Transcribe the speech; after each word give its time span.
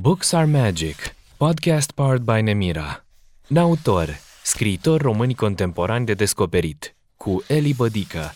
Books 0.00 0.32
are 0.32 0.46
Magic, 0.46 0.96
podcast 1.36 1.92
powered 1.92 2.24
by 2.24 2.40
Nemira. 2.42 3.04
N-autor, 3.48 4.08
scriitor 4.42 5.00
români 5.00 5.34
contemporani 5.34 6.06
de 6.06 6.14
descoperit, 6.14 6.96
cu 7.16 7.42
Eli 7.48 7.74
Bădică. 7.74 8.30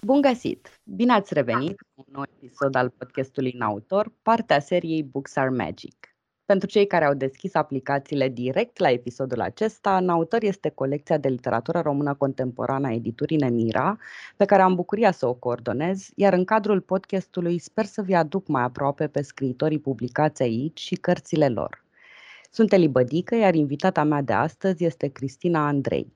Bun 0.00 0.20
găsit! 0.20 0.80
Bine 0.84 1.12
ați 1.12 1.34
revenit 1.34 1.76
cu 1.80 2.04
un 2.06 2.12
nou 2.12 2.24
episod 2.36 2.74
al 2.74 2.88
podcastului 2.98 3.54
N-autor, 3.58 4.12
partea 4.22 4.60
seriei 4.60 5.02
Books 5.02 5.36
are 5.36 5.48
Magic. 5.48 6.07
Pentru 6.48 6.68
cei 6.68 6.86
care 6.86 7.04
au 7.04 7.14
deschis 7.14 7.54
aplicațiile 7.54 8.28
direct 8.28 8.78
la 8.78 8.90
episodul 8.90 9.40
acesta, 9.40 10.00
Nautor 10.00 10.42
este 10.42 10.68
colecția 10.68 11.18
de 11.18 11.28
literatură 11.28 11.80
română 11.80 12.14
contemporană 12.14 12.86
a 12.86 12.92
editurii 12.92 13.36
Nemira, 13.36 13.98
pe 14.36 14.44
care 14.44 14.62
am 14.62 14.74
bucuria 14.74 15.10
să 15.10 15.26
o 15.26 15.34
coordonez, 15.34 16.08
iar 16.14 16.32
în 16.32 16.44
cadrul 16.44 16.80
podcastului 16.80 17.58
sper 17.58 17.84
să 17.84 18.02
vi 18.02 18.14
aduc 18.14 18.46
mai 18.46 18.62
aproape 18.62 19.06
pe 19.06 19.22
scriitorii 19.22 19.78
publicați 19.78 20.42
aici 20.42 20.80
și 20.80 20.94
cărțile 20.94 21.48
lor. 21.48 21.84
Sunt 22.50 22.72
Eli 22.72 22.88
Bădică, 22.88 23.34
iar 23.34 23.54
invitata 23.54 24.02
mea 24.02 24.22
de 24.22 24.32
astăzi 24.32 24.84
este 24.84 25.08
Cristina 25.08 25.66
Andrei. 25.66 26.12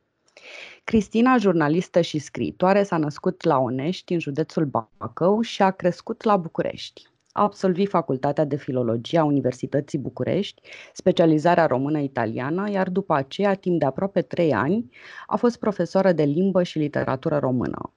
Cristina, 0.84 1.36
jurnalistă 1.36 2.00
și 2.00 2.18
scriitoare, 2.18 2.82
s-a 2.82 2.96
născut 2.96 3.44
la 3.44 3.58
Onești, 3.58 4.12
în 4.12 4.18
județul 4.18 4.64
Bacău, 4.64 5.40
și 5.40 5.62
a 5.62 5.70
crescut 5.70 6.22
la 6.22 6.36
București. 6.36 7.11
A 7.32 7.42
absolvit 7.42 7.88
Facultatea 7.88 8.44
de 8.44 8.56
Filologie 8.56 9.18
a 9.18 9.24
Universității 9.24 9.98
București, 9.98 10.62
specializarea 10.92 11.66
română-italiană, 11.66 12.70
iar 12.70 12.88
după 12.88 13.14
aceea, 13.14 13.54
timp 13.54 13.78
de 13.78 13.84
aproape 13.84 14.22
trei 14.22 14.52
ani, 14.52 14.88
a 15.26 15.36
fost 15.36 15.58
profesoară 15.58 16.12
de 16.12 16.22
limbă 16.22 16.62
și 16.62 16.78
literatură 16.78 17.38
română. 17.38 17.92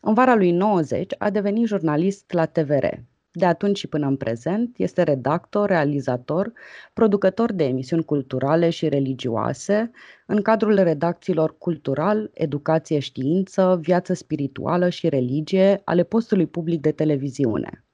În 0.00 0.14
vara 0.14 0.34
lui 0.34 0.50
90 0.50 1.12
a 1.18 1.30
devenit 1.30 1.66
jurnalist 1.66 2.32
la 2.32 2.46
TVR. 2.46 2.84
De 3.32 3.44
atunci 3.44 3.78
și 3.78 3.86
până 3.86 4.06
în 4.06 4.16
prezent 4.16 4.78
este 4.78 5.02
redactor, 5.02 5.68
realizator, 5.68 6.52
producător 6.92 7.52
de 7.52 7.64
emisiuni 7.64 8.04
culturale 8.04 8.70
și 8.70 8.88
religioase 8.88 9.90
în 10.26 10.42
cadrul 10.42 10.74
redacțiilor 10.74 11.58
Cultural, 11.58 12.30
Educație 12.34 12.98
Știință, 12.98 13.78
Viață 13.82 14.12
Spirituală 14.12 14.88
și 14.88 15.08
Religie 15.08 15.80
ale 15.84 16.02
postului 16.02 16.46
public 16.46 16.80
de 16.80 16.92
televiziune. 16.92 17.84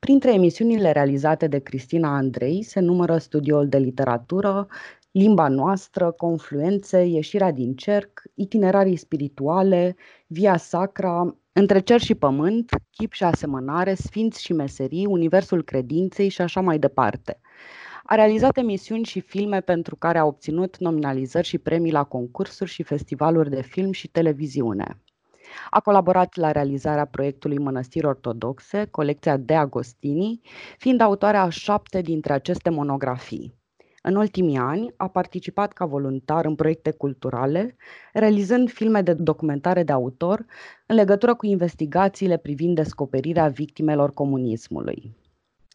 Printre 0.00 0.32
emisiunile 0.32 0.92
realizate 0.92 1.46
de 1.46 1.58
Cristina 1.58 2.16
Andrei 2.16 2.62
se 2.62 2.80
numără 2.80 3.18
Studioul 3.18 3.68
de 3.68 3.78
Literatură, 3.78 4.66
Limba 5.10 5.48
noastră, 5.48 6.10
Confluențe, 6.10 7.04
Ieșirea 7.04 7.50
din 7.50 7.74
cerc, 7.74 8.22
Itinerarii 8.34 8.96
spirituale, 8.96 9.96
Via 10.26 10.56
Sacra, 10.56 11.36
Între 11.52 11.80
cer 11.80 12.00
și 12.00 12.14
pământ, 12.14 12.70
Chip 12.90 13.12
și 13.12 13.24
asemănare, 13.24 13.94
Sfinți 13.94 14.42
și 14.42 14.52
meserii, 14.52 15.06
Universul 15.06 15.64
credinței 15.64 16.28
și 16.28 16.40
așa 16.40 16.60
mai 16.60 16.78
departe. 16.78 17.40
A 18.04 18.14
realizat 18.14 18.56
emisiuni 18.56 19.04
și 19.04 19.20
filme 19.20 19.60
pentru 19.60 19.96
care 19.96 20.18
a 20.18 20.24
obținut 20.24 20.78
nominalizări 20.78 21.46
și 21.46 21.58
premii 21.58 21.92
la 21.92 22.04
concursuri 22.04 22.70
și 22.70 22.82
festivaluri 22.82 23.50
de 23.50 23.62
film 23.62 23.92
și 23.92 24.08
televiziune. 24.08 25.02
A 25.70 25.80
colaborat 25.80 26.36
la 26.36 26.52
realizarea 26.52 27.04
proiectului 27.04 27.58
Mănăstiri 27.58 28.06
Ortodoxe, 28.06 28.84
colecția 28.90 29.36
De 29.36 29.54
Agostini, 29.54 30.40
fiind 30.78 31.00
autoarea 31.00 31.42
a 31.42 31.48
șapte 31.48 32.00
dintre 32.00 32.32
aceste 32.32 32.70
monografii. 32.70 33.58
În 34.02 34.14
ultimii 34.16 34.56
ani 34.56 34.94
a 34.96 35.08
participat 35.08 35.72
ca 35.72 35.84
voluntar 35.84 36.44
în 36.44 36.54
proiecte 36.54 36.90
culturale, 36.90 37.76
realizând 38.12 38.70
filme 38.70 39.02
de 39.02 39.12
documentare 39.14 39.82
de 39.82 39.92
autor 39.92 40.44
în 40.86 40.96
legătură 40.96 41.34
cu 41.34 41.46
investigațiile 41.46 42.36
privind 42.36 42.74
descoperirea 42.74 43.48
victimelor 43.48 44.12
comunismului. 44.12 45.16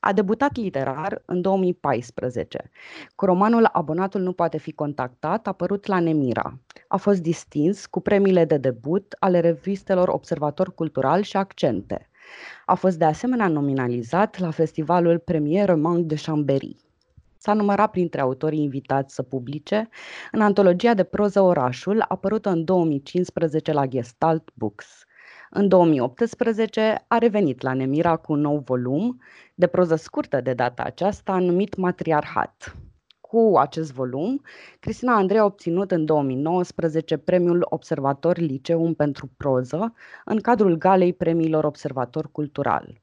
A 0.05 0.13
debutat 0.13 0.55
literar 0.55 1.21
în 1.25 1.41
2014 1.41 2.69
cu 3.15 3.25
romanul 3.25 3.69
Abonatul 3.71 4.21
nu 4.21 4.33
poate 4.33 4.57
fi 4.57 4.71
contactat, 4.71 5.47
apărut 5.47 5.85
la 5.85 5.99
Nemira. 5.99 6.59
A 6.87 6.97
fost 6.97 7.21
distins 7.21 7.85
cu 7.85 8.01
premiile 8.01 8.45
de 8.45 8.57
debut 8.57 9.15
ale 9.19 9.39
revistelor 9.39 10.07
Observator 10.07 10.73
Cultural 10.73 11.21
și 11.21 11.37
Accente. 11.37 12.09
A 12.65 12.73
fost 12.75 12.97
de 12.97 13.05
asemenea 13.05 13.47
nominalizat 13.47 14.39
la 14.39 14.51
festivalul 14.51 15.19
Premier 15.19 15.75
Manque 15.75 16.15
de 16.15 16.21
Chambéry. 16.25 16.75
S-a 17.37 17.53
numărat 17.53 17.91
printre 17.91 18.21
autorii 18.21 18.63
invitați 18.63 19.15
să 19.15 19.21
publice 19.21 19.89
în 20.31 20.41
antologia 20.41 20.93
de 20.93 21.03
proză 21.03 21.41
Orașul, 21.41 22.05
apărută 22.07 22.49
în 22.49 22.63
2015 22.63 23.71
la 23.71 23.85
Gestalt 23.85 24.49
Books. 24.53 25.04
În 25.49 25.67
2018 25.67 27.05
a 27.07 27.17
revenit 27.17 27.61
la 27.61 27.73
Nemira 27.73 28.15
cu 28.15 28.31
un 28.33 28.39
nou 28.39 28.57
volum, 28.65 29.21
de 29.55 29.67
proză 29.67 29.95
scurtă 29.95 30.41
de 30.41 30.53
data 30.53 30.83
aceasta, 30.83 31.39
numit 31.39 31.75
Matriarhat. 31.75 32.75
Cu 33.19 33.53
acest 33.57 33.93
volum, 33.93 34.41
Cristina 34.79 35.15
Andrei 35.15 35.39
a 35.39 35.45
obținut 35.45 35.91
în 35.91 36.05
2019 36.05 37.17
premiul 37.17 37.65
Observator 37.69 38.37
Liceum 38.37 38.93
pentru 38.93 39.29
proză 39.37 39.93
în 40.25 40.39
cadrul 40.39 40.75
galei 40.75 41.13
premiilor 41.13 41.63
Observator 41.63 42.31
Cultural. 42.31 43.01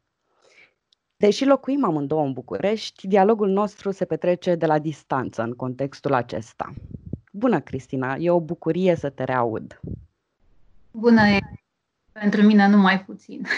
Deși 1.17 1.45
locuim 1.45 1.85
amândouă 1.85 2.25
în 2.25 2.33
București, 2.33 3.09
dialogul 3.09 3.49
nostru 3.49 3.91
se 3.91 4.05
petrece 4.05 4.55
de 4.55 4.67
la 4.67 4.79
distanță 4.79 5.43
în 5.43 5.53
contextul 5.53 6.15
acesta. 6.15 6.73
Bună, 7.33 7.61
Cristina! 7.61 8.17
E 8.19 8.31
o 8.31 8.41
bucurie 8.41 8.95
să 8.95 9.11
te 9.11 9.25
reaud. 9.25 9.81
Bună, 10.91 11.21
pentru 12.13 12.43
mine 12.43 12.69
nu 12.69 12.77
mai 12.77 13.05
puțin. 13.05 13.43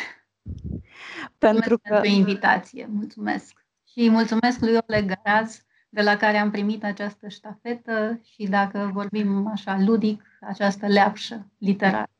Pentru 1.38 1.78
că... 1.78 1.88
pentru 1.92 2.10
invitație. 2.10 2.88
Mulțumesc. 2.91 3.65
Și 3.92 4.10
mulțumesc 4.10 4.60
lui 4.60 4.78
Oleg 4.87 5.12
Garaz, 5.15 5.65
de 5.88 6.03
la 6.03 6.16
care 6.16 6.37
am 6.37 6.50
primit 6.50 6.84
această 6.84 7.28
ștafetă 7.28 8.20
și, 8.25 8.47
dacă 8.47 8.91
vorbim 8.93 9.47
așa 9.47 9.78
ludic, 9.87 10.22
această 10.41 10.87
leapșă 10.87 11.50
literară. 11.59 12.10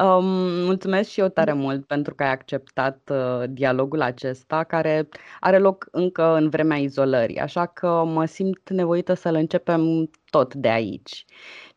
Um, 0.00 0.24
mulțumesc 0.64 1.10
și 1.10 1.20
eu 1.20 1.28
tare 1.28 1.52
mult 1.52 1.86
pentru 1.86 2.14
că 2.14 2.22
ai 2.22 2.30
acceptat 2.30 3.10
uh, 3.12 3.44
dialogul 3.48 4.02
acesta, 4.02 4.64
care 4.64 5.08
are 5.40 5.58
loc 5.58 5.88
încă 5.90 6.34
în 6.34 6.48
vremea 6.48 6.76
izolării, 6.76 7.38
așa 7.38 7.66
că 7.66 8.04
mă 8.04 8.24
simt 8.24 8.70
nevoită 8.70 9.14
să-l 9.14 9.34
începem 9.34 10.10
tot 10.30 10.54
de 10.54 10.68
aici. 10.68 11.24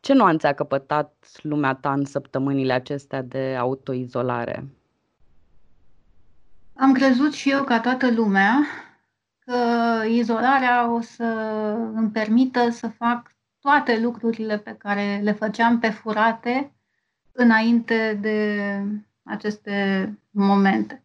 Ce 0.02 0.14
nuanțe 0.14 0.48
a 0.48 0.54
căpătat 0.54 1.28
lumea 1.42 1.74
ta 1.74 1.94
în 1.94 2.06
săptămânile 2.06 2.74
acestea 2.74 3.22
de 3.22 3.56
autoizolare? 3.60 4.68
Am 6.74 6.94
crezut 6.94 7.34
și 7.34 7.52
eu, 7.52 7.64
ca 7.64 7.80
toată 7.80 8.12
lumea, 8.12 8.60
că 9.40 9.56
izolarea 10.08 10.92
o 10.92 11.02
să 11.02 11.24
îmi 11.94 12.10
permită 12.10 12.70
să 12.70 12.88
fac 12.88 13.32
toate 13.60 14.00
lucrurile 14.00 14.58
pe 14.58 14.76
care 14.78 15.20
le 15.24 15.32
făceam 15.32 15.80
pe 15.80 15.90
furate 15.90 16.72
înainte 17.32 18.18
de 18.22 18.60
aceste 19.24 20.08
momente. 20.30 21.04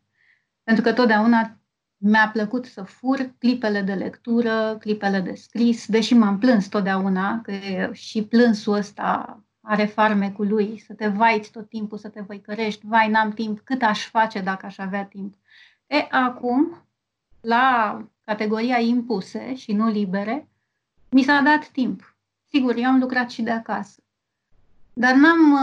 Pentru 0.62 0.82
că 0.82 0.92
totdeauna 0.92 1.55
mi-a 1.96 2.30
plăcut 2.32 2.64
să 2.64 2.82
fur 2.82 3.34
clipele 3.38 3.82
de 3.82 3.94
lectură, 3.94 4.76
clipele 4.80 5.20
de 5.20 5.34
scris, 5.34 5.86
deși 5.86 6.14
m-am 6.14 6.38
plâns 6.38 6.68
totdeauna, 6.68 7.40
că 7.40 7.52
și 7.92 8.24
plânsul 8.24 8.74
ăsta 8.74 9.40
are 9.60 9.84
farmecul 9.84 10.48
lui, 10.48 10.78
să 10.78 10.94
te 10.94 11.08
vaiți 11.08 11.50
tot 11.50 11.68
timpul, 11.68 11.98
să 11.98 12.08
te 12.08 12.20
văicărești, 12.20 12.86
vai, 12.86 13.08
n-am 13.10 13.30
timp, 13.30 13.60
cât 13.60 13.82
aș 13.82 14.08
face 14.08 14.40
dacă 14.40 14.66
aș 14.66 14.78
avea 14.78 15.04
timp. 15.04 15.34
E, 15.86 16.06
acum, 16.10 16.86
la 17.40 17.98
categoria 18.24 18.78
impuse 18.78 19.54
și 19.54 19.72
nu 19.72 19.88
libere, 19.88 20.48
mi 21.10 21.22
s-a 21.22 21.40
dat 21.40 21.68
timp. 21.68 22.16
Sigur, 22.48 22.76
eu 22.76 22.84
am 22.84 22.98
lucrat 22.98 23.30
și 23.30 23.42
de 23.42 23.50
acasă. 23.50 24.00
Dar 24.92 25.14
n-am, 25.14 25.58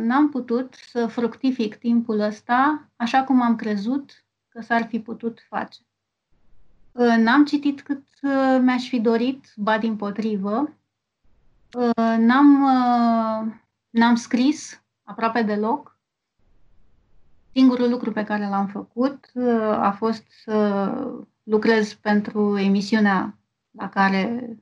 n-am 0.00 0.28
putut 0.28 0.74
să 0.74 1.06
fructific 1.06 1.74
timpul 1.74 2.20
ăsta 2.20 2.88
așa 2.96 3.24
cum 3.24 3.42
am 3.42 3.56
crezut 3.56 4.21
că 4.52 4.60
s-ar 4.60 4.86
fi 4.86 5.00
putut 5.00 5.40
face. 5.48 5.80
Uh, 6.92 7.14
n-am 7.16 7.44
citit 7.44 7.82
cât 7.82 8.06
uh, 8.22 8.58
mi-aș 8.60 8.88
fi 8.88 9.00
dorit, 9.00 9.52
ba 9.56 9.78
din 9.78 9.96
potrivă. 9.96 10.76
Uh, 11.72 12.16
n-am, 12.18 12.66
n-am 13.90 14.14
scris 14.14 14.82
aproape 15.02 15.42
deloc. 15.42 15.98
Singurul 17.52 17.90
lucru 17.90 18.12
pe 18.12 18.24
care 18.24 18.48
l-am 18.48 18.66
făcut 18.66 19.30
a 19.70 19.90
fost 19.90 20.24
să 20.44 20.90
lucrez 21.42 21.94
pentru 21.94 22.58
emisiunea 22.58 23.38
la 23.70 23.88
care 23.88 24.56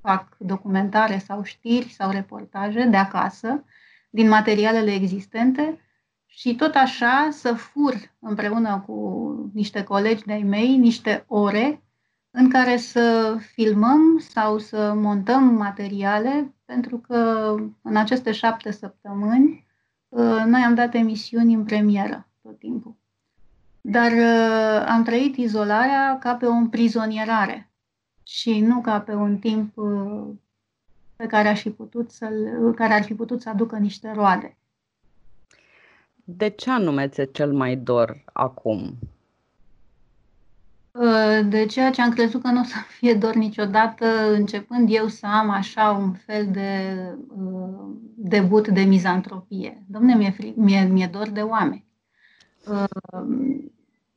fac 0.00 0.36
documentare 0.38 1.18
sau 1.18 1.42
știri 1.42 1.88
sau 1.88 2.10
reportaje 2.10 2.84
de 2.84 2.96
acasă, 2.96 3.64
din 4.10 4.28
materialele 4.28 4.92
existente 4.92 5.78
și 6.36 6.54
tot 6.54 6.74
așa 6.74 7.28
să 7.30 7.52
fur 7.52 7.94
împreună 8.18 8.82
cu 8.86 9.50
niște 9.52 9.82
colegi 9.82 10.24
de-ai 10.24 10.42
mei 10.42 10.76
niște 10.76 11.24
ore 11.28 11.82
în 12.30 12.50
care 12.50 12.76
să 12.76 13.36
filmăm 13.40 14.18
sau 14.18 14.58
să 14.58 14.92
montăm 14.96 15.42
materiale, 15.42 16.54
pentru 16.64 16.98
că 16.98 17.54
în 17.82 17.96
aceste 17.96 18.32
șapte 18.32 18.70
săptămâni 18.70 19.66
uh, 20.08 20.42
noi 20.46 20.62
am 20.62 20.74
dat 20.74 20.94
emisiuni 20.94 21.54
în 21.54 21.64
premieră 21.64 22.28
tot 22.42 22.58
timpul. 22.58 22.96
Dar 23.80 24.12
uh, 24.12 24.86
am 24.88 25.02
trăit 25.02 25.36
izolarea 25.36 26.18
ca 26.18 26.34
pe 26.34 26.46
o 26.46 26.52
împrizonierare 26.52 27.72
și 28.22 28.60
nu 28.60 28.80
ca 28.80 29.00
pe 29.00 29.14
un 29.14 29.38
timp 29.38 29.76
uh, 29.76 30.26
pe 31.16 31.26
care, 31.26 31.48
aș 31.48 31.60
fi 31.60 31.70
putut 31.70 32.10
să 32.10 32.28
care 32.74 32.92
ar 32.92 33.02
fi 33.02 33.14
putut 33.14 33.42
să 33.42 33.48
aducă 33.48 33.76
niște 33.76 34.12
roade. 34.12 34.56
De 36.24 36.48
ce 36.48 36.70
anume 36.70 37.08
ți 37.08 37.32
cel 37.32 37.52
mai 37.52 37.76
dor 37.76 38.22
acum? 38.32 38.98
Uh, 40.90 41.48
de 41.48 41.66
ceea 41.66 41.90
ce 41.90 42.02
am 42.02 42.10
crezut 42.10 42.42
că 42.42 42.48
nu 42.48 42.60
o 42.60 42.64
să 42.64 42.76
fie 42.98 43.14
dor 43.14 43.34
niciodată, 43.34 44.32
începând 44.32 44.88
eu 44.90 45.08
să 45.08 45.26
am 45.26 45.50
așa 45.50 45.90
un 45.90 46.12
fel 46.12 46.48
de 46.50 46.98
uh, 47.28 47.96
debut 48.14 48.68
de 48.68 48.80
mizantropie. 48.80 49.84
Domne, 49.86 50.14
mi-e, 50.14 50.30
fri- 50.30 50.54
mi-e, 50.54 50.84
mi-e 50.84 51.06
dor 51.06 51.28
de 51.28 51.40
oameni. 51.40 51.84
Uh, 52.68 52.84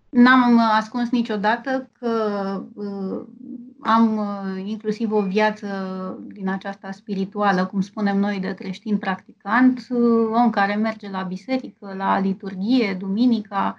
n-am 0.10 0.60
ascuns 0.60 1.10
niciodată 1.10 1.90
că 2.00 2.64
uh, 2.74 3.26
am 3.80 4.18
uh, 4.18 4.64
inclusiv 4.66 5.12
o 5.12 5.22
viață 5.22 5.68
din 6.28 6.50
aceasta 6.50 6.92
spirituală, 6.92 7.66
cum 7.66 7.82
spunem 7.82 8.18
noi, 8.18 8.40
de 8.40 8.54
creștin 8.54 8.98
practicant, 8.98 9.88
uh, 9.90 10.30
om 10.32 10.50
care 10.50 10.76
merge 10.76 11.10
la 11.10 11.22
biserică, 11.22 11.94
la 11.98 12.20
liturghie, 12.20 12.94
duminica, 13.00 13.78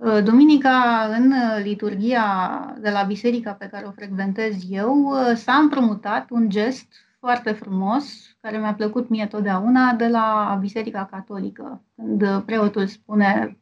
Uh, 0.00 0.22
duminica, 0.22 1.06
în 1.18 1.32
uh, 1.32 1.62
liturgia 1.62 2.74
de 2.78 2.90
la 2.90 3.02
biserica 3.02 3.52
pe 3.52 3.66
care 3.66 3.86
o 3.86 3.90
frecventez 3.90 4.56
eu, 4.70 5.02
uh, 5.02 5.36
s-a 5.36 5.52
împrumutat 5.52 6.30
un 6.30 6.48
gest 6.48 6.86
foarte 7.20 7.52
frumos, 7.52 8.36
care 8.40 8.58
mi-a 8.58 8.74
plăcut 8.74 9.08
mie 9.08 9.26
totdeauna, 9.26 9.92
de 9.92 10.08
la 10.08 10.56
Biserica 10.60 11.04
Catolică. 11.10 11.84
Când 11.96 12.42
preotul 12.42 12.86
spune 12.86 13.58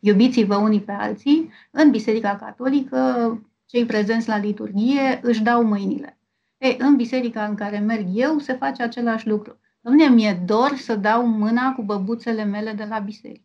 iubiți-vă 0.00 0.56
unii 0.56 0.80
pe 0.80 0.92
alții, 0.92 1.50
în 1.70 1.90
Biserica 1.90 2.36
Catolică, 2.36 3.30
cei 3.66 3.86
prezenți 3.86 4.28
la 4.28 4.36
liturghie 4.38 5.20
își 5.22 5.42
dau 5.42 5.64
mâinile. 5.64 6.18
Ei, 6.58 6.76
în 6.80 6.96
biserica 6.96 7.44
în 7.44 7.54
care 7.54 7.78
merg 7.78 8.06
eu 8.12 8.38
se 8.38 8.52
face 8.52 8.82
același 8.82 9.28
lucru. 9.28 9.58
Dom'le, 9.58 10.14
mi-e 10.14 10.42
dor 10.46 10.74
să 10.76 10.96
dau 10.96 11.26
mâna 11.26 11.72
cu 11.72 11.82
băbuțele 11.82 12.44
mele 12.44 12.72
de 12.72 12.84
la 12.84 12.98
biserică. 12.98 13.44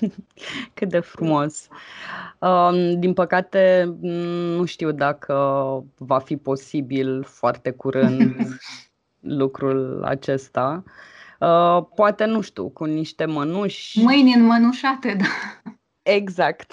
Cât 0.74 0.88
de 0.88 1.00
frumos. 1.00 1.68
Um, 2.38 3.00
din 3.00 3.12
păcate, 3.12 3.94
nu 4.56 4.64
știu 4.64 4.92
dacă 4.92 5.34
va 5.96 6.18
fi 6.18 6.36
posibil 6.36 7.24
foarte 7.24 7.70
curând 7.70 8.36
lucrul 9.40 10.02
acesta. 10.04 10.82
Uh, 11.40 11.84
poate, 11.94 12.24
nu 12.24 12.40
știu, 12.40 12.68
cu 12.68 12.84
niște 12.84 13.24
mănuși. 13.24 14.02
Mâini 14.02 14.34
înmănușate, 14.34 15.16
da. 15.18 15.26
Exact. 16.14 16.72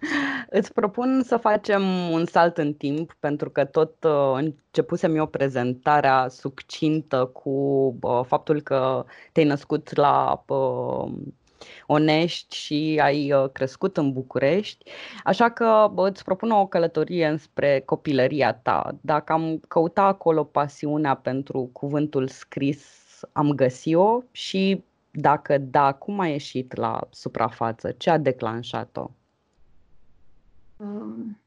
Îți 0.58 0.72
propun 0.72 1.22
să 1.24 1.36
facem 1.36 2.10
un 2.10 2.24
salt 2.26 2.58
în 2.58 2.72
timp, 2.72 3.16
pentru 3.18 3.50
că 3.50 3.64
tot 3.64 4.04
uh, 4.04 4.32
începusem 4.34 5.16
eu 5.16 5.26
prezentarea 5.26 6.28
succintă 6.28 7.24
cu 7.24 7.50
uh, 8.00 8.20
faptul 8.26 8.60
că 8.60 9.04
te-ai 9.32 9.46
născut 9.46 9.96
la 9.96 10.44
uh, 10.46 11.12
onești 11.86 12.56
și 12.56 13.00
ai 13.02 13.32
uh, 13.32 13.50
crescut 13.52 13.96
în 13.96 14.12
București, 14.12 14.90
așa 15.24 15.50
că 15.50 15.92
îți 15.96 16.24
propun 16.24 16.50
o 16.50 16.66
călătorie 16.66 17.26
înspre 17.26 17.82
copilăria 17.84 18.54
ta. 18.54 18.98
Dacă 19.00 19.32
am 19.32 19.60
căutat 19.68 20.06
acolo 20.06 20.44
pasiunea 20.44 21.14
pentru 21.14 21.70
cuvântul 21.72 22.28
scris, 22.28 22.98
am 23.32 23.50
găsit-o 23.50 24.22
și 24.30 24.84
dacă 25.10 25.58
da, 25.58 25.92
cum 25.92 26.18
a 26.18 26.26
ieșit 26.26 26.76
la 26.76 27.00
suprafață? 27.10 27.90
Ce 27.90 28.10
a 28.10 28.18
declanșat-o? 28.18 29.10
Um, 30.76 31.40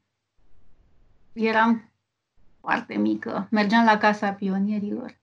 eram 1.34 1.92
foarte 2.60 2.96
mică. 2.96 3.48
Mergeam 3.52 3.86
la 3.86 3.98
Casa 3.98 4.32
Pionierilor 4.32 5.22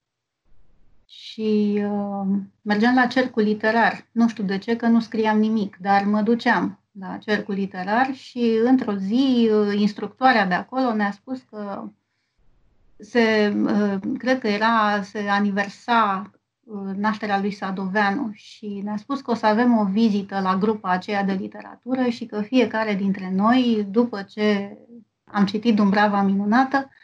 și 1.11 1.81
uh, 1.85 2.37
mergeam 2.61 2.95
la 2.95 3.05
cercul 3.05 3.43
literar. 3.43 4.05
Nu 4.11 4.27
știu 4.27 4.43
de 4.43 4.57
ce, 4.57 4.75
că 4.75 4.87
nu 4.87 4.99
scriam 4.99 5.39
nimic, 5.39 5.77
dar 5.81 6.03
mă 6.03 6.21
duceam 6.21 6.79
la 6.99 7.17
cercul 7.17 7.53
literar 7.53 8.13
și 8.13 8.59
într-o 8.63 8.95
zi 8.95 9.49
uh, 9.51 9.79
instructoarea 9.79 10.45
de 10.45 10.53
acolo 10.53 10.93
ne-a 10.93 11.11
spus 11.11 11.41
că 11.49 11.83
se, 12.97 13.55
uh, 13.63 13.95
cred 14.17 14.39
că 14.39 14.47
era, 14.47 15.01
se 15.01 15.19
aniversa 15.29 16.31
uh, 16.63 16.95
nașterea 16.95 17.39
lui 17.39 17.51
Sadoveanu 17.51 18.29
și 18.33 18.81
ne-a 18.83 18.97
spus 18.97 19.21
că 19.21 19.31
o 19.31 19.35
să 19.35 19.45
avem 19.45 19.77
o 19.77 19.85
vizită 19.85 20.39
la 20.39 20.57
grupa 20.57 20.89
aceea 20.89 21.23
de 21.23 21.33
literatură 21.33 22.09
și 22.09 22.25
că 22.25 22.41
fiecare 22.41 22.95
dintre 22.95 23.31
noi, 23.35 23.87
după 23.89 24.21
ce 24.21 24.77
am 25.23 25.45
citit 25.45 25.75
Dumbrava 25.75 26.21
Minunată, 26.21 26.77
Uh, 26.77 27.00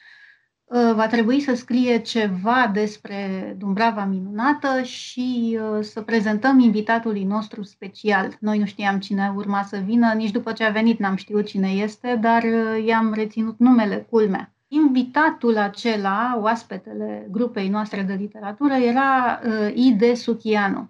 va 0.69 1.07
trebui 1.07 1.39
să 1.39 1.55
scrie 1.55 1.97
ceva 1.97 2.71
despre 2.73 3.55
Dumbrava 3.57 4.05
Minunată 4.05 4.81
și 4.81 5.59
uh, 5.61 5.83
să 5.83 6.01
prezentăm 6.01 6.59
invitatului 6.59 7.23
nostru 7.23 7.63
special. 7.63 8.37
Noi 8.39 8.59
nu 8.59 8.65
știam 8.65 8.99
cine 8.99 9.33
urma 9.35 9.63
să 9.63 9.77
vină, 9.77 10.13
nici 10.13 10.31
după 10.31 10.51
ce 10.51 10.63
a 10.63 10.69
venit 10.69 10.99
n-am 10.99 11.15
știut 11.15 11.45
cine 11.45 11.69
este, 11.69 12.17
dar 12.21 12.43
uh, 12.43 12.85
i-am 12.85 13.13
reținut 13.13 13.59
numele, 13.59 14.07
culmea. 14.09 14.51
Invitatul 14.67 15.57
acela, 15.57 16.37
oaspetele 16.41 17.27
grupei 17.31 17.69
noastre 17.69 18.01
de 18.01 18.13
literatură, 18.13 18.73
era 18.73 19.39
uh, 19.45 19.75
I.D. 19.75 20.15
Suchianu. 20.15 20.89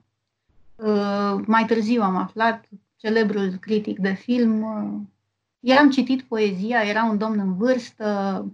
Uh, 0.75 1.35
mai 1.45 1.65
târziu 1.65 2.01
am 2.01 2.15
aflat, 2.15 2.69
celebrul 2.95 3.57
critic 3.59 3.99
de 3.99 4.13
film. 4.13 4.61
Uh, 4.61 5.01
i-am 5.59 5.89
citit 5.89 6.21
poezia, 6.21 6.81
era 6.81 7.03
un 7.03 7.17
domn 7.17 7.39
în 7.39 7.57
vârstă, 7.57 8.45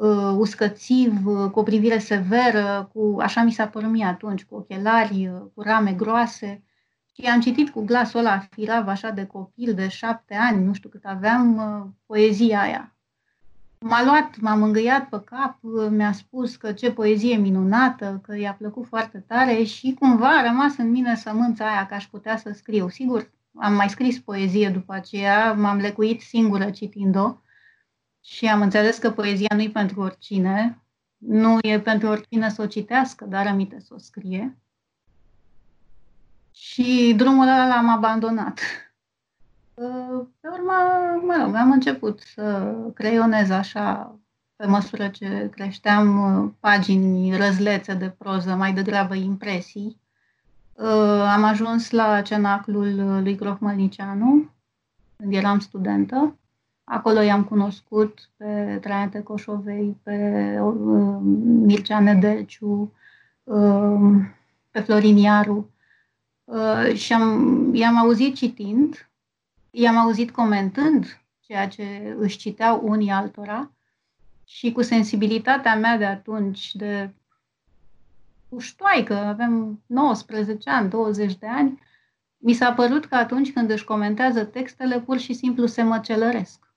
uh, 0.00 0.34
uscățiv, 0.36 1.26
uh, 1.26 1.50
cu 1.50 1.58
o 1.58 1.62
privire 1.62 1.98
severă, 1.98 2.90
cu, 2.92 3.16
așa 3.20 3.42
mi 3.42 3.52
s-a 3.52 3.66
părut 3.66 3.90
mie 3.90 4.04
atunci, 4.04 4.44
cu 4.44 4.54
ochelari, 4.54 5.28
uh, 5.28 5.40
cu 5.54 5.62
rame 5.62 5.92
groase. 5.92 6.62
Și 7.14 7.26
am 7.26 7.40
citit 7.40 7.70
cu 7.70 7.84
glasul 7.84 8.18
ăla 8.20 8.38
firav 8.50 8.88
așa 8.88 9.10
de 9.10 9.24
copil, 9.24 9.74
de 9.74 9.88
șapte 9.88 10.34
ani, 10.34 10.64
nu 10.64 10.72
știu 10.72 10.88
cât 10.88 11.04
aveam, 11.04 11.56
uh, 11.56 11.86
poezia 12.06 12.60
aia. 12.60 12.94
M-a 13.78 14.04
luat, 14.04 14.40
m-a 14.40 14.54
mângâiat 14.54 15.08
pe 15.08 15.20
cap, 15.24 15.58
uh, 15.60 15.86
mi-a 15.90 16.12
spus 16.12 16.56
că 16.56 16.72
ce 16.72 16.92
poezie 16.92 17.36
minunată, 17.36 18.20
că 18.22 18.36
i-a 18.36 18.52
plăcut 18.52 18.86
foarte 18.86 19.24
tare 19.26 19.62
și 19.62 19.96
cumva 19.98 20.28
a 20.28 20.46
rămas 20.46 20.76
în 20.76 20.90
mine 20.90 21.16
sămânța 21.16 21.66
aia 21.66 21.86
că 21.86 21.94
aș 21.94 22.06
putea 22.06 22.36
să 22.36 22.50
scriu. 22.54 22.88
Sigur, 22.88 23.30
am 23.54 23.74
mai 23.74 23.88
scris 23.88 24.18
poezie 24.18 24.68
după 24.68 24.92
aceea, 24.92 25.52
m-am 25.52 25.78
lecuit 25.78 26.20
singură 26.20 26.70
citind-o, 26.70 27.36
și 28.20 28.46
am 28.46 28.60
înțeles 28.60 28.98
că 28.98 29.10
poezia 29.10 29.54
nu 29.54 29.62
e 29.62 29.70
pentru 29.70 30.00
oricine, 30.00 30.82
nu 31.16 31.58
e 31.62 31.80
pentru 31.80 32.08
oricine 32.08 32.50
să 32.50 32.62
o 32.62 32.66
citească, 32.66 33.24
dar 33.24 33.46
aminte 33.46 33.80
să 33.80 33.94
o 33.94 33.98
scrie. 33.98 34.58
Și 36.50 37.14
drumul 37.16 37.42
ăla 37.42 37.66
l-am 37.66 37.88
abandonat. 37.88 38.60
Pe 40.40 40.48
urmă, 40.48 40.72
mă 41.26 41.42
rog, 41.44 41.54
am 41.54 41.70
început 41.70 42.20
să 42.20 42.74
creionez 42.94 43.50
așa, 43.50 44.18
pe 44.56 44.66
măsură 44.66 45.08
ce 45.08 45.48
creșteam 45.52 46.56
pagini 46.60 47.36
răzlețe 47.36 47.94
de 47.94 48.08
proză, 48.08 48.54
mai 48.54 48.72
degrabă 48.72 49.14
impresii. 49.14 50.00
Am 51.34 51.44
ajuns 51.44 51.90
la 51.90 52.22
cenaclul 52.22 53.22
lui 53.22 53.34
Crohmălnicianu, 53.34 54.50
când 55.16 55.34
eram 55.34 55.58
studentă, 55.58 56.38
Acolo 56.92 57.20
i-am 57.20 57.44
cunoscut 57.44 58.30
pe 58.36 58.78
Traian 58.80 59.22
Coșovei, 59.22 59.96
pe 60.02 60.58
uh, 60.60 61.18
Mircea 61.42 62.00
Nedelciu, 62.00 62.92
uh, 63.44 64.24
pe 64.70 64.80
Florin 64.80 65.16
Iaru. 65.16 65.70
Uh, 66.44 66.94
și 66.94 67.12
am, 67.12 67.74
i-am 67.74 67.96
auzit 67.96 68.34
citind, 68.34 69.08
i-am 69.70 69.96
auzit 69.96 70.30
comentând 70.30 71.20
ceea 71.40 71.68
ce 71.68 72.16
își 72.18 72.36
citeau 72.36 72.80
unii 72.82 73.10
altora 73.10 73.70
și 74.44 74.72
cu 74.72 74.82
sensibilitatea 74.82 75.76
mea 75.76 75.96
de 75.96 76.04
atunci, 76.04 76.74
de 76.74 77.10
uștoaică, 78.48 79.14
avem 79.14 79.82
19 79.86 80.70
ani, 80.70 80.88
20 80.88 81.38
de 81.38 81.46
ani, 81.46 81.80
mi 82.36 82.52
s-a 82.52 82.72
părut 82.72 83.06
că 83.06 83.14
atunci 83.14 83.52
când 83.52 83.70
își 83.70 83.84
comentează 83.84 84.44
textele, 84.44 85.00
pur 85.00 85.18
și 85.18 85.32
simplu 85.32 85.66
se 85.66 85.82
măcelăresc 85.82 86.68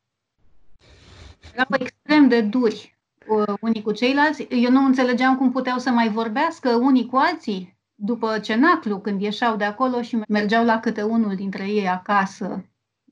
erau 1.53 1.67
extrem 1.79 2.27
de 2.27 2.41
duri 2.41 2.99
uh, 3.27 3.53
unii 3.61 3.81
cu 3.81 3.91
ceilalți. 3.91 4.47
Eu 4.49 4.71
nu 4.71 4.85
înțelegeam 4.85 5.37
cum 5.37 5.51
puteau 5.51 5.77
să 5.77 5.89
mai 5.89 6.09
vorbească 6.09 6.69
unii 6.69 7.05
cu 7.05 7.15
alții 7.15 7.77
după 7.95 8.39
cenaclu, 8.39 8.99
când 8.99 9.21
ieșeau 9.21 9.55
de 9.55 9.63
acolo 9.63 10.01
și 10.01 10.19
mergeau 10.27 10.65
la 10.65 10.79
câte 10.79 11.01
unul 11.01 11.35
dintre 11.35 11.67
ei 11.67 11.87
acasă. 11.87 12.65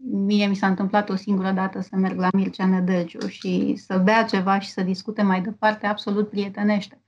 Mie 0.04 0.48
mi 0.48 0.56
s-a 0.56 0.68
întâmplat 0.68 1.10
o 1.10 1.16
singură 1.16 1.52
dată 1.52 1.82
să 1.82 1.96
merg 1.96 2.20
la 2.20 2.28
Mircea 2.34 2.66
Nedelciu 2.66 3.28
și 3.28 3.76
să 3.76 3.98
bea 3.98 4.24
ceva 4.24 4.60
și 4.60 4.70
să 4.70 4.82
discute 4.82 5.22
mai 5.22 5.42
departe 5.42 5.88
absolut 5.88 6.30
prietenește. 6.30 7.02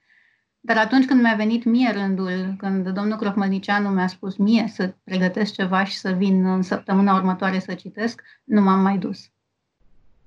Dar 0.60 0.76
atunci 0.76 1.06
când 1.06 1.20
mi-a 1.20 1.34
venit 1.34 1.64
mie 1.64 1.90
rândul, 1.90 2.54
când 2.58 2.88
domnul 2.88 3.16
Crohmălnicianu 3.16 3.88
mi-a 3.88 4.06
spus 4.06 4.36
mie 4.36 4.68
să 4.68 4.94
pregătesc 5.04 5.52
ceva 5.52 5.84
și 5.84 5.96
să 5.96 6.10
vin 6.10 6.46
în 6.46 6.62
săptămâna 6.62 7.14
următoare 7.14 7.58
să 7.58 7.74
citesc, 7.74 8.22
nu 8.44 8.60
m-am 8.60 8.80
mai 8.80 8.98
dus. 8.98 9.33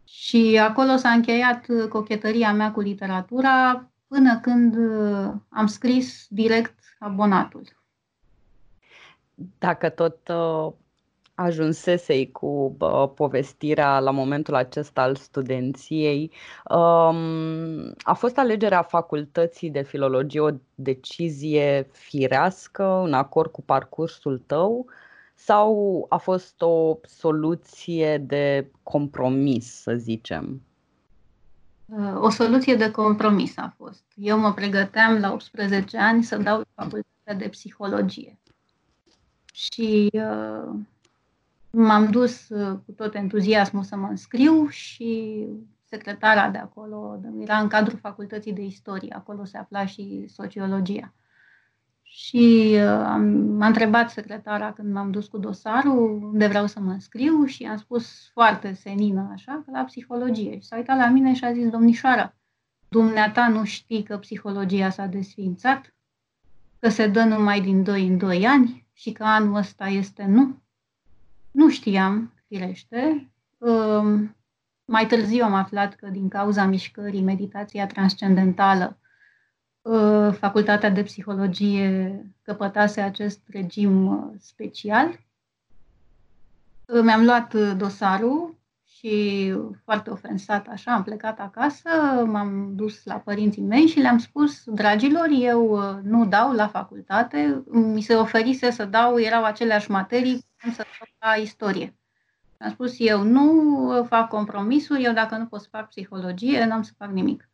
Și 0.07 0.59
acolo 0.61 0.95
s-a 0.95 1.09
încheiat 1.09 1.65
cochetăria 1.89 2.53
mea 2.53 2.71
cu 2.71 2.79
literatura 2.79 3.87
până 4.07 4.39
când 4.39 4.75
am 5.49 5.67
scris 5.67 6.27
direct 6.29 6.79
abonatul. 6.99 7.61
Dacă 9.57 9.89
tot 9.89 10.27
uh, 10.27 10.73
ajunsesei 11.39 12.31
cu 12.31 12.75
uh, 12.79 13.09
povestirea 13.15 13.99
la 13.99 14.11
momentul 14.11 14.55
acesta 14.55 15.01
al 15.01 15.15
studenției. 15.15 16.31
Um, 16.69 17.93
a 17.97 18.13
fost 18.13 18.37
alegerea 18.37 18.81
facultății 18.81 19.69
de 19.69 19.81
filologie 19.81 20.39
o 20.39 20.49
decizie 20.75 21.89
firească 21.91 23.01
în 23.05 23.13
acord 23.13 23.51
cu 23.51 23.61
parcursul 23.61 24.43
tău 24.45 24.85
sau 25.37 26.05
a 26.09 26.17
fost 26.17 26.61
o 26.61 26.97
soluție 27.03 28.17
de 28.17 28.71
compromis, 28.83 29.81
să 29.81 29.95
zicem? 29.95 30.61
Uh, 31.85 32.21
o 32.21 32.29
soluție 32.29 32.75
de 32.75 32.91
compromis 32.91 33.57
a 33.57 33.73
fost. 33.77 34.03
Eu 34.15 34.39
mă 34.39 34.53
pregăteam 34.53 35.17
la 35.19 35.31
18 35.31 35.97
ani 35.97 36.23
să 36.23 36.37
dau 36.37 36.63
facultatea 36.75 37.33
de 37.37 37.47
psihologie. 37.47 38.37
Și 39.53 40.09
uh, 40.13 40.79
M-am 41.69 42.11
dus 42.11 42.49
uh, 42.49 42.79
cu 42.85 42.91
tot 42.91 43.15
entuziasmul 43.15 43.83
să 43.83 43.95
mă 43.95 44.07
înscriu 44.07 44.67
și 44.67 45.43
secretara 45.83 46.49
de 46.49 46.57
acolo 46.57 47.19
era 47.39 47.57
în 47.57 47.67
cadrul 47.67 47.99
facultății 47.99 48.53
de 48.53 48.61
istorie, 48.61 49.13
acolo 49.15 49.45
se 49.45 49.57
afla 49.57 49.85
și 49.85 50.25
sociologia. 50.27 51.13
Și 52.17 52.71
uh, 52.73 52.81
am, 52.87 53.21
m-a 53.57 53.65
întrebat 53.65 54.09
secretara 54.09 54.73
când 54.73 54.93
m-am 54.93 55.11
dus 55.11 55.27
cu 55.27 55.37
dosarul 55.37 56.23
unde 56.23 56.47
vreau 56.47 56.67
să 56.67 56.79
mă 56.79 56.91
înscriu 56.91 57.45
și 57.45 57.63
am 57.63 57.77
spus 57.77 58.29
foarte 58.31 58.73
senină 58.73 59.29
așa, 59.33 59.61
că 59.65 59.71
la 59.71 59.83
psihologie. 59.83 60.59
Și 60.59 60.67
s-a 60.67 60.75
uitat 60.75 60.97
la 60.97 61.07
mine 61.07 61.33
și 61.33 61.43
a 61.43 61.53
zis, 61.53 61.69
domnișoară, 61.69 62.35
dumneata 62.87 63.47
nu 63.47 63.63
știi 63.63 64.03
că 64.03 64.17
psihologia 64.17 64.89
s-a 64.89 65.05
desfințat? 65.05 65.95
Că 66.79 66.89
se 66.89 67.07
dă 67.07 67.23
numai 67.23 67.61
din 67.61 67.83
2 67.83 68.07
în 68.07 68.17
2 68.17 68.45
ani 68.45 68.87
și 68.93 69.11
că 69.11 69.23
anul 69.23 69.55
ăsta 69.55 69.85
este 69.87 70.25
nu? 70.25 70.61
Nu 71.51 71.69
știam, 71.69 72.33
firește. 72.47 73.31
Um, 73.57 74.35
mai 74.85 75.07
târziu 75.07 75.43
am 75.43 75.53
aflat 75.53 75.95
că 75.95 76.07
din 76.07 76.27
cauza 76.27 76.65
mișcării 76.65 77.21
Meditația 77.21 77.87
Transcendentală, 77.87 78.97
uh, 79.01 79.06
Facultatea 80.31 80.89
de 80.89 81.03
Psihologie 81.03 82.25
căpătase 82.41 83.01
acest 83.01 83.39
regim 83.47 84.05
uh, 84.07 84.33
special. 84.39 85.19
Uh, 86.85 87.01
mi-am 87.01 87.23
luat 87.23 87.53
dosarul 87.77 88.55
și 88.85 89.53
foarte 89.83 90.09
ofensat 90.09 90.67
așa, 90.67 90.93
am 90.93 91.03
plecat 91.03 91.39
acasă, 91.39 91.89
m-am 92.25 92.75
dus 92.75 93.03
la 93.03 93.15
părinții 93.15 93.61
mei 93.61 93.87
și 93.87 93.99
le-am 93.99 94.17
spus, 94.17 94.63
dragilor, 94.65 95.27
eu 95.31 95.79
nu 96.03 96.25
dau 96.25 96.51
la 96.51 96.67
facultate, 96.67 97.63
mi 97.71 98.01
se 98.01 98.15
oferise 98.15 98.71
să 98.71 98.85
dau, 98.85 99.19
erau 99.19 99.43
aceleași 99.43 99.91
materii 99.91 100.45
să 100.73 100.85
fac 100.97 101.09
la 101.19 101.41
istorie. 101.41 101.95
Am 102.57 102.69
spus 102.69 102.95
eu, 102.97 103.23
nu 103.23 104.05
fac 104.07 104.29
compromisuri, 104.29 105.03
eu 105.03 105.13
dacă 105.13 105.35
nu 105.35 105.45
pot 105.45 105.61
să 105.61 105.67
fac 105.71 105.87
psihologie, 105.87 106.65
n-am 106.65 106.81
să 106.81 106.91
fac 106.97 107.09
nimic. 107.09 107.49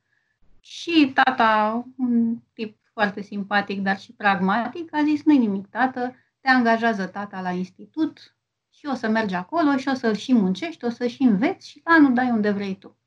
Și 0.65 1.11
tata, 1.13 1.85
un 1.97 2.37
tip 2.53 2.77
foarte 2.93 3.21
simpatic, 3.21 3.81
dar 3.81 3.99
și 3.99 4.13
pragmatic, 4.13 4.95
a 4.95 5.03
zis, 5.03 5.23
nu-i 5.23 5.37
nimic, 5.37 5.67
tată, 5.67 6.15
te 6.41 6.49
angajează 6.49 7.05
tata 7.05 7.41
la 7.41 7.49
institut 7.49 8.35
și 8.69 8.85
o 8.85 8.93
să 8.93 9.07
mergi 9.07 9.35
acolo 9.35 9.77
și 9.77 9.87
o 9.87 9.93
să-l 9.93 10.15
și 10.15 10.33
muncești, 10.33 10.85
o 10.85 10.89
să 10.89 11.07
și 11.07 11.23
înveți 11.23 11.69
și 11.69 11.81
anul 11.83 12.13
dai 12.13 12.29
unde 12.29 12.51
vrei 12.51 12.75
tu. 12.75 12.97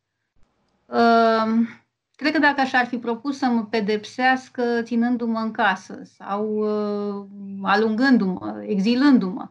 Uh, 0.87 1.69
cred 2.15 2.33
că 2.33 2.39
dacă 2.39 2.61
așa 2.61 2.79
ar 2.79 2.87
fi 2.87 2.99
propus 2.99 3.39
să 3.39 3.47
mă 3.47 3.65
pedepsească 3.65 4.83
ținându-mă 4.83 5.39
în 5.39 5.51
casă 5.51 6.03
sau 6.05 6.47
uh, 6.47 7.27
alungându-mă, 7.63 8.63
exilându-mă, 8.67 9.49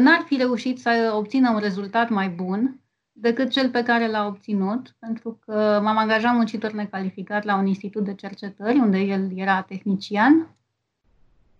n-ar 0.00 0.22
fi 0.26 0.36
reușit 0.36 0.80
să 0.80 1.12
obțină 1.14 1.50
un 1.50 1.58
rezultat 1.58 2.08
mai 2.08 2.28
bun 2.28 2.81
decât 3.12 3.50
cel 3.50 3.70
pe 3.70 3.82
care 3.82 4.08
l-a 4.08 4.26
obținut, 4.26 4.94
pentru 4.98 5.38
că 5.44 5.80
m-am 5.82 5.96
angajat 5.96 6.34
muncitor 6.34 6.72
necalificat 6.72 7.44
la 7.44 7.56
un 7.56 7.66
institut 7.66 8.04
de 8.04 8.14
cercetări, 8.14 8.78
unde 8.78 8.98
el 8.98 9.38
era 9.38 9.62
tehnician. 9.62 10.56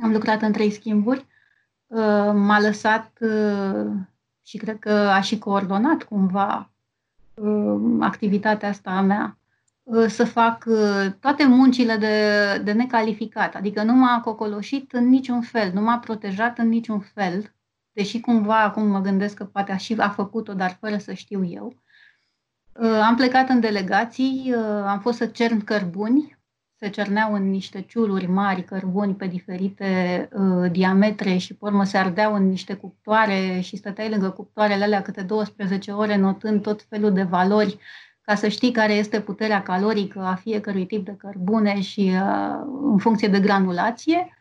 Am 0.01 0.13
lucrat 0.13 0.43
în 0.43 0.53
trei 0.53 0.71
schimburi. 0.71 1.27
Uh, 1.87 2.31
m-a 2.35 2.61
lăsat 2.61 3.13
uh, 3.21 3.91
și 4.43 4.57
cred 4.57 4.79
că 4.79 4.91
a 4.93 5.21
și 5.21 5.39
coordonat 5.39 6.03
cumva 6.03 6.71
uh, 7.35 7.97
activitatea 8.01 8.69
asta 8.69 8.91
a 8.91 9.01
mea 9.01 9.37
să 10.07 10.25
fac 10.25 10.65
toate 11.21 11.45
muncile 11.47 11.97
de, 11.97 12.59
de 12.65 12.73
necalificat, 12.73 13.55
adică 13.55 13.83
nu 13.83 13.93
m-a 13.93 14.21
cocoloșit 14.21 14.93
în 14.93 15.09
niciun 15.09 15.41
fel, 15.41 15.73
nu 15.73 15.81
m-a 15.81 15.99
protejat 15.99 16.59
în 16.59 16.69
niciun 16.69 17.01
fel 17.01 17.53
deși 17.93 18.21
cumva 18.21 18.63
acum 18.63 18.87
mă 18.87 19.01
gândesc 19.01 19.37
că 19.37 19.45
poate 19.45 19.73
a 19.73 19.77
și 19.77 19.95
a 19.99 20.09
făcut-o, 20.09 20.55
dar 20.55 20.77
fără 20.81 20.97
să 20.97 21.13
știu 21.13 21.45
eu. 21.45 21.83
Uh, 22.73 23.01
am 23.07 23.17
plecat 23.17 23.49
în 23.49 23.61
delegații, 23.61 24.55
uh, 24.57 24.85
am 24.87 25.01
fost 25.01 25.17
să 25.17 25.27
cern 25.27 25.65
cărbuni, 25.65 26.41
se 26.83 26.89
cerneau 26.89 27.35
în 27.35 27.51
niște 27.51 27.81
ciuluri 27.81 28.27
mari 28.27 28.65
cărbuni 28.65 29.15
pe 29.15 29.27
diferite 29.27 30.29
uh, 30.33 30.71
diametre 30.71 31.37
și 31.37 31.55
pe 31.55 31.65
urmă 31.65 31.85
se 31.85 31.99
ardeau 31.99 32.35
în 32.35 32.49
niște 32.49 32.75
cuptoare 32.75 33.61
și 33.61 33.77
stăteai 33.77 34.11
lângă 34.11 34.31
cuptoarele 34.31 34.85
alea 34.85 35.03
câte 35.03 35.23
12 35.23 35.91
ore 35.91 36.17
notând 36.17 36.63
tot 36.63 36.83
felul 36.83 37.13
de 37.13 37.23
valori 37.23 37.79
ca 38.23 38.35
să 38.35 38.49
știi 38.49 38.73
care 38.73 38.93
este 38.93 39.21
puterea 39.21 39.63
calorică 39.63 40.21
a 40.21 40.35
fiecărui 40.35 40.87
tip 40.87 41.05
de 41.05 41.15
cărbune 41.19 41.81
și 41.81 42.11
uh, 42.15 42.65
în 42.83 42.99
funcție 42.99 43.29
de 43.29 43.41
granulație. 43.41 44.37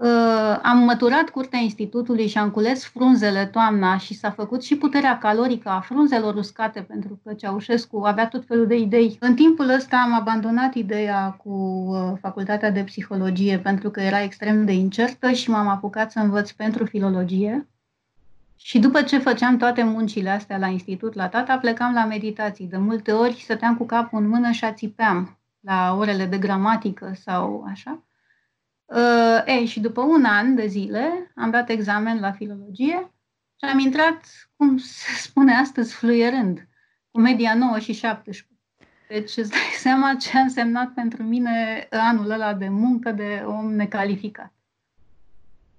Uh, 0.00 0.58
am 0.62 0.78
măturat 0.78 1.28
curtea 1.30 1.58
institutului 1.58 2.26
și 2.26 2.38
am 2.38 2.50
cules 2.50 2.84
frunzele 2.84 3.46
toamna 3.46 3.96
și 3.96 4.14
s-a 4.14 4.30
făcut 4.30 4.62
și 4.62 4.76
puterea 4.76 5.18
calorică 5.18 5.68
a 5.68 5.80
frunzelor 5.80 6.34
uscate 6.34 6.80
pentru 6.80 7.20
că 7.24 7.32
Ceaușescu 7.32 8.02
avea 8.04 8.28
tot 8.28 8.44
felul 8.46 8.66
de 8.66 8.76
idei. 8.76 9.16
În 9.20 9.34
timpul 9.34 9.68
ăsta 9.68 9.96
am 9.96 10.12
abandonat 10.12 10.74
ideea 10.74 11.30
cu 11.30 11.50
uh, 11.50 12.12
facultatea 12.20 12.70
de 12.70 12.84
psihologie 12.84 13.58
pentru 13.58 13.90
că 13.90 14.00
era 14.00 14.22
extrem 14.22 14.64
de 14.64 14.72
incertă 14.72 15.30
și 15.30 15.50
m-am 15.50 15.68
apucat 15.68 16.10
să 16.10 16.18
învăț 16.18 16.50
pentru 16.50 16.84
filologie. 16.84 17.68
Și 18.56 18.78
după 18.78 19.02
ce 19.02 19.18
făceam 19.18 19.56
toate 19.56 19.82
muncile 19.82 20.30
astea 20.30 20.58
la 20.58 20.66
institut, 20.66 21.14
la 21.14 21.28
tata, 21.28 21.58
plecam 21.58 21.92
la 21.92 22.04
meditații. 22.04 22.66
De 22.66 22.76
multe 22.76 23.12
ori 23.12 23.40
stăteam 23.42 23.76
cu 23.76 23.84
capul 23.84 24.18
în 24.18 24.28
mână 24.28 24.50
și 24.50 24.64
ațipeam 24.64 25.38
la 25.60 25.96
orele 25.98 26.24
de 26.24 26.38
gramatică 26.38 27.12
sau 27.14 27.64
așa. 27.70 28.02
Uh, 28.88 29.42
ei, 29.46 29.66
și 29.66 29.80
după 29.80 30.00
un 30.00 30.24
an 30.24 30.54
de 30.54 30.66
zile 30.66 31.32
am 31.34 31.50
dat 31.50 31.68
examen 31.68 32.20
la 32.20 32.32
filologie 32.32 33.12
și 33.56 33.70
am 33.72 33.78
intrat, 33.78 34.20
cum 34.56 34.76
se 34.76 35.12
spune 35.16 35.54
astăzi, 35.54 35.94
fluierând, 35.94 36.68
cu 37.10 37.20
media 37.20 37.54
9 37.54 37.78
și 37.78 37.92
17. 37.92 38.46
Deci 39.08 39.36
îți 39.36 39.50
dai 39.50 39.70
seama 39.84 40.14
ce 40.14 40.38
a 40.38 40.40
însemnat 40.40 40.88
pentru 40.94 41.22
mine 41.22 41.88
anul 41.90 42.30
ăla 42.30 42.54
de 42.54 42.68
muncă 42.68 43.12
de 43.12 43.42
om 43.46 43.72
necalificat. 43.72 44.52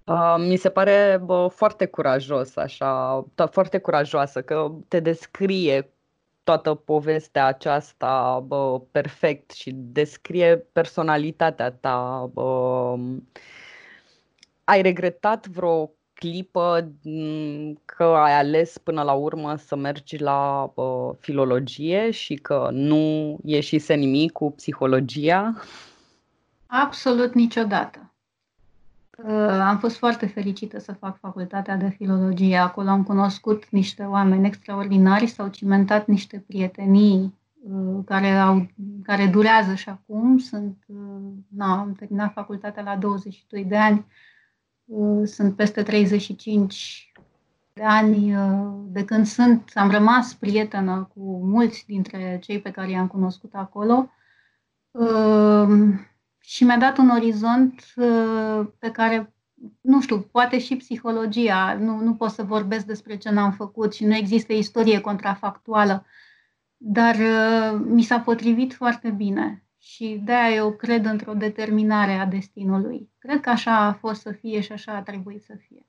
Uh, 0.03 0.35
mi 0.37 0.55
se 0.55 0.69
pare 0.69 1.21
bă, 1.23 1.47
foarte 1.55 1.85
curajos, 1.85 2.55
așa, 2.55 3.25
foarte 3.51 3.77
curajoasă, 3.77 4.41
că 4.41 4.71
te 4.87 4.99
descrie 4.99 5.93
toată 6.49 6.73
povestea 6.73 7.45
aceasta 7.45 8.43
bă, 8.47 8.81
perfect 8.91 9.51
și 9.51 9.71
descrie 9.73 10.57
personalitatea 10.57 11.71
ta. 11.71 12.29
Bă. 12.33 12.95
Ai 14.63 14.81
regretat 14.81 15.47
vreo 15.47 15.91
clipă 16.13 16.91
mm, 17.03 17.81
că 17.85 18.03
ai 18.03 18.37
ales 18.39 18.77
până 18.77 19.01
la 19.01 19.13
urmă 19.13 19.55
să 19.55 19.75
mergi 19.75 20.17
la 20.17 20.71
bă, 20.75 21.15
filologie 21.19 22.11
și 22.11 22.35
că 22.35 22.69
nu 22.71 23.37
ieșise 23.43 23.93
nimic 23.93 24.31
cu 24.31 24.51
psihologia? 24.51 25.53
Absolut 26.65 27.33
niciodată. 27.33 28.08
Uh, 29.23 29.31
am 29.49 29.77
fost 29.77 29.97
foarte 29.97 30.25
fericită 30.25 30.79
să 30.79 30.93
fac 30.93 31.19
facultatea 31.19 31.75
de 31.75 31.89
filologie. 31.89 32.57
Acolo 32.57 32.89
am 32.89 33.03
cunoscut 33.03 33.69
niște 33.69 34.03
oameni 34.03 34.47
extraordinari, 34.47 35.27
s-au 35.27 35.47
cimentat 35.47 36.07
niște 36.07 36.43
prietenii 36.47 37.39
uh, 37.63 38.03
care, 38.05 38.29
au, 38.29 38.67
care 39.03 39.27
durează 39.27 39.73
și 39.73 39.89
acum. 39.89 40.37
Sunt, 40.37 40.83
uh, 40.87 40.97
na, 41.47 41.79
am 41.79 41.93
terminat 41.93 42.33
facultatea 42.33 42.83
la 42.83 42.95
22 42.95 43.65
de 43.65 43.77
ani, 43.77 44.05
sunt 45.23 45.55
peste 45.55 45.83
35 45.83 47.11
de 47.73 47.83
ani 47.83 48.35
de 48.85 49.05
când 49.05 49.25
sunt, 49.25 49.71
am 49.73 49.91
rămas 49.91 50.33
prietenă 50.33 51.09
cu 51.13 51.45
mulți 51.45 51.83
dintre 51.87 52.39
cei 52.41 52.59
pe 52.61 52.71
care 52.71 52.89
i-am 52.89 53.07
cunoscut 53.07 53.53
acolo 53.53 54.09
și 56.49 56.63
mi-a 56.63 56.77
dat 56.77 56.97
un 56.97 57.09
orizont 57.09 57.83
pe 58.79 58.91
care, 58.91 59.33
nu 59.81 60.01
știu, 60.01 60.19
poate 60.19 60.59
și 60.59 60.75
psihologia, 60.75 61.73
nu, 61.73 61.99
nu 61.99 62.15
pot 62.15 62.29
să 62.29 62.43
vorbesc 62.43 62.85
despre 62.85 63.17
ce 63.17 63.29
n-am 63.29 63.51
făcut 63.51 63.93
și 63.93 64.05
nu 64.05 64.15
există 64.15 64.53
istorie 64.53 65.01
contrafactuală, 65.01 66.05
dar 66.77 67.15
mi 67.85 68.01
s-a 68.01 68.19
potrivit 68.19 68.73
foarte 68.73 69.09
bine 69.09 69.63
și 69.77 70.21
de-aia 70.23 70.55
eu 70.55 70.71
cred 70.71 71.05
într-o 71.05 71.33
determinare 71.33 72.11
a 72.11 72.25
destinului. 72.25 73.09
Cred 73.17 73.39
că 73.39 73.49
așa 73.49 73.75
a 73.75 73.93
fost 73.93 74.21
să 74.21 74.31
fie 74.31 74.59
și 74.59 74.71
așa 74.71 74.95
a 74.95 75.01
trebuit 75.01 75.43
să 75.43 75.53
fie. 75.67 75.85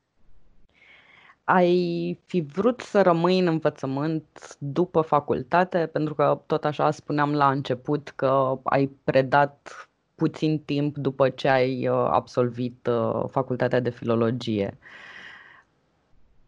Ai 1.45 2.19
fi 2.27 2.41
vrut 2.41 2.81
să 2.81 3.03
rămâi 3.03 3.39
în 3.39 3.47
învățământ 3.47 4.57
după 4.59 5.01
facultate? 5.01 5.89
Pentru 5.93 6.15
că 6.15 6.43
tot 6.47 6.65
așa 6.65 6.91
spuneam 6.91 7.33
la 7.33 7.51
început 7.51 8.13
că 8.17 8.61
ai 8.63 8.91
predat 9.05 9.90
puțin 10.21 10.63
timp 10.65 10.97
după 10.97 11.29
ce 11.29 11.49
ai 11.49 11.89
uh, 11.89 12.09
absolvit 12.11 12.87
uh, 12.87 13.25
facultatea 13.31 13.81
de 13.81 13.91
filologie. 13.91 14.79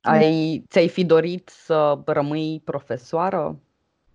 Ai, 0.00 0.64
ți-ai 0.68 0.88
fi 0.88 1.04
dorit 1.04 1.48
să 1.48 1.98
rămâi 2.04 2.60
profesoară? 2.64 3.58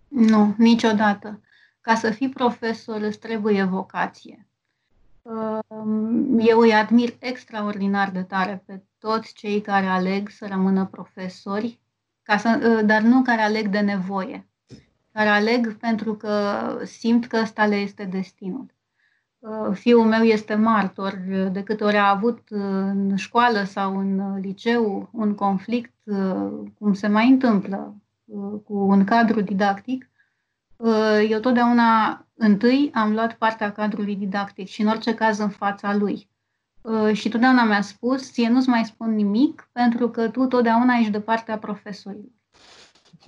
Nu, 0.07 0.53
niciodată. 0.57 1.41
Ca 1.81 1.95
să 1.95 2.09
fii 2.11 2.29
profesor 2.29 3.01
îți 3.01 3.19
trebuie 3.19 3.63
vocație. 3.63 4.47
Eu 6.39 6.59
îi 6.59 6.73
admir 6.73 7.15
extraordinar 7.19 8.09
de 8.11 8.23
tare 8.23 8.63
pe 8.65 8.81
toți 8.99 9.33
cei 9.33 9.61
care 9.61 9.85
aleg 9.85 10.29
să 10.29 10.47
rămână 10.47 10.85
profesori, 10.85 11.79
ca 12.23 12.37
să, 12.37 12.81
dar 12.85 13.01
nu 13.01 13.21
care 13.21 13.41
aleg 13.41 13.67
de 13.67 13.79
nevoie, 13.79 14.47
care 15.11 15.29
aleg 15.29 15.77
pentru 15.77 16.15
că 16.15 16.65
simt 16.85 17.27
că 17.27 17.37
ăsta 17.41 17.65
le 17.65 17.75
este 17.75 18.03
destinul. 18.03 18.75
Fiul 19.73 20.05
meu 20.05 20.23
este 20.23 20.55
martor, 20.55 21.13
de 21.51 21.63
câte 21.63 21.83
ori 21.83 21.97
a 21.97 22.09
avut 22.09 22.39
în 22.49 23.15
școală 23.15 23.63
sau 23.63 23.97
în 23.97 24.39
liceu 24.39 25.09
un 25.11 25.35
conflict, 25.35 25.93
cum 26.77 26.93
se 26.93 27.07
mai 27.07 27.29
întâmplă 27.29 27.95
cu 28.63 28.73
un 28.73 29.03
cadru 29.03 29.41
didactic, 29.41 30.09
Uh, 30.77 31.27
eu 31.29 31.39
totdeauna 31.39 32.25
întâi 32.33 32.89
am 32.93 33.13
luat 33.13 33.33
partea 33.33 33.71
cadrului 33.71 34.15
didactic 34.15 34.67
și 34.67 34.81
în 34.81 34.87
orice 34.87 35.13
caz 35.13 35.37
în 35.39 35.49
fața 35.49 35.95
lui. 35.95 36.29
Uh, 36.81 37.13
și 37.13 37.29
totdeauna 37.29 37.63
mi-a 37.63 37.81
spus, 37.81 38.31
ție 38.31 38.49
nu-ți 38.49 38.69
mai 38.69 38.85
spun 38.85 39.15
nimic 39.15 39.69
pentru 39.71 40.09
că 40.09 40.29
tu 40.29 40.45
totdeauna 40.45 40.95
ești 40.95 41.11
de 41.11 41.21
partea 41.21 41.57
profesorilor. 41.57 42.31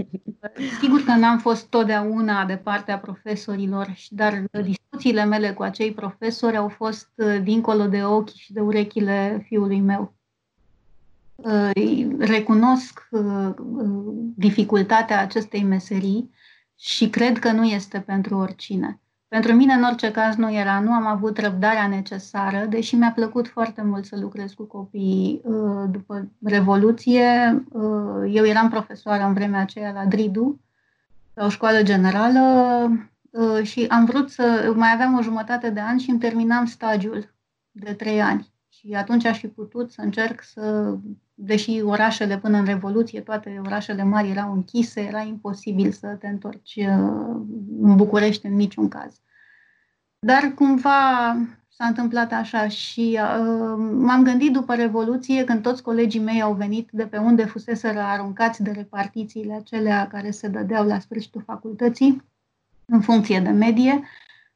Sigur 0.82 1.04
că 1.04 1.12
n-am 1.12 1.40
fost 1.40 1.68
totdeauna 1.68 2.46
de 2.46 2.58
partea 2.58 3.00
profesorilor, 3.00 3.96
dar 4.10 4.44
discuțiile 4.64 5.26
mele 5.26 5.54
cu 5.54 5.64
acei 5.64 5.94
profesori 5.94 6.58
au 6.58 6.70
fost 6.70 7.10
uh, 7.16 7.40
dincolo 7.44 7.88
de 7.88 8.04
ochi 8.04 8.34
și 8.34 8.54
de 8.54 8.60
urechile 8.60 9.46
fiului 9.48 9.80
meu. 9.80 10.18
Recunosc 12.18 13.10
dificultatea 14.36 15.20
acestei 15.20 15.64
meserii 15.64 16.30
și 16.78 17.10
cred 17.10 17.40
că 17.40 17.52
nu 17.52 17.64
este 17.64 18.00
pentru 18.00 18.38
oricine. 18.38 19.00
Pentru 19.30 19.54
mine, 19.54 19.74
în 19.74 19.84
orice 19.84 20.12
caz, 20.12 20.36
nu 20.36 20.54
era. 20.54 20.80
Nu 20.80 20.92
am 20.92 21.06
avut 21.06 21.38
răbdarea 21.38 21.88
necesară, 21.88 22.66
deși 22.70 22.96
mi-a 22.96 23.12
plăcut 23.12 23.48
foarte 23.48 23.82
mult 23.82 24.06
să 24.06 24.18
lucrez 24.20 24.54
cu 24.54 24.64
copii 24.64 25.42
uh, 25.44 25.90
după 25.92 26.32
Revoluție. 26.44 27.64
Uh, 27.72 28.34
eu 28.34 28.46
eram 28.46 28.70
profesoară 28.70 29.24
în 29.24 29.34
vremea 29.34 29.62
aceea 29.62 29.92
la 29.92 30.06
Dridu, 30.06 30.60
la 31.34 31.46
o 31.46 31.50
școală 31.50 31.84
generală, 31.84 32.42
uh, 33.30 33.64
și 33.64 33.86
am 33.90 34.06
vrut 34.06 34.30
să 34.30 34.74
mai 34.76 34.90
aveam 34.94 35.18
o 35.18 35.22
jumătate 35.22 35.70
de 35.70 35.80
an 35.80 35.98
și 35.98 36.10
îmi 36.10 36.20
terminam 36.20 36.66
stagiul 36.66 37.34
de 37.72 37.94
trei 37.94 38.22
ani. 38.22 38.54
Și 38.80 38.94
atunci 38.94 39.26
aș 39.26 39.40
fi 39.40 39.48
putut 39.48 39.92
să 39.92 40.02
încerc 40.02 40.44
să 40.44 40.96
deși 41.34 41.82
orașele 41.82 42.38
până 42.38 42.58
în 42.58 42.66
Revoluție, 42.66 43.22
toate 43.22 43.62
orașele 43.66 44.04
mari 44.04 44.30
erau 44.30 44.54
închise, 44.54 45.02
era 45.02 45.22
imposibil 45.22 45.92
să 45.92 46.08
te 46.08 46.28
întorci 46.28 46.76
uh, 46.76 46.86
în 47.82 47.96
București 47.96 48.46
în 48.46 48.56
niciun 48.56 48.88
caz. 48.88 49.22
Dar 50.20 50.54
cumva 50.56 51.36
s-a 51.70 51.86
întâmplat 51.86 52.32
așa 52.32 52.68
și 52.68 53.20
uh, 53.22 53.76
m-am 53.92 54.24
gândit 54.24 54.52
după 54.52 54.76
Revoluție, 54.76 55.44
când 55.44 55.62
toți 55.62 55.84
colegii 55.84 56.20
mei 56.20 56.42
au 56.42 56.54
venit 56.54 56.90
de 56.92 57.06
pe 57.06 57.18
unde 57.18 57.46
fuseseră 57.46 58.00
aruncați 58.00 58.64
de 58.64 58.72
repartițiile 58.72 59.54
acelea 59.54 60.08
care 60.08 60.32
se 60.32 60.48
dădeau 60.48 60.86
la 60.86 61.00
sfârșitul 61.00 61.44
facultății, 61.46 62.24
în 62.86 63.02
funcție 63.02 63.40
de 63.40 63.50
medie, 63.50 64.04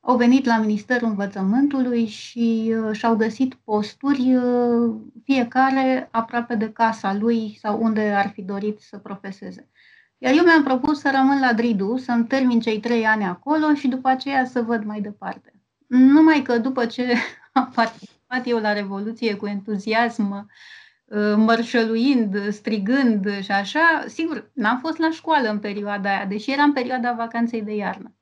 au 0.06 0.18
venit 0.18 0.46
la 0.46 0.58
Ministerul 0.58 1.08
Învățământului 1.08 2.06
și 2.06 2.74
uh, 2.78 2.96
și-au 2.96 3.16
găsit 3.16 3.54
posturi, 3.54 4.36
uh, 4.36 4.96
fiecare 5.24 6.08
aproape 6.12 6.56
de 6.56 6.72
casa 6.72 7.14
lui 7.14 7.58
sau 7.62 7.82
unde 7.82 8.12
ar 8.12 8.30
fi 8.30 8.42
dorit 8.42 8.80
să 8.80 8.98
profeseze. 8.98 9.70
Iar 10.18 10.34
eu 10.36 10.44
mi-am 10.44 10.64
propus 10.64 11.00
să 11.00 11.12
rămân 11.16 11.40
la 11.40 11.54
Dridu, 11.54 11.98
să-mi 11.98 12.28
termin 12.28 12.60
cei 12.60 12.80
trei 12.80 13.06
ani 13.06 13.24
acolo 13.24 13.74
și 13.74 13.88
după 13.88 14.08
aceea 14.08 14.46
să 14.46 14.62
văd 14.62 14.84
mai 14.84 15.02
departe. 15.02 15.54
Numai 15.88 16.42
că 16.42 16.58
după 16.58 16.86
ce 16.86 17.14
am 17.54 17.72
participat 17.76 18.48
eu 18.48 18.58
la 18.58 18.74
Revoluție 18.74 19.36
cu 19.36 19.48
entuziasm, 19.48 20.50
uh, 21.06 21.34
mărșăluind, 21.36 22.52
strigând 22.52 23.42
și 23.42 23.52
așa, 23.52 24.04
sigur, 24.08 24.52
n-am 24.54 24.80
fost 24.80 24.98
la 24.98 25.10
școală 25.12 25.50
în 25.50 25.60
perioada 25.60 26.10
aia, 26.10 26.26
deși 26.26 26.52
era 26.52 26.64
în 26.64 26.74
perioada 26.74 27.14
vacanței 27.14 27.62
de 27.62 27.76
iarnă. 27.76 28.14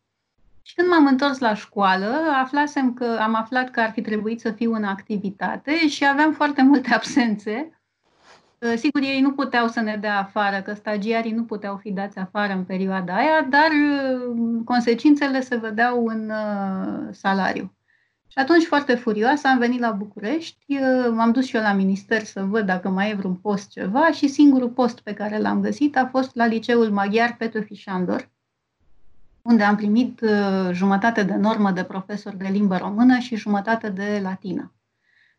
Și 0.62 0.76
când 0.76 0.88
m-am 0.88 1.06
întors 1.06 1.40
la 1.40 1.54
școală, 1.54 2.16
aflasem 2.42 2.94
că 2.94 3.18
am 3.22 3.36
aflat 3.36 3.70
că 3.70 3.80
ar 3.80 3.92
fi 3.92 4.02
trebuit 4.02 4.40
să 4.40 4.52
fiu 4.52 4.74
în 4.74 4.84
activitate 4.84 5.88
și 5.88 6.06
aveam 6.08 6.34
foarte 6.34 6.62
multe 6.62 6.94
absențe. 7.00 7.82
Sigur, 8.76 9.02
ei 9.02 9.22
nu 9.22 9.32
puteau 9.32 9.68
să 9.68 9.80
ne 9.80 9.98
dea 10.02 10.20
afară, 10.20 10.62
că 10.62 10.74
stagiarii 10.74 11.32
nu 11.32 11.44
puteau 11.44 11.78
fi 11.78 11.92
dați 11.92 12.18
afară 12.18 12.54
în 12.54 12.64
perioada 12.64 13.16
aia, 13.16 13.48
dar 13.50 13.70
uh, 13.72 14.62
consecințele 14.66 15.42
se 15.42 15.56
vedeau 15.56 16.06
în 16.06 16.30
uh, 16.30 17.08
salariu. 17.12 17.76
Și 18.28 18.38
atunci, 18.38 18.64
foarte 18.64 18.96
furioasă, 18.96 19.48
am 19.48 19.58
venit 19.58 19.80
la 19.80 19.92
București, 19.92 20.66
uh, 20.68 21.12
m-am 21.12 21.32
dus 21.32 21.46
și 21.46 21.56
eu 21.56 21.62
la 21.62 21.74
minister 21.74 22.24
să 22.24 22.44
văd 22.44 22.66
dacă 22.66 22.90
mai 22.90 23.10
e 23.10 23.16
vreun 23.16 23.36
post 23.36 23.70
ceva 23.70 24.12
și 24.12 24.28
singurul 24.28 24.70
post 24.70 25.00
pe 25.00 25.14
care 25.14 25.38
l-am 25.38 25.62
găsit 25.62 25.98
a 25.98 26.08
fost 26.12 26.36
la 26.36 26.46
Liceul 26.46 26.92
Maghiar 26.92 27.36
Petru 27.38 27.62
Fișandor, 27.62 28.30
unde 29.42 29.64
am 29.64 29.76
primit 29.76 30.22
uh, 30.22 30.70
jumătate 30.72 31.24
de 31.24 31.36
normă 31.36 31.72
de 31.72 31.84
profesor 31.84 32.34
de 32.34 32.48
limbă 32.48 32.78
română 32.78 33.18
și 33.18 33.36
jumătate 33.36 33.90
de 33.90 34.20
latină. 34.24 34.74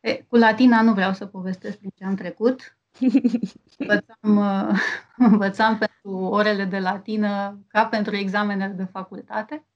E, 0.01 0.15
cu 0.29 0.37
latina 0.37 0.83
nu 0.83 0.93
vreau 0.93 1.13
să 1.13 1.27
povestesc 1.27 1.77
prin 1.77 1.91
ce 1.95 2.05
am 2.05 2.15
trecut. 2.15 2.77
Învățam, 3.79 4.37
uh, 4.37 4.79
învățam 5.31 5.79
pentru 5.79 6.19
orele 6.19 6.65
de 6.65 6.79
latină 6.79 7.59
ca 7.69 7.87
pentru 7.87 8.17
examenele 8.17 8.73
de 8.73 8.85
facultate. 8.85 9.67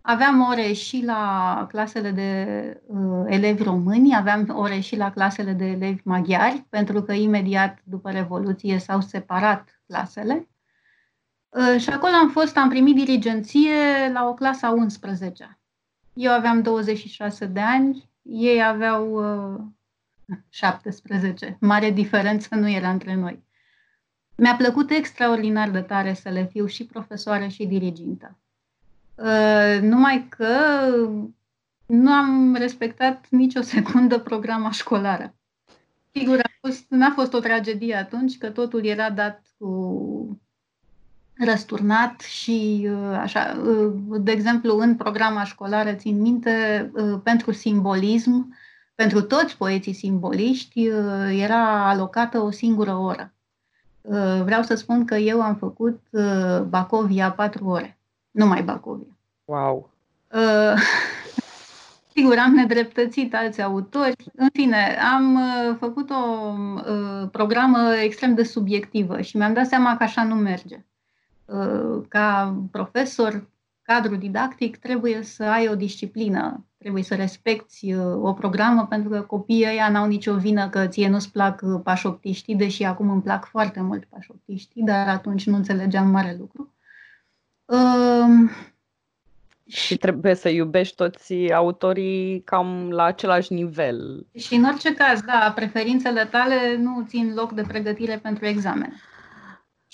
Aveam 0.00 0.40
ore 0.40 0.72
și 0.72 1.02
la 1.04 1.66
clasele 1.68 2.10
de 2.10 2.82
uh, 2.86 3.24
elevi 3.26 3.62
români, 3.62 4.16
aveam 4.16 4.52
ore 4.56 4.80
și 4.80 4.96
la 4.96 5.10
clasele 5.10 5.52
de 5.52 5.64
elevi 5.64 6.00
maghiari, 6.04 6.66
pentru 6.68 7.02
că 7.02 7.12
imediat 7.12 7.78
după 7.84 8.10
Revoluție 8.10 8.78
s-au 8.78 9.00
separat 9.00 9.80
clasele. 9.86 10.48
Uh, 11.54 11.80
și 11.80 11.90
acolo 11.90 12.12
am 12.14 12.30
fost, 12.30 12.56
am 12.56 12.68
primit 12.68 12.94
dirigenție 12.94 14.10
la 14.12 14.28
o 14.28 14.34
clasă 14.34 14.66
a 14.66 14.70
11 14.70 15.58
Eu 16.12 16.32
aveam 16.32 16.62
26 16.62 17.46
de 17.46 17.60
ani, 17.60 18.10
ei 18.22 18.64
aveau 18.64 19.12
uh, 19.54 19.60
17. 20.48 21.56
Mare 21.60 21.90
diferență 21.90 22.54
nu 22.54 22.70
era 22.70 22.90
între 22.90 23.14
noi. 23.14 23.44
Mi-a 24.36 24.54
plăcut 24.54 24.90
extraordinar 24.90 25.70
de 25.70 25.80
tare 25.80 26.14
să 26.14 26.28
le 26.28 26.44
fiu 26.44 26.66
și 26.66 26.86
profesoară 26.86 27.46
și 27.46 27.66
dirigintă. 27.66 28.38
Uh, 29.14 29.78
numai 29.80 30.26
că 30.28 30.56
nu 31.86 32.12
am 32.12 32.54
respectat 32.54 33.26
nicio 33.30 33.60
secundă 33.74 34.18
programa 34.18 34.70
școlară. 34.70 35.34
Sigur, 36.10 36.38
a 36.38 36.50
fost, 36.60 36.84
n-a 36.88 37.10
fost 37.10 37.32
o 37.32 37.38
tragedie 37.38 37.94
atunci, 37.94 38.38
că 38.38 38.50
totul 38.50 38.84
era 38.84 39.10
dat 39.10 39.42
cu 39.58 40.43
răsturnat 41.38 42.20
și 42.20 42.88
uh, 42.90 43.18
așa, 43.18 43.56
uh, 43.66 43.92
de 44.20 44.30
exemplu, 44.30 44.78
în 44.78 44.96
programa 44.96 45.44
școlară, 45.44 45.92
țin 45.92 46.20
minte, 46.20 46.90
uh, 46.94 47.20
pentru 47.22 47.52
simbolism, 47.52 48.54
pentru 48.94 49.22
toți 49.22 49.56
poeții 49.56 49.92
simboliști, 49.92 50.88
era 51.30 51.88
alocată 51.88 52.38
o 52.38 52.50
singură 52.50 52.94
oră. 52.94 53.32
Vreau 54.44 54.62
să 54.62 54.74
spun 54.74 55.04
că 55.04 55.14
eu 55.14 55.42
am 55.42 55.56
făcut 55.56 56.00
Bacovia 56.68 57.32
patru 57.32 57.66
ore, 57.66 57.98
numai 58.30 58.62
Bacovia. 58.62 59.16
Wow! 59.44 59.90
Sigur, 62.14 62.38
am 62.38 62.52
nedreptățit 62.52 63.34
alți 63.34 63.62
autori. 63.62 64.16
În 64.34 64.48
fine, 64.52 64.98
am 65.14 65.38
făcut 65.78 66.10
o 66.10 66.54
programă 67.32 67.94
extrem 67.94 68.34
de 68.34 68.42
subiectivă 68.42 69.20
și 69.20 69.36
mi-am 69.36 69.52
dat 69.52 69.66
seama 69.66 69.96
că 69.96 70.02
așa 70.02 70.24
nu 70.24 70.34
merge. 70.34 70.84
Uh, 71.44 72.04
ca 72.08 72.56
profesor, 72.70 73.48
cadru 73.82 74.16
didactic, 74.16 74.76
trebuie 74.76 75.22
să 75.22 75.44
ai 75.44 75.68
o 75.68 75.74
disciplină, 75.74 76.66
trebuie 76.78 77.02
să 77.02 77.14
respecti 77.14 77.92
uh, 77.92 78.14
o 78.22 78.32
programă 78.32 78.86
pentru 78.86 79.10
că 79.10 79.20
copiii 79.20 79.66
ăia 79.66 79.88
n-au 79.90 80.06
nicio 80.06 80.34
vină 80.34 80.68
că 80.68 80.86
ție 80.86 81.08
nu-ți 81.08 81.32
plac 81.32 81.60
uh, 81.64 81.80
pașoptiștii, 81.84 82.56
deși 82.56 82.82
acum 82.84 83.10
îmi 83.10 83.22
plac 83.22 83.46
foarte 83.46 83.80
mult 83.80 84.04
pașoptiștii, 84.04 84.82
dar 84.82 85.08
atunci 85.08 85.46
nu 85.46 85.56
înțelegeam 85.56 86.08
mare 86.08 86.36
lucru. 86.38 86.74
Uh, 87.64 88.50
și 89.66 89.96
trebuie 89.96 90.34
să 90.34 90.48
iubești 90.48 90.94
toți 90.94 91.52
autorii 91.52 92.42
cam 92.42 92.90
la 92.90 93.04
același 93.04 93.52
nivel. 93.52 94.26
Și 94.34 94.54
în 94.54 94.64
orice 94.64 94.94
caz, 94.94 95.20
da, 95.20 95.52
preferințele 95.54 96.24
tale 96.24 96.76
nu 96.76 97.04
țin 97.06 97.34
loc 97.34 97.52
de 97.52 97.62
pregătire 97.62 98.18
pentru 98.22 98.46
examen. 98.46 98.92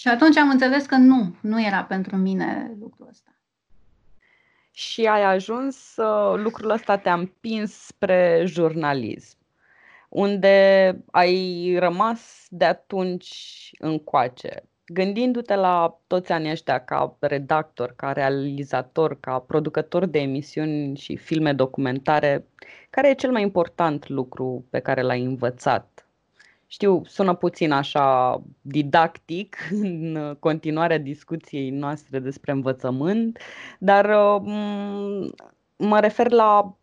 Și 0.01 0.09
atunci 0.09 0.37
am 0.37 0.49
înțeles 0.49 0.87
că 0.87 0.97
nu, 0.97 1.35
nu 1.41 1.65
era 1.65 1.85
pentru 1.85 2.17
mine 2.17 2.77
lucrul 2.81 3.07
ăsta. 3.09 3.31
Și 4.71 5.07
ai 5.07 5.23
ajuns, 5.23 5.95
lucrul 6.37 6.71
ăsta 6.71 6.97
te-a 6.97 7.15
împins 7.15 7.73
spre 7.73 8.43
jurnalism, 8.47 9.39
unde 10.09 10.97
ai 11.11 11.77
rămas 11.79 12.47
de 12.49 12.65
atunci 12.65 13.71
încoace 13.79 14.71
gândindu-te 14.93 15.55
la 15.55 16.01
toți 16.07 16.33
anii 16.33 16.51
ăștia 16.51 16.85
ca 16.85 17.17
redactor, 17.19 17.93
ca 17.97 18.13
realizator, 18.13 19.21
ca 19.21 19.39
producător 19.39 20.07
de 20.07 20.19
emisiuni 20.19 20.97
și 20.97 21.17
filme 21.17 21.53
documentare, 21.53 22.47
care 22.91 23.09
e 23.09 23.15
cel 23.15 23.31
mai 23.31 23.43
important 23.43 24.09
lucru 24.09 24.65
pe 24.71 24.79
care 24.79 25.03
l-ai 25.03 25.25
învățat? 25.25 26.10
Știu, 26.73 27.03
sună 27.05 27.35
puțin 27.35 27.73
așa 27.73 28.41
didactic 28.61 29.57
în 29.83 30.37
continuarea 30.39 30.99
discuției 30.99 31.71
noastre 31.71 32.19
despre 32.19 32.53
învățământ, 32.53 33.39
dar 33.79 34.07
mm, 34.41 35.35
mă 35.77 36.01
refer 36.01 36.31
la 36.31 36.77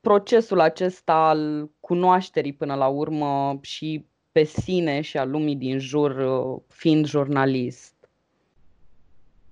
procesul 0.00 0.60
acesta 0.60 1.14
al 1.14 1.70
cunoașterii 1.80 2.52
până 2.52 2.74
la 2.74 2.86
urmă 2.86 3.58
și 3.60 4.06
pe 4.32 4.44
sine 4.44 5.00
și 5.00 5.18
a 5.18 5.24
lumii 5.24 5.56
din 5.56 5.78
jur 5.78 6.16
uh, 6.16 6.60
fiind 6.68 7.06
jurnalist? 7.06 7.94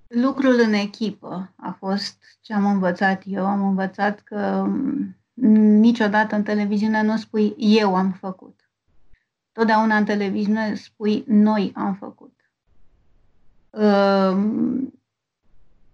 Lucrul 0.07 0.59
în 0.59 0.73
echipă 0.73 1.53
a 1.55 1.75
fost 1.79 2.17
ce 2.41 2.53
am 2.53 2.65
învățat 2.65 3.23
eu. 3.25 3.45
Am 3.45 3.67
învățat 3.67 4.19
că 4.19 4.63
mm, 4.67 5.15
niciodată 5.79 6.35
în 6.35 6.43
televiziune 6.43 7.01
nu 7.01 7.17
spui 7.17 7.55
eu 7.57 7.95
am 7.95 8.11
făcut. 8.11 8.64
Totdeauna 9.55 9.97
în 9.97 10.05
televiziune 10.05 10.75
spui 10.75 11.23
noi 11.27 11.71
am 11.75 11.93
făcut. 11.93 12.33
Uh, 13.69 14.37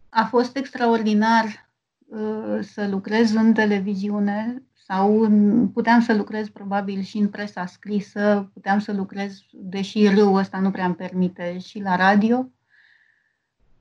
a 0.10 0.26
fost 0.30 0.56
extraordinar 0.56 1.70
uh, 2.06 2.60
să 2.62 2.88
lucrez 2.88 3.34
în 3.34 3.54
televiziune 3.54 4.64
sau 4.86 5.30
puteam 5.74 6.02
să 6.02 6.14
lucrez 6.14 6.50
probabil 6.50 7.02
și 7.02 7.18
în 7.18 7.30
presa 7.30 7.66
scrisă, 7.66 8.50
puteam 8.54 8.80
să 8.80 8.94
lucrez, 8.94 9.40
deși 9.52 10.08
râul 10.08 10.38
ăsta 10.38 10.60
nu 10.60 10.72
prea 10.72 10.86
îmi 10.86 10.96
permite, 10.96 11.58
și 11.60 11.80
la 11.80 11.96
radio, 11.96 12.50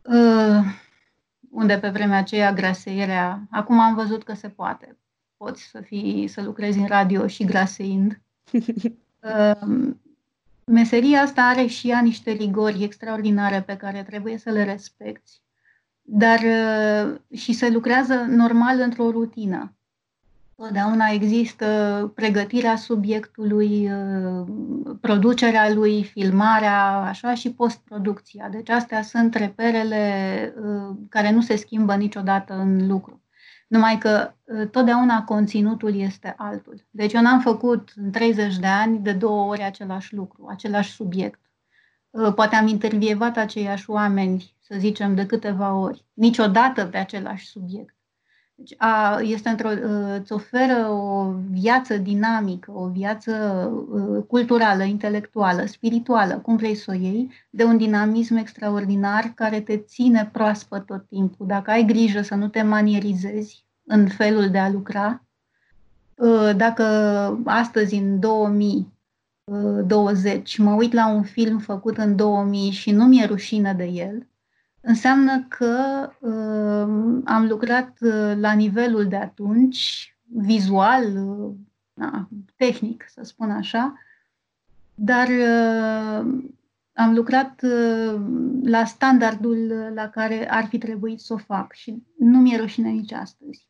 uh, 0.02 0.64
unde 1.50 1.78
pe 1.78 1.88
vremea 1.88 2.18
aceea 2.18 2.52
graseierea, 2.52 3.46
acum 3.50 3.78
am 3.80 3.94
văzut 3.94 4.22
că 4.24 4.34
se 4.34 4.48
poate. 4.48 4.98
Poți 5.36 5.62
să, 5.62 5.80
fii, 5.80 6.28
să 6.28 6.42
lucrezi 6.42 6.78
în 6.78 6.86
radio 6.86 7.26
și 7.26 7.44
graseind. 7.44 8.20
Uh, 9.22 9.92
meseria 10.64 11.20
asta 11.20 11.42
are 11.42 11.66
și 11.66 11.88
ea 11.88 12.00
niște 12.00 12.30
rigori 12.30 12.82
extraordinare 12.82 13.62
pe 13.62 13.76
care 13.76 14.02
trebuie 14.02 14.38
să 14.38 14.50
le 14.50 14.64
respecti, 14.64 15.40
dar 16.02 16.38
uh, 16.38 17.38
și 17.38 17.52
se 17.52 17.70
lucrează 17.70 18.14
normal 18.14 18.80
într-o 18.80 19.10
rutină. 19.10 19.74
Totdeauna 20.56 21.06
există 21.06 22.12
pregătirea 22.14 22.76
subiectului, 22.76 23.92
uh, 23.92 24.46
producerea 25.00 25.72
lui, 25.72 26.04
filmarea, 26.04 27.00
așa, 27.00 27.34
și 27.34 27.52
postproducția. 27.52 28.48
Deci 28.48 28.68
astea 28.68 29.02
sunt 29.02 29.34
reperele 29.34 30.54
uh, 30.56 30.96
care 31.08 31.30
nu 31.30 31.40
se 31.40 31.56
schimbă 31.56 31.94
niciodată 31.94 32.54
în 32.54 32.86
lucru. 32.86 33.19
Numai 33.70 33.98
că 33.98 34.34
uh, 34.44 34.68
totdeauna 34.68 35.24
conținutul 35.24 35.94
este 35.94 36.34
altul. 36.36 36.86
Deci 36.90 37.12
eu 37.12 37.20
n-am 37.20 37.40
făcut 37.40 37.92
în 37.96 38.10
30 38.10 38.56
de 38.56 38.66
ani 38.66 38.98
de 38.98 39.12
două 39.12 39.50
ori 39.50 39.62
același 39.62 40.14
lucru, 40.14 40.46
același 40.48 40.92
subiect. 40.92 41.40
Poate 42.34 42.56
am 42.56 42.66
intervievat 42.66 43.36
aceiași 43.36 43.90
oameni, 43.90 44.56
să 44.60 44.74
zicem, 44.78 45.14
de 45.14 45.26
câteva 45.26 45.74
ori, 45.74 46.04
niciodată 46.12 46.86
pe 46.86 46.96
același 46.96 47.46
subiect. 47.46 47.94
Deci 48.60 48.74
a, 48.78 49.20
este 49.20 49.48
într-o, 49.48 49.68
ă, 49.68 50.18
îți 50.20 50.32
oferă 50.32 50.88
o 50.88 51.32
viață 51.50 51.96
dinamică, 51.96 52.72
o 52.74 52.88
viață 52.88 53.32
ă, 53.94 53.98
culturală, 54.20 54.82
intelectuală, 54.82 55.64
spirituală, 55.66 56.38
cum 56.38 56.56
vrei 56.56 56.74
să 56.74 56.90
o 56.90 56.94
iei, 56.94 57.30
de 57.50 57.64
un 57.64 57.76
dinamism 57.76 58.36
extraordinar 58.36 59.32
care 59.34 59.60
te 59.60 59.76
ține 59.76 60.28
proaspăt 60.32 60.86
tot 60.86 61.06
timpul. 61.08 61.46
Dacă 61.46 61.70
ai 61.70 61.84
grijă 61.84 62.22
să 62.22 62.34
nu 62.34 62.48
te 62.48 62.62
manierizezi 62.62 63.64
în 63.86 64.08
felul 64.08 64.50
de 64.50 64.58
a 64.58 64.70
lucra, 64.70 65.24
ă, 66.18 66.52
dacă 66.52 66.84
astăzi, 67.44 67.94
în 67.94 68.20
2020, 68.20 70.58
mă 70.58 70.72
uit 70.72 70.92
la 70.92 71.08
un 71.08 71.22
film 71.22 71.58
făcut 71.58 71.96
în 71.96 72.16
2000 72.16 72.70
și 72.70 72.90
nu 72.90 73.04
mi-e 73.04 73.24
rușine 73.24 73.72
de 73.72 73.84
el, 73.84 74.29
înseamnă 74.80 75.46
că 75.48 76.08
uh, 76.20 77.22
am 77.24 77.46
lucrat 77.48 77.98
uh, 78.00 78.32
la 78.36 78.52
nivelul 78.52 79.08
de 79.08 79.16
atunci, 79.16 80.16
vizual, 80.22 81.16
uh, 81.16 81.54
na, 81.92 82.28
tehnic, 82.56 83.04
să 83.08 83.22
spun 83.22 83.50
așa, 83.50 83.94
dar 84.94 85.28
uh, 85.28 86.42
am 86.92 87.14
lucrat 87.14 87.62
uh, 87.62 88.20
la 88.64 88.84
standardul 88.84 89.90
la 89.94 90.08
care 90.08 90.50
ar 90.50 90.64
fi 90.64 90.78
trebuit 90.78 91.20
să 91.20 91.32
o 91.32 91.36
fac 91.36 91.72
și 91.72 92.02
nu 92.18 92.38
mi-e 92.38 92.56
rușine 92.56 92.88
nici 92.88 93.12
astăzi. 93.12 93.68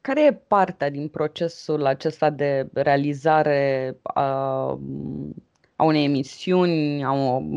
Care 0.00 0.24
e 0.24 0.32
partea 0.32 0.90
din 0.90 1.08
procesul 1.08 1.86
acesta 1.86 2.30
de 2.30 2.68
realizare 2.72 3.96
a 4.02 4.78
a 5.82 5.84
unei 5.84 6.04
emisiuni, 6.04 7.04
a 7.04 7.10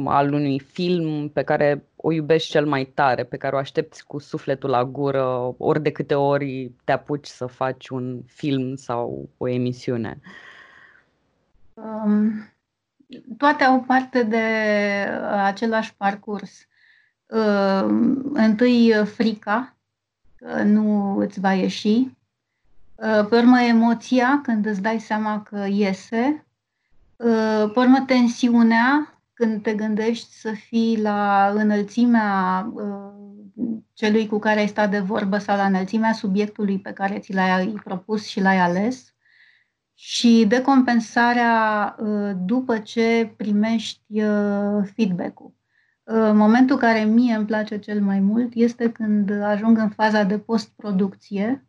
al 0.06 0.34
unui 0.34 0.60
film 0.60 1.30
pe 1.30 1.44
care 1.44 1.84
o 1.96 2.12
iubești 2.12 2.50
cel 2.50 2.66
mai 2.66 2.86
tare, 2.86 3.24
pe 3.24 3.38
care 3.38 3.56
o 3.56 3.58
aștepți 3.58 4.06
cu 4.06 4.20
sufletul 4.20 4.70
la 4.70 4.86
gură, 4.86 5.56
ori 5.58 5.82
de 5.82 5.92
câte 5.92 6.16
ori 6.16 6.72
te 6.84 6.92
apuci 6.92 7.26
să 7.26 7.46
faci 7.46 7.88
un 7.88 8.22
film 8.26 8.76
sau 8.76 9.30
o 9.38 9.48
emisiune? 9.48 10.20
Um, 11.74 12.32
toate 13.38 13.64
au 13.64 13.82
parte 13.82 14.24
de 14.24 14.46
uh, 15.10 15.42
același 15.44 15.96
parcurs. 15.96 16.68
Uh, 17.26 17.86
întâi 18.34 18.98
uh, 18.98 19.06
frica, 19.06 19.76
că 20.36 20.64
nu 20.64 21.18
îți 21.18 21.40
va 21.40 21.54
ieși. 21.54 21.98
Uh, 22.96 23.26
pe 23.30 23.38
urmă 23.38 23.62
emoția, 23.62 24.40
când 24.44 24.66
îți 24.66 24.82
dai 24.82 25.00
seama 25.00 25.42
că 25.42 25.66
iese 25.70 26.40
Ă, 26.40 26.46
pe 27.74 27.80
urmă, 27.80 28.04
tensiunea, 28.08 29.16
când 29.36 29.62
te 29.62 29.74
gândești 29.74 30.34
să 30.34 30.52
fii 30.52 31.02
la 31.02 31.52
înălțimea 31.56 32.60
ă, 32.76 33.14
celui 33.94 34.28
cu 34.28 34.40
care 34.40 34.60
ai 34.60 34.68
stat 34.68 34.90
de 34.92 35.00
vorbă 35.00 35.38
sau 35.38 35.58
la 35.58 35.66
înălțimea 35.66 36.14
subiectului 36.14 36.80
pe 36.80 36.92
care 36.92 37.20
ți 37.20 37.34
l-ai 37.34 37.82
propus 37.84 38.26
și 38.26 38.42
l-ai 38.42 38.58
ales 38.58 39.14
și 39.94 40.46
decompensarea 40.48 41.96
ă, 42.00 42.34
după 42.46 42.78
ce 42.80 43.34
primești 43.38 44.22
feedback-ul. 44.96 45.54
Momentul 46.34 46.78
care 46.78 47.04
mie 47.04 47.36
îmi 47.36 47.46
place 47.46 47.78
cel 47.78 48.02
mai 48.02 48.20
mult 48.20 48.54
este 48.54 48.92
când 48.92 49.42
ajung 49.42 49.78
în 49.78 49.90
faza 49.90 50.24
de 50.24 50.40
postproducție 50.40 51.66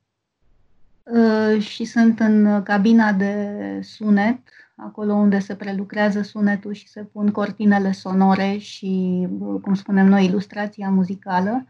și 1.58 1.84
sunt 1.84 2.20
în 2.20 2.62
cabina 2.62 3.12
de 3.12 3.58
sunet 3.82 4.38
acolo 4.76 5.14
unde 5.14 5.38
se 5.38 5.54
prelucrează 5.54 6.22
sunetul 6.22 6.72
și 6.72 6.88
se 6.88 7.02
pun 7.02 7.30
cortinele 7.30 7.92
sonore 7.92 8.56
și, 8.56 9.26
cum 9.62 9.74
spunem 9.74 10.06
noi, 10.06 10.24
ilustrația 10.24 10.90
muzicală, 10.90 11.66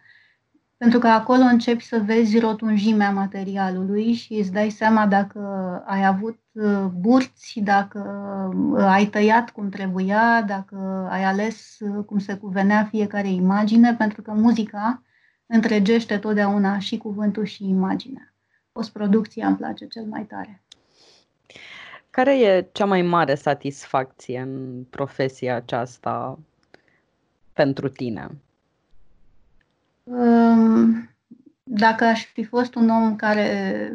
pentru 0.77 0.99
că 0.99 1.09
acolo 1.09 1.43
începi 1.43 1.85
să 1.85 1.99
vezi 1.99 2.39
rotunjimea 2.39 3.11
materialului 3.11 4.13
și 4.13 4.35
îți 4.35 4.53
dai 4.53 4.71
seama 4.71 5.07
dacă 5.07 5.41
ai 5.87 6.07
avut 6.07 6.39
uh, 6.53 6.85
burți, 6.99 7.61
dacă 7.65 8.01
uh, 8.73 8.85
ai 8.85 9.07
tăiat 9.07 9.51
cum 9.51 9.69
trebuia, 9.69 10.43
dacă 10.43 11.07
ai 11.11 11.25
ales 11.25 11.77
uh, 11.81 12.05
cum 12.05 12.19
se 12.19 12.35
cuvenea 12.35 12.85
fiecare 12.85 13.29
imagine, 13.29 13.95
pentru 13.95 14.23
că 14.23 14.33
muzica 14.33 15.03
întregește 15.47 16.19
totdeauna 16.19 16.79
și 16.79 16.97
cuvântul 16.97 17.45
și 17.45 17.69
imaginea. 17.69 18.35
Postproducția 18.73 19.47
îmi 19.47 19.57
place 19.57 19.87
cel 19.87 20.05
mai 20.05 20.25
tare. 20.25 20.63
Care 22.17 22.39
e 22.39 22.69
cea 22.73 22.85
mai 22.85 23.03
mare 23.03 23.35
satisfacție 23.35 24.41
în 24.41 24.85
profesia 24.91 25.55
aceasta 25.55 26.39
pentru 27.53 27.89
tine? 27.89 28.31
Um, 30.05 31.11
dacă 31.63 32.05
aș 32.05 32.25
fi 32.25 32.45
fost 32.45 32.75
un 32.75 32.89
om 32.89 33.17
care 33.17 33.91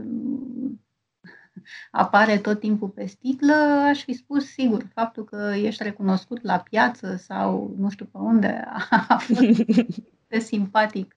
apare 1.91 2.37
tot 2.37 2.59
timpul 2.59 2.89
pe 2.89 3.05
sticlă, 3.05 3.53
aș 3.89 4.03
fi 4.03 4.13
spus 4.13 4.45
sigur 4.45 4.83
faptul 4.93 5.23
că 5.23 5.53
ești 5.55 5.83
recunoscut 5.83 6.43
la 6.43 6.59
piață 6.59 7.15
sau 7.15 7.73
nu 7.77 7.89
știu 7.89 8.05
pe 8.05 8.17
unde 8.17 8.63
a 9.07 9.17
fost 9.17 9.41
simpatic. 10.51 11.15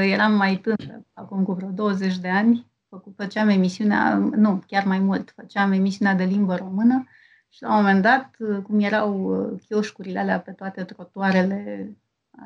Eram 0.00 0.32
mai 0.32 0.56
tânără, 0.56 1.04
acum 1.12 1.44
cu 1.44 1.52
vreo 1.52 1.70
20 1.70 2.18
de 2.18 2.28
ani, 2.28 2.66
făceam 3.16 3.48
emisiunea, 3.48 4.14
nu, 4.14 4.62
chiar 4.66 4.84
mai 4.84 4.98
mult, 4.98 5.32
făceam 5.36 5.72
emisiunea 5.72 6.14
de 6.14 6.24
limbă 6.24 6.56
română 6.56 7.04
și 7.48 7.62
la 7.62 7.68
un 7.68 7.74
moment 7.74 8.02
dat, 8.02 8.36
cum 8.62 8.80
erau 8.80 9.60
chioșcurile 9.66 10.18
alea 10.18 10.40
pe 10.40 10.52
toate 10.52 10.84
trotuarele 10.84 11.90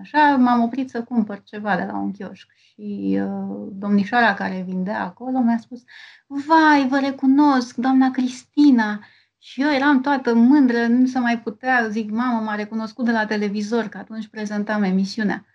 Așa 0.00 0.36
m-am 0.36 0.62
oprit 0.62 0.90
să 0.90 1.02
cumpăr 1.02 1.42
ceva 1.42 1.76
de 1.76 1.84
la 1.84 1.96
un 1.96 2.12
chioșc 2.12 2.48
și 2.52 3.18
uh, 3.20 3.68
domnișoara 3.72 4.34
care 4.34 4.64
vindea 4.66 5.04
acolo 5.04 5.38
mi-a 5.38 5.58
spus 5.58 5.82
Vai, 6.26 6.86
vă 6.88 6.98
recunosc, 6.98 7.76
doamna 7.76 8.10
Cristina! 8.10 9.00
Și 9.38 9.62
eu 9.62 9.70
eram 9.70 10.00
toată 10.00 10.34
mândră, 10.34 10.86
nu 10.86 11.06
se 11.06 11.18
mai 11.18 11.40
putea, 11.40 11.88
zic, 11.88 12.10
mamă, 12.10 12.40
m-a 12.40 12.54
recunoscut 12.54 13.04
de 13.04 13.10
la 13.10 13.26
televizor, 13.26 13.84
că 13.84 13.98
atunci 13.98 14.28
prezentam 14.28 14.82
emisiunea. 14.82 15.46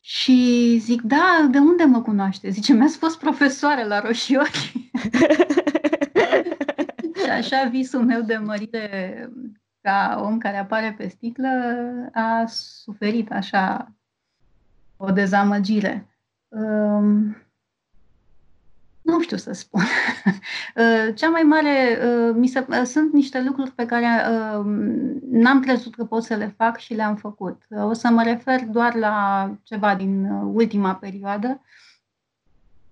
Și 0.00 0.78
zic, 0.78 1.02
da, 1.02 1.48
de 1.50 1.58
unde 1.58 1.84
mă 1.84 2.02
cunoaște? 2.02 2.50
Zice, 2.50 2.72
mi-a 2.72 2.88
fost 2.88 3.18
profesoară 3.18 3.86
la 3.86 4.00
Roșiori. 4.00 4.90
și 7.24 7.30
așa 7.30 7.68
visul 7.70 8.04
meu 8.04 8.20
de 8.20 8.36
mărire 8.36 9.28
ca 9.80 10.20
om 10.22 10.38
care 10.38 10.56
apare 10.56 10.94
pe 10.98 11.08
sticlă, 11.08 11.48
a 12.12 12.44
suferit 12.46 13.32
așa 13.32 13.94
o 14.96 15.10
dezamăgire. 15.10 16.06
Um, 16.48 17.36
nu 19.10 19.20
știu 19.20 19.36
să 19.36 19.52
spun. 19.52 19.82
Uh, 20.76 21.14
cea 21.14 21.28
mai 21.28 21.42
mare, 21.42 21.98
uh, 22.04 22.34
mi 22.34 22.46
se, 22.46 22.66
uh, 22.68 22.82
sunt 22.84 23.12
niște 23.12 23.42
lucruri 23.42 23.70
pe 23.70 23.86
care 23.86 24.06
n-am 25.30 25.60
crezut 25.60 25.94
că 25.94 26.04
pot 26.04 26.22
să 26.22 26.34
le 26.34 26.54
fac 26.56 26.78
și 26.78 26.94
le-am 26.94 27.16
făcut. 27.16 27.62
O 27.70 27.92
să 27.92 28.08
mă 28.10 28.22
refer 28.22 28.64
doar 28.64 28.94
la 28.94 29.50
ceva 29.62 29.94
din 29.94 30.30
ultima 30.30 30.94
perioadă. 30.94 31.60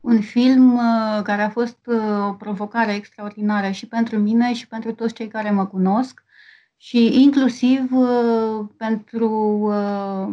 Un 0.00 0.20
film 0.20 0.80
care 1.22 1.42
a 1.42 1.48
fost 1.48 1.78
o 2.28 2.32
provocare 2.32 2.94
extraordinară 2.94 3.70
și 3.70 3.86
pentru 3.86 4.18
mine 4.18 4.52
și 4.52 4.68
pentru 4.68 4.92
toți 4.92 5.14
cei 5.14 5.28
care 5.28 5.50
mă 5.50 5.66
cunosc 5.66 6.24
și 6.80 7.22
inclusiv 7.22 7.92
uh, 7.92 8.66
pentru 8.76 9.30
uh, 9.62 10.28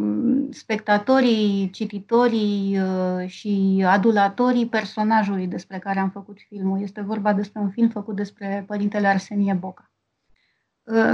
spectatorii, 0.50 1.70
cititorii 1.72 2.78
uh, 2.78 3.28
și 3.28 3.84
adulatorii 3.86 4.68
personajului 4.68 5.46
despre 5.46 5.78
care 5.78 5.98
am 5.98 6.10
făcut 6.10 6.38
filmul. 6.48 6.82
Este 6.82 7.00
vorba 7.00 7.32
despre 7.32 7.60
un 7.60 7.70
film 7.70 7.88
făcut 7.88 8.16
despre 8.16 8.64
părintele 8.66 9.06
Arsenie 9.06 9.52
Boca. 9.52 9.90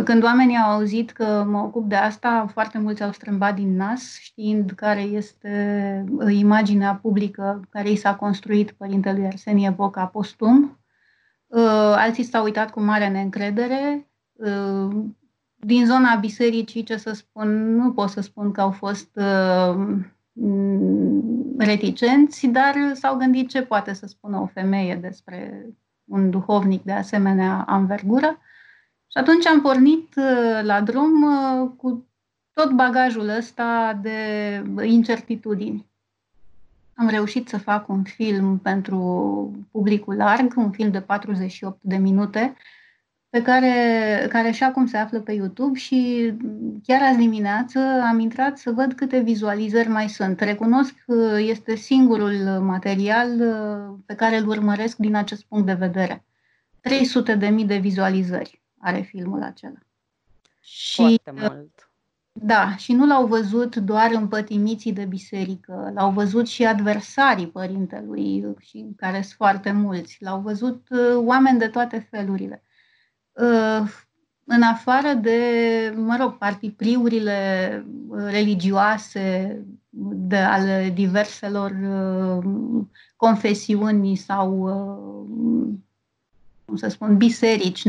Când 0.04 0.22
oamenii 0.24 0.56
au 0.56 0.70
auzit 0.70 1.10
că 1.10 1.44
mă 1.48 1.58
ocup 1.58 1.88
de 1.88 1.94
asta, 1.94 2.46
foarte 2.52 2.78
mulți 2.78 3.02
au 3.02 3.12
strâmbat 3.12 3.54
din 3.54 3.76
nas, 3.76 4.18
știind 4.20 4.70
care 4.70 5.00
este 5.00 6.04
imaginea 6.28 6.98
publică 7.02 7.62
care 7.70 7.90
i 7.90 7.96
s-a 7.96 8.14
construit 8.14 8.70
părintelui 8.70 9.26
Arsenie 9.26 9.70
Boca 9.70 10.06
postum. 10.06 10.80
Alții 11.96 12.24
s-au 12.24 12.44
uitat 12.44 12.70
cu 12.70 12.80
mare 12.80 13.08
neîncredere, 13.08 14.06
din 15.66 15.86
zona 15.86 16.14
bisericii, 16.14 16.82
ce 16.82 16.96
să 16.96 17.12
spun, 17.12 17.74
nu 17.74 17.92
pot 17.92 18.08
să 18.08 18.20
spun 18.20 18.52
că 18.52 18.60
au 18.60 18.70
fost 18.70 19.08
uh, 19.14 19.96
reticenți, 21.58 22.46
dar 22.46 22.74
s-au 22.94 23.16
gândit 23.16 23.48
ce 23.48 23.62
poate 23.62 23.92
să 23.92 24.06
spună 24.06 24.40
o 24.40 24.46
femeie 24.46 24.94
despre 24.94 25.66
un 26.04 26.30
duhovnic 26.30 26.82
de 26.82 26.92
asemenea 26.92 27.64
anvergură. 27.66 28.38
Și 29.06 29.18
atunci 29.18 29.46
am 29.46 29.60
pornit 29.60 30.14
uh, 30.16 30.60
la 30.62 30.80
drum 30.80 31.22
uh, 31.22 31.70
cu 31.76 32.06
tot 32.52 32.70
bagajul 32.70 33.28
ăsta 33.28 33.98
de 34.02 34.62
incertitudini. 34.82 35.86
Am 36.94 37.08
reușit 37.08 37.48
să 37.48 37.58
fac 37.58 37.88
un 37.88 38.02
film 38.02 38.58
pentru 38.58 38.98
publicul 39.70 40.16
larg, 40.16 40.52
un 40.56 40.70
film 40.70 40.90
de 40.90 41.00
48 41.00 41.78
de 41.80 41.96
minute, 41.96 42.56
pe 43.32 43.42
care, 43.42 44.26
care 44.28 44.50
și 44.50 44.62
acum 44.62 44.86
se 44.86 44.96
află 44.96 45.20
pe 45.20 45.32
YouTube 45.32 45.78
și 45.78 46.32
chiar 46.82 47.02
azi 47.02 47.18
dimineață 47.18 47.78
am 47.78 48.18
intrat 48.18 48.58
să 48.58 48.70
văd 48.70 48.92
câte 48.92 49.18
vizualizări 49.18 49.88
mai 49.88 50.08
sunt. 50.08 50.40
Recunosc 50.40 50.94
că 51.06 51.36
este 51.38 51.74
singurul 51.74 52.34
material 52.60 53.40
uh, 53.40 53.98
pe 54.06 54.14
care 54.14 54.36
îl 54.36 54.48
urmăresc 54.48 54.96
din 54.96 55.14
acest 55.14 55.44
punct 55.44 55.66
de 55.66 55.72
vedere. 55.72 56.24
300 56.80 57.34
de 57.34 57.48
mii 57.48 57.64
de 57.64 57.76
vizualizări 57.76 58.62
are 58.78 59.00
filmul 59.00 59.42
acela. 59.42 59.78
Și, 60.60 60.94
Foarte 60.94 61.30
uh, 61.30 61.40
mult. 61.40 61.90
Da, 62.32 62.76
și 62.76 62.92
nu 62.92 63.06
l-au 63.06 63.26
văzut 63.26 63.76
doar 63.76 64.10
împătimiții 64.14 64.92
de 64.92 65.04
biserică, 65.04 65.90
l-au 65.94 66.10
văzut 66.10 66.48
și 66.48 66.64
adversarii 66.64 67.48
părintelui, 67.48 68.54
și 68.60 68.86
care 68.96 69.22
sunt 69.22 69.34
foarte 69.36 69.70
mulți, 69.70 70.16
l-au 70.20 70.40
văzut 70.40 70.86
uh, 70.90 71.16
oameni 71.16 71.58
de 71.58 71.68
toate 71.68 72.08
felurile. 72.10 72.62
Uh, 73.32 73.88
în 74.44 74.62
afară 74.62 75.14
de, 75.14 75.38
mă 75.96 76.16
rog, 76.20 76.36
partipriurile 76.36 77.84
uh, 78.08 78.24
religioase 78.30 79.56
de, 79.88 80.36
ale 80.36 80.90
diverselor 80.94 81.70
uh, 81.70 82.84
confesiuni 83.16 84.16
sau, 84.16 84.48
cum 86.64 86.76
să 86.76 86.88
spun, 86.88 87.16
biserici 87.16 87.82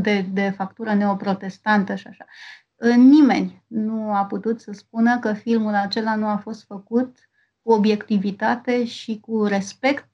de, 0.00 0.26
de 0.32 0.52
factură 0.56 0.94
neoprotestantă 0.94 1.94
și 1.94 2.06
așa, 2.06 2.24
nimeni 2.96 3.64
nu 3.66 4.14
a 4.14 4.24
putut 4.24 4.60
să 4.60 4.72
spună 4.72 5.18
că 5.18 5.32
filmul 5.32 5.74
acela 5.74 6.16
nu 6.16 6.26
a 6.26 6.36
fost 6.36 6.64
făcut 6.64 7.16
cu 7.62 7.72
obiectivitate 7.72 8.84
și 8.84 9.20
cu 9.20 9.44
respect 9.44 10.08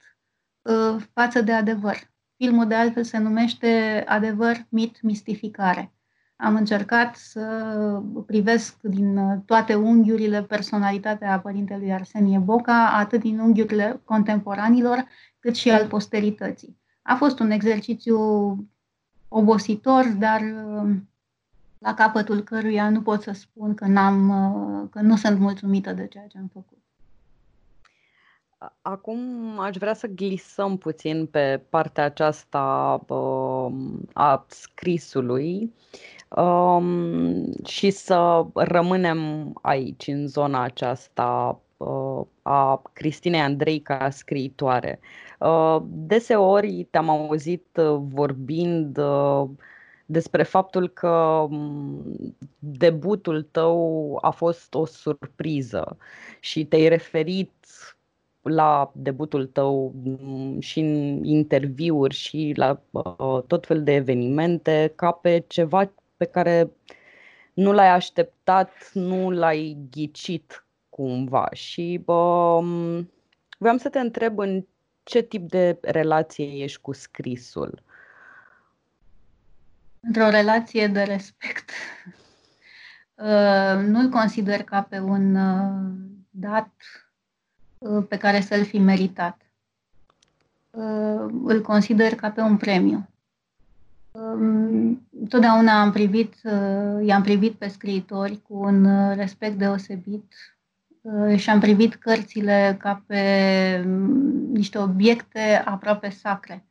față 1.13 1.41
de 1.41 1.51
adevăr. 1.51 2.12
Filmul 2.37 2.67
de 2.67 2.75
altfel 2.75 3.03
se 3.03 3.17
numește 3.17 4.03
Adevăr, 4.07 4.65
mit, 4.69 5.01
mistificare. 5.01 5.93
Am 6.35 6.55
încercat 6.55 7.15
să 7.15 8.01
privesc 8.25 8.81
din 8.81 9.41
toate 9.45 9.75
unghiurile 9.75 10.43
personalitatea 10.43 11.39
părintelui 11.39 11.93
Arsenie 11.93 12.37
Boca, 12.37 12.89
atât 12.89 13.19
din 13.19 13.39
unghiurile 13.39 14.01
contemporanilor, 14.03 15.05
cât 15.39 15.55
și 15.55 15.69
al 15.71 15.87
posterității. 15.87 16.77
A 17.01 17.15
fost 17.15 17.39
un 17.39 17.51
exercițiu 17.51 18.17
obositor, 19.27 20.05
dar 20.07 20.41
la 21.77 21.93
capătul 21.93 22.41
căruia 22.41 22.89
nu 22.89 23.01
pot 23.01 23.21
să 23.21 23.31
spun 23.31 23.73
că, 23.73 23.85
n-am, 23.85 24.87
că 24.91 25.01
nu 25.01 25.15
sunt 25.15 25.39
mulțumită 25.39 25.93
de 25.93 26.07
ceea 26.07 26.27
ce 26.27 26.37
am 26.37 26.49
făcut. 26.53 26.72
Acum 28.81 29.19
aș 29.59 29.75
vrea 29.75 29.93
să 29.93 30.07
glisăm 30.07 30.77
puțin 30.77 31.25
pe 31.25 31.61
partea 31.69 32.03
aceasta 32.03 32.99
uh, 33.07 33.71
a 34.13 34.45
scrisului 34.47 35.73
um, 36.29 37.51
și 37.65 37.89
să 37.89 38.45
rămânem 38.53 39.51
aici, 39.61 40.07
în 40.07 40.27
zona 40.27 40.61
aceasta 40.61 41.59
uh, 41.77 42.21
a 42.41 42.81
Cristinei 42.93 43.39
Andrei 43.39 43.81
ca 43.81 44.09
scriitoare. 44.09 44.99
Uh, 45.39 45.81
deseori 45.87 46.87
te-am 46.91 47.09
auzit 47.09 47.67
vorbind 47.99 48.99
despre 50.05 50.43
faptul 50.43 50.89
că 50.89 51.47
debutul 52.59 53.41
tău 53.41 54.17
a 54.21 54.29
fost 54.29 54.73
o 54.73 54.85
surpriză 54.85 55.97
și 56.39 56.65
te-ai 56.65 56.87
referit 56.87 57.51
la 58.43 58.91
debutul 58.95 59.45
tău 59.45 59.91
mm, 60.03 60.59
și 60.59 60.79
în 60.79 61.23
interviuri 61.23 62.15
și 62.15 62.53
la 62.55 62.81
uh, 62.91 63.43
tot 63.47 63.65
fel 63.65 63.83
de 63.83 63.93
evenimente 63.93 64.93
ca 64.95 65.11
pe 65.11 65.43
ceva 65.47 65.91
pe 66.17 66.25
care 66.25 66.71
nu 67.53 67.71
l-ai 67.71 67.89
așteptat, 67.89 68.91
nu 68.93 69.29
l-ai 69.29 69.77
ghicit 69.91 70.65
cumva. 70.89 71.49
Și 71.51 72.03
uh, 72.05 73.05
vreau 73.57 73.77
să 73.77 73.89
te 73.89 73.99
întreb 73.99 74.39
în 74.39 74.65
ce 75.03 75.21
tip 75.21 75.49
de 75.49 75.77
relație 75.81 76.63
ești 76.63 76.81
cu 76.81 76.93
scrisul? 76.93 77.83
Într-o 79.99 80.29
relație 80.29 80.87
de 80.87 81.01
respect. 81.01 81.69
Uh, 83.15 83.85
nu-l 83.85 84.09
consider 84.09 84.63
ca 84.63 84.81
pe 84.81 84.99
un 84.99 85.35
uh, 85.35 85.93
dat 86.29 86.71
Uh, 86.79 87.12
pe 88.07 88.17
care 88.17 88.41
să-l 88.41 88.63
fi 88.63 88.77
meritat. 88.77 89.41
Uh, 90.69 91.25
îl 91.43 91.61
consider 91.61 92.15
ca 92.15 92.29
pe 92.31 92.41
un 92.41 92.57
premiu. 92.57 93.07
Um, 94.11 95.07
totdeauna 95.29 95.81
am 95.81 95.91
privit, 95.91 96.33
uh, 96.43 97.05
i-am 97.05 97.21
privit 97.21 97.53
pe 97.53 97.67
scriitori 97.67 98.41
cu 98.41 98.57
un 98.57 98.87
respect 99.13 99.57
deosebit, 99.57 100.33
și 101.35 101.49
am 101.49 101.59
privit 101.59 101.95
cărțile 101.95 102.75
ca 102.79 103.03
pe 103.07 103.21
mm, 103.85 104.51
niște 104.51 104.77
obiecte 104.77 105.61
aproape 105.65 106.09
sacre. 106.09 106.65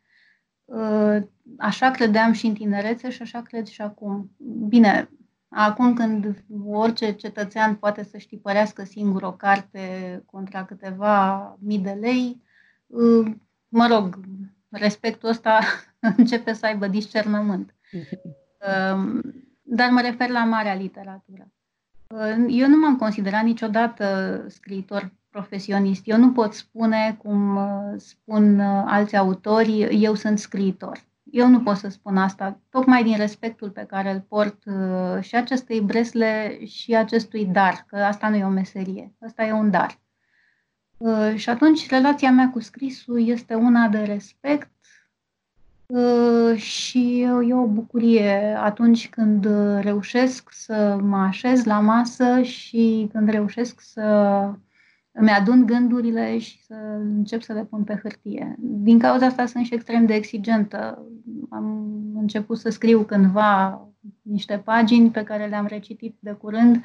Așa 1.58 1.90
credeam 1.90 2.32
și 2.32 2.46
în 2.46 2.54
tinerețe 2.54 3.10
și 3.10 3.22
așa 3.22 3.42
cred 3.42 3.66
și 3.66 3.82
acum. 3.82 4.30
Bine, 4.68 5.10
acum 5.54 5.94
când 5.94 6.44
orice 6.66 7.12
cetățean 7.12 7.74
poate 7.74 8.04
să 8.04 8.18
știpărească 8.18 8.84
singur 8.84 9.22
o 9.22 9.32
carte 9.32 10.22
contra 10.26 10.64
câteva 10.64 11.56
mii 11.60 11.78
de 11.78 11.90
lei, 11.90 12.42
mă 13.68 13.86
rog, 13.90 14.20
respectul 14.68 15.28
ăsta 15.28 15.58
începe 16.16 16.52
să 16.52 16.66
aibă 16.66 16.86
discernământ. 16.86 17.74
Dar 19.62 19.90
mă 19.90 20.00
refer 20.00 20.28
la 20.28 20.44
marea 20.44 20.74
literatură. 20.74 21.52
Eu 22.48 22.68
nu 22.68 22.76
m-am 22.76 22.96
considerat 22.96 23.44
niciodată 23.44 24.44
scriitor 24.48 25.12
profesionist. 25.30 26.02
Eu 26.04 26.18
nu 26.18 26.32
pot 26.32 26.54
spune, 26.54 27.18
cum 27.22 27.56
uh, 27.56 27.94
spun 27.96 28.58
uh, 28.58 28.82
alți 28.86 29.16
autori, 29.16 30.02
eu 30.02 30.14
sunt 30.14 30.38
scriitor. 30.38 31.04
Eu 31.32 31.48
nu 31.48 31.60
pot 31.60 31.76
să 31.76 31.88
spun 31.88 32.16
asta, 32.16 32.60
tocmai 32.70 33.02
din 33.02 33.16
respectul 33.16 33.70
pe 33.70 33.84
care 33.84 34.10
îl 34.10 34.20
port 34.20 34.64
uh, 34.64 35.22
și 35.22 35.36
acestei 35.36 35.80
bresle 35.80 36.64
și 36.64 36.94
acestui 36.94 37.46
dar, 37.46 37.84
că 37.86 37.96
asta 37.96 38.28
nu 38.28 38.36
e 38.36 38.44
o 38.44 38.48
meserie, 38.48 39.12
asta 39.20 39.44
e 39.44 39.52
un 39.52 39.70
dar. 39.70 40.00
Și 41.34 41.50
atunci 41.50 41.88
relația 41.88 42.30
mea 42.30 42.50
cu 42.50 42.60
scrisul 42.60 43.28
este 43.28 43.54
una 43.54 43.88
de 43.88 43.98
respect 43.98 44.70
și 46.54 47.20
e 47.20 47.54
o 47.54 47.66
bucurie 47.66 48.56
atunci 48.58 49.08
când 49.08 49.44
reușesc 49.80 50.50
să 50.52 50.98
mă 51.02 51.16
așez 51.16 51.64
la 51.64 51.80
masă 51.80 52.42
și 52.42 53.08
când 53.12 53.28
reușesc 53.28 53.80
să 53.80 54.02
îmi 55.12 55.30
adun 55.30 55.66
gândurile 55.66 56.38
și 56.38 56.64
să 56.64 56.74
încep 56.98 57.42
să 57.42 57.52
le 57.52 57.64
pun 57.64 57.84
pe 57.84 57.98
hârtie. 58.02 58.54
Din 58.58 58.98
cauza 58.98 59.26
asta 59.26 59.46
sunt 59.46 59.66
și 59.66 59.74
extrem 59.74 60.06
de 60.06 60.14
exigentă. 60.14 61.06
Am 61.50 61.90
început 62.14 62.58
să 62.58 62.70
scriu 62.70 63.02
cândva 63.02 63.80
niște 64.22 64.58
pagini 64.58 65.10
pe 65.10 65.22
care 65.22 65.46
le-am 65.46 65.66
recitit 65.66 66.16
de 66.18 66.32
curând 66.32 66.84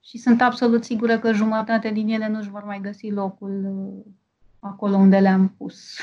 și 0.00 0.18
sunt 0.18 0.40
absolut 0.40 0.84
sigură 0.84 1.18
că 1.18 1.32
jumătate 1.32 1.90
din 1.90 2.08
ele 2.08 2.28
nu-și 2.28 2.50
vor 2.50 2.64
mai 2.64 2.80
găsi 2.80 3.10
locul 3.10 3.64
uh, 3.64 4.12
acolo 4.58 4.96
unde 4.96 5.18
le-am 5.18 5.48
pus. 5.48 5.90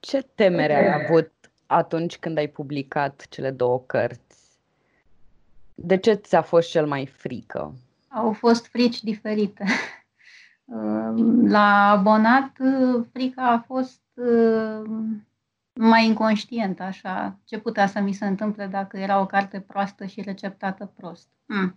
Ce 0.00 0.28
temere 0.34 0.74
ai 0.74 1.04
avut 1.04 1.32
atunci 1.66 2.18
când 2.18 2.38
ai 2.38 2.48
publicat 2.48 3.26
cele 3.28 3.50
două 3.50 3.82
cărți? 3.86 4.58
De 5.74 5.96
ce 5.96 6.12
ți-a 6.12 6.42
fost 6.42 6.70
cel 6.70 6.86
mai 6.86 7.06
frică? 7.06 7.74
Au 8.14 8.32
fost 8.32 8.66
frici 8.66 9.02
diferite. 9.02 9.64
La 11.56 11.90
abonat, 11.90 12.56
frica 13.12 13.50
a 13.50 13.58
fost 13.58 14.02
uh, 14.14 14.82
mai 15.72 16.06
inconștientă, 16.06 16.82
așa, 16.82 17.38
ce 17.44 17.58
putea 17.58 17.86
să 17.86 18.00
mi 18.00 18.12
se 18.12 18.26
întâmple 18.26 18.66
dacă 18.66 18.96
era 18.96 19.20
o 19.20 19.26
carte 19.26 19.60
proastă 19.60 20.04
și 20.04 20.20
receptată 20.20 20.92
prost. 20.96 21.28
Mm. 21.46 21.76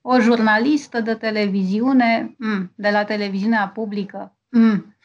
O 0.00 0.20
jurnalistă 0.20 1.00
de 1.00 1.14
televiziune, 1.14 2.34
mm. 2.38 2.72
de 2.76 2.90
la 2.90 3.04
televiziunea 3.04 3.68
publică, 3.68 4.36
mm. 4.48 4.96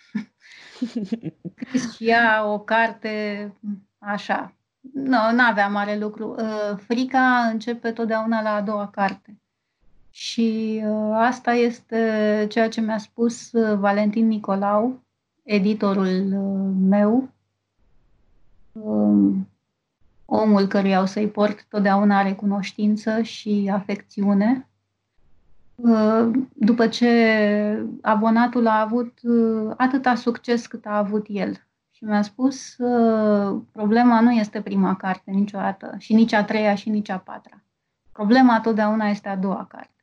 și 1.95 2.09
ea 2.09 2.45
o 2.45 2.59
carte 2.59 3.53
așa. 3.97 4.53
Nu, 4.93 5.31
nu 5.31 5.43
avea 5.43 5.67
mare 5.67 5.97
lucru. 5.97 6.35
Uh, 6.39 6.77
frica 6.77 7.47
începe 7.51 7.91
totdeauna 7.91 8.41
la 8.41 8.53
a 8.53 8.61
doua 8.61 8.89
carte. 8.89 9.38
Și 10.19 10.82
uh, 10.86 11.12
asta 11.13 11.53
este 11.53 12.45
ceea 12.49 12.69
ce 12.69 12.82
mi-a 12.82 12.97
spus 12.97 13.51
uh, 13.51 13.77
Valentin 13.77 14.27
Nicolau, 14.27 15.03
editorul 15.43 16.34
uh, 16.34 16.71
meu, 16.79 17.29
um, 18.71 19.47
omul 20.25 20.67
căruia 20.67 21.01
o 21.01 21.05
să-i 21.05 21.27
port 21.27 21.65
totdeauna 21.69 22.21
recunoștință 22.21 23.21
și 23.21 23.69
afecțiune. 23.73 24.67
După 26.53 26.88
ce 26.88 27.10
abonatul 28.01 28.67
a 28.67 28.79
avut 28.79 29.19
atâta 29.77 30.15
succes 30.15 30.67
cât 30.67 30.86
a 30.86 30.97
avut 30.97 31.25
el. 31.29 31.67
Și 31.91 32.03
mi-a 32.03 32.21
spus, 32.21 32.75
problema 33.71 34.19
nu 34.19 34.32
este 34.32 34.62
prima 34.62 34.95
carte 34.95 35.32
niciodată, 35.32 35.95
și 35.97 36.13
nici 36.13 36.34
a 36.34 36.43
treia, 36.43 36.75
și 36.75 36.89
nici 36.89 37.10
a 37.10 37.17
patra. 37.17 37.63
Problema 38.12 38.62
totdeauna 38.62 39.08
este 39.08 39.29
a 39.29 39.36
doua 39.36 39.65
carte. 39.69 39.98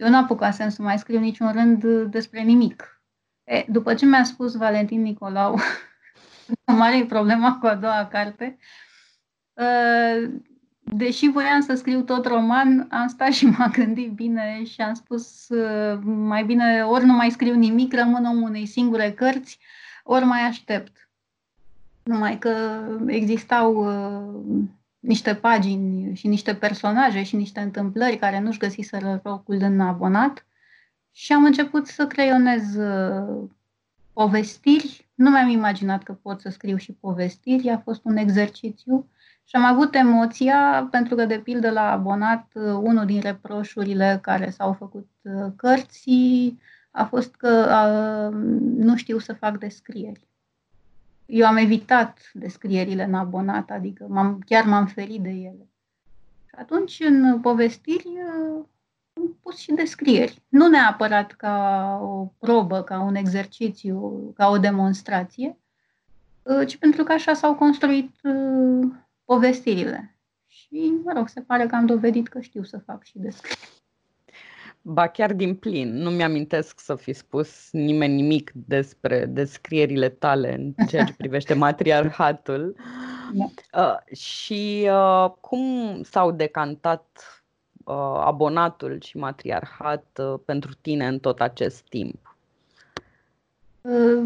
Eu 0.00 0.08
nu 0.08 0.16
apucasem 0.16 0.68
să 0.68 0.82
mai 0.82 0.98
scriu 0.98 1.18
niciun 1.18 1.52
rând 1.52 1.84
despre 2.10 2.40
nimic. 2.40 3.02
E, 3.44 3.64
după 3.68 3.94
ce 3.94 4.06
mi-a 4.06 4.24
spus 4.24 4.54
Valentin 4.56 5.02
Nicolau, 5.02 5.58
mare 6.78 6.96
e 6.96 7.04
problema 7.04 7.58
cu 7.58 7.66
a 7.66 7.74
doua 7.74 8.08
carte, 8.10 8.58
ă, 9.56 9.64
deși 10.78 11.28
voiam 11.30 11.60
să 11.60 11.74
scriu 11.74 12.02
tot 12.02 12.26
roman, 12.26 12.86
am 12.90 13.08
stat 13.08 13.32
și 13.32 13.46
m-am 13.46 13.70
gândit 13.70 14.12
bine 14.12 14.64
și 14.64 14.80
am 14.80 14.94
spus 14.94 15.48
ă, 15.48 16.00
mai 16.04 16.44
bine 16.44 16.82
ori 16.84 17.04
nu 17.04 17.12
mai 17.12 17.30
scriu 17.30 17.54
nimic, 17.54 17.94
rămân 17.94 18.24
om 18.24 18.42
unei 18.42 18.66
singure 18.66 19.12
cărți, 19.12 19.58
ori 20.04 20.24
mai 20.24 20.40
aștept. 20.40 21.10
Numai 22.02 22.38
că 22.38 22.82
existau 23.06 23.84
ă, 23.84 24.32
niște 25.00 25.34
pagini 25.34 26.14
și 26.14 26.26
niște 26.26 26.54
personaje 26.54 27.22
și 27.22 27.36
niște 27.36 27.60
întâmplări 27.60 28.16
care 28.16 28.40
nu-și 28.40 28.58
găsiseră 28.58 29.20
locul 29.22 29.56
în 29.60 29.80
abonat. 29.80 30.46
Și 31.12 31.32
am 31.32 31.44
început 31.44 31.86
să 31.86 32.06
creionez 32.06 32.74
uh, 32.74 33.48
povestiri. 34.12 35.08
Nu 35.14 35.30
mi-am 35.30 35.48
imaginat 35.48 36.02
că 36.02 36.12
pot 36.12 36.40
să 36.40 36.48
scriu 36.48 36.76
și 36.76 36.92
povestiri, 36.92 37.68
a 37.68 37.78
fost 37.78 38.00
un 38.04 38.16
exercițiu. 38.16 39.08
Și 39.44 39.56
am 39.56 39.64
avut 39.64 39.94
emoția, 39.94 40.88
pentru 40.90 41.14
că, 41.14 41.24
de 41.24 41.38
pildă, 41.38 41.70
la 41.70 41.90
abonat, 41.90 42.46
uh, 42.54 42.62
unul 42.62 43.06
din 43.06 43.20
reproșurile 43.20 44.18
care 44.22 44.50
s-au 44.50 44.72
făcut 44.72 45.08
uh, 45.22 45.52
cărții 45.56 46.60
a 46.90 47.04
fost 47.04 47.34
că 47.34 47.68
nu 48.76 48.96
știu 48.96 49.18
să 49.18 49.32
fac 49.32 49.58
descrieri 49.58 50.29
eu 51.30 51.46
am 51.46 51.56
evitat 51.56 52.30
descrierile 52.32 53.04
în 53.04 53.14
abonat, 53.14 53.70
adică 53.70 54.06
m-am, 54.08 54.38
chiar 54.46 54.64
m-am 54.64 54.86
ferit 54.86 55.22
de 55.22 55.30
ele. 55.30 55.68
Și 56.46 56.54
atunci, 56.56 57.00
în 57.00 57.40
povestiri, 57.40 58.08
am 59.16 59.36
pus 59.42 59.56
și 59.56 59.72
descrieri. 59.72 60.42
Nu 60.48 60.68
neapărat 60.68 61.32
ca 61.32 61.98
o 62.02 62.32
probă, 62.38 62.82
ca 62.82 63.00
un 63.00 63.14
exercițiu, 63.14 64.32
ca 64.36 64.48
o 64.48 64.58
demonstrație, 64.58 65.58
ci 66.66 66.76
pentru 66.76 67.04
că 67.04 67.12
așa 67.12 67.34
s-au 67.34 67.54
construit 67.54 68.14
uh, 68.22 68.88
povestirile. 69.24 70.18
Și, 70.46 70.94
mă 71.04 71.12
rog, 71.12 71.28
se 71.28 71.40
pare 71.40 71.66
că 71.66 71.74
am 71.74 71.86
dovedit 71.86 72.28
că 72.28 72.40
știu 72.40 72.62
să 72.62 72.78
fac 72.78 73.04
și 73.04 73.18
descrieri. 73.18 73.79
Ba 74.82 75.06
chiar 75.06 75.32
din 75.32 75.54
plin. 75.54 75.96
Nu 75.96 76.10
mi-amintesc 76.10 76.80
să 76.80 76.94
fi 76.94 77.12
spus 77.12 77.68
nimeni 77.72 78.14
nimic 78.14 78.50
despre 78.54 79.26
descrierile 79.26 80.08
tale 80.08 80.54
în 80.54 80.86
ceea 80.86 81.04
ce 81.04 81.14
privește 81.22 81.54
matriarhatul. 81.54 82.76
Da. 83.32 83.50
Uh, 83.82 84.16
și 84.16 84.88
uh, 84.90 85.30
cum 85.40 86.00
s-au 86.02 86.30
decantat 86.30 87.04
uh, 87.84 88.22
abonatul 88.24 89.00
și 89.00 89.16
matriarhat 89.16 90.20
uh, 90.20 90.40
pentru 90.44 90.70
tine 90.80 91.06
în 91.06 91.18
tot 91.18 91.40
acest 91.40 91.82
timp? 91.82 92.36
Uh, 93.80 94.24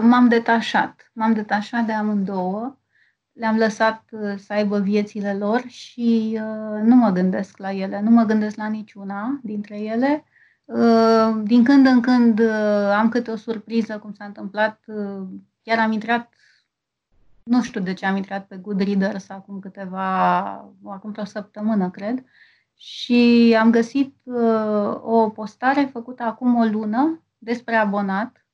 m-am 0.00 0.28
detașat. 0.28 1.10
M-am 1.12 1.32
detașat 1.32 1.84
de 1.84 1.92
amândouă 1.92 2.76
le-am 3.38 3.56
lăsat 3.56 4.04
uh, 4.10 4.34
să 4.36 4.52
aibă 4.52 4.78
viețile 4.78 5.34
lor 5.34 5.64
și 5.66 6.30
uh, 6.32 6.80
nu 6.82 6.94
mă 6.94 7.10
gândesc 7.10 7.56
la 7.56 7.72
ele, 7.72 8.00
nu 8.00 8.10
mă 8.10 8.22
gândesc 8.22 8.56
la 8.56 8.66
niciuna 8.66 9.40
dintre 9.42 9.80
ele. 9.80 10.24
Uh, 10.64 11.40
din 11.42 11.64
când 11.64 11.86
în 11.86 12.00
când 12.00 12.40
am 12.94 13.08
câte 13.08 13.30
o 13.30 13.36
surpriză, 13.36 13.98
cum 13.98 14.12
s-a 14.12 14.24
întâmplat, 14.24 14.84
chiar 15.62 15.78
am 15.78 15.92
intrat, 15.92 16.32
nu 17.42 17.62
știu 17.62 17.80
de 17.80 17.92
ce 17.92 18.06
am 18.06 18.16
intrat 18.16 18.46
pe 18.46 18.56
Goodreaders 18.56 19.28
acum 19.28 19.58
câteva, 19.58 20.38
acum 20.84 21.14
o 21.16 21.24
săptămână, 21.24 21.90
cred, 21.90 22.24
și 22.74 23.56
am 23.60 23.70
găsit 23.70 24.16
o 25.00 25.30
postare 25.30 25.88
făcută 25.92 26.22
acum 26.22 26.56
o 26.56 26.64
lună 26.64 27.22
despre 27.38 27.74
abonat, 27.74 28.46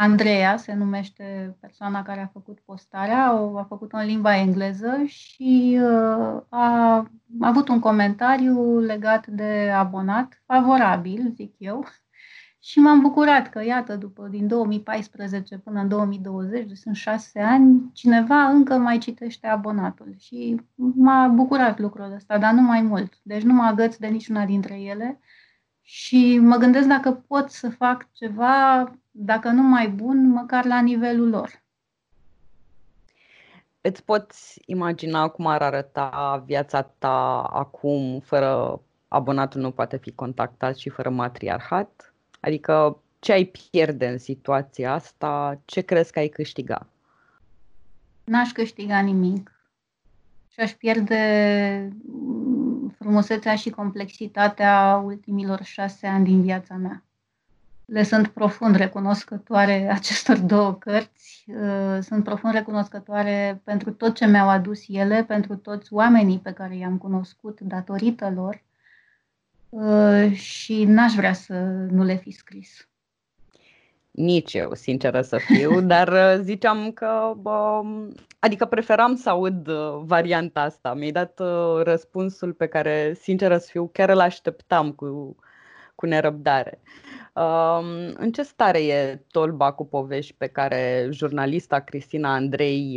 Andreea 0.00 0.56
se 0.56 0.72
numește 0.72 1.56
persoana 1.60 2.02
care 2.02 2.20
a 2.20 2.26
făcut 2.26 2.60
postarea, 2.60 3.40
o, 3.40 3.58
a 3.58 3.62
făcut-o 3.62 3.96
în 3.96 4.06
limba 4.06 4.36
engleză 4.36 5.02
și 5.06 5.78
uh, 5.82 6.42
a, 6.48 6.96
a 7.40 7.48
avut 7.48 7.68
un 7.68 7.78
comentariu 7.78 8.78
legat 8.78 9.26
de 9.26 9.70
abonat, 9.74 10.42
favorabil, 10.46 11.32
zic 11.34 11.54
eu, 11.58 11.86
și 12.68 12.78
m-am 12.78 13.00
bucurat 13.00 13.48
că, 13.48 13.64
iată, 13.64 13.96
după 13.96 14.28
din 14.30 14.46
2014 14.46 15.58
până 15.58 15.80
în 15.80 15.88
2020, 15.88 16.66
deci 16.66 16.76
sunt 16.76 16.96
șase 16.96 17.40
ani, 17.40 17.90
cineva 17.92 18.44
încă 18.44 18.76
mai 18.76 18.98
citește 18.98 19.46
abonatul. 19.46 20.14
Și 20.18 20.60
m-a 20.74 21.28
bucurat 21.28 21.78
lucrul 21.78 22.12
ăsta, 22.12 22.38
dar 22.38 22.52
nu 22.52 22.62
mai 22.62 22.82
mult. 22.82 23.12
Deci 23.22 23.42
nu 23.42 23.52
mă 23.52 23.62
agăț 23.62 23.96
de 23.96 24.06
niciuna 24.06 24.44
dintre 24.44 24.74
ele 24.80 25.20
și 25.80 26.38
mă 26.38 26.56
gândesc 26.56 26.88
dacă 26.88 27.12
pot 27.12 27.50
să 27.50 27.70
fac 27.70 28.08
ceva, 28.12 28.84
dacă 29.10 29.48
nu 29.48 29.62
mai 29.62 29.88
bun, 29.88 30.28
măcar 30.28 30.64
la 30.64 30.80
nivelul 30.80 31.28
lor. 31.28 31.62
Îți 33.80 34.04
poți 34.04 34.62
imagina 34.66 35.28
cum 35.28 35.46
ar 35.46 35.62
arăta 35.62 36.42
viața 36.46 36.82
ta 36.82 37.42
acum, 37.42 38.20
fără 38.20 38.80
abonatul 39.08 39.60
nu 39.60 39.70
poate 39.70 39.96
fi 39.96 40.12
contactat 40.12 40.76
și 40.76 40.88
fără 40.88 41.10
matriarhat? 41.10 42.14
Adică 42.40 43.02
ce 43.18 43.32
ai 43.32 43.44
pierde 43.44 44.08
în 44.08 44.18
situația 44.18 44.92
asta? 44.92 45.60
Ce 45.64 45.80
crezi 45.80 46.12
că 46.12 46.18
ai 46.18 46.28
câștiga? 46.28 46.86
N-aș 48.24 48.52
câștiga 48.52 49.00
nimic. 49.00 49.54
Și 50.48 50.60
aș 50.60 50.72
pierde 50.72 51.92
frumusețea 52.98 53.56
și 53.56 53.70
complexitatea 53.70 55.02
ultimilor 55.04 55.62
șase 55.62 56.06
ani 56.06 56.24
din 56.24 56.42
viața 56.42 56.74
mea. 56.74 57.04
Le 57.92 58.02
sunt 58.02 58.28
profund 58.28 58.76
recunoscătoare 58.76 59.90
acestor 59.92 60.38
două 60.38 60.74
cărți. 60.74 61.44
Uh, 61.46 61.98
sunt 62.00 62.24
profund 62.24 62.54
recunoscătoare 62.54 63.60
pentru 63.64 63.92
tot 63.92 64.14
ce 64.14 64.26
mi-au 64.26 64.48
adus 64.48 64.82
ele, 64.88 65.24
pentru 65.24 65.56
toți 65.56 65.92
oamenii 65.92 66.38
pe 66.38 66.52
care 66.52 66.76
i-am 66.76 66.98
cunoscut 66.98 67.60
datorită 67.60 68.32
lor 68.34 68.62
uh, 69.68 70.32
și 70.32 70.84
n-aș 70.84 71.12
vrea 71.12 71.32
să 71.32 71.54
nu 71.90 72.02
le 72.02 72.16
fi 72.16 72.30
scris. 72.30 72.88
Nici 74.10 74.54
eu, 74.54 74.74
sinceră 74.74 75.22
să 75.22 75.36
fiu, 75.36 75.80
dar 75.92 76.08
uh, 76.08 76.40
ziceam 76.42 76.92
că, 76.92 77.32
bă, 77.36 77.82
adică 78.38 78.64
preferam 78.66 79.16
să 79.16 79.30
aud 79.30 79.66
uh, 79.66 80.00
varianta 80.04 80.60
asta. 80.60 80.94
Mi-ai 80.94 81.12
dat 81.12 81.40
uh, 81.40 81.82
răspunsul 81.82 82.52
pe 82.52 82.66
care, 82.66 83.16
sinceră 83.20 83.58
să 83.58 83.68
fiu, 83.70 83.90
chiar 83.92 84.08
îl 84.08 84.20
așteptam 84.20 84.92
cu, 84.92 85.36
cu 85.94 86.06
nerăbdare. 86.06 86.80
Um, 86.82 87.19
în 88.14 88.32
ce 88.32 88.42
stare 88.42 88.78
e 88.78 89.20
tolba 89.30 89.72
cu 89.72 89.86
povești 89.86 90.34
pe 90.38 90.46
care 90.46 91.08
jurnalista 91.10 91.80
Cristina 91.80 92.34
Andrei 92.34 92.94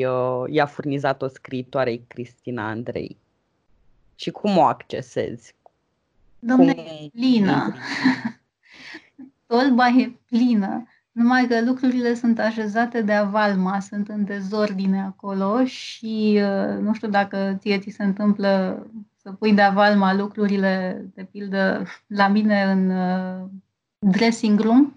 i-a 0.47 0.65
furnizat-o 0.65 1.27
scriitoarei 1.27 2.05
Cristina 2.07 2.67
Andrei? 2.67 3.17
Și 4.15 4.31
cum 4.31 4.57
o 4.57 4.63
accesezi? 4.63 5.55
Domnule, 6.39 6.73
cum... 6.73 6.83
e 6.83 7.09
plină. 7.13 7.73
Tolba 9.47 9.87
e 9.87 10.19
plină. 10.25 10.87
Numai 11.11 11.47
că 11.47 11.61
lucrurile 11.61 12.13
sunt 12.13 12.39
așezate 12.39 13.01
de 13.01 13.13
avalma, 13.13 13.79
sunt 13.79 14.07
în 14.07 14.25
dezordine 14.25 15.01
acolo 15.01 15.65
și 15.65 16.41
uh, 16.41 16.79
nu 16.79 16.93
știu 16.93 17.07
dacă 17.07 17.57
ție 17.59 17.79
ți 17.79 17.89
se 17.89 18.03
întâmplă 18.03 18.83
să 19.15 19.31
pui 19.31 19.53
de 19.53 19.61
avalma 19.61 20.13
lucrurile, 20.13 21.05
de 21.13 21.23
pildă, 21.23 21.85
la 22.07 22.27
mine 22.27 22.63
în 22.63 22.89
uh, 22.89 23.49
dressing 24.03 24.59
room, 24.59 24.95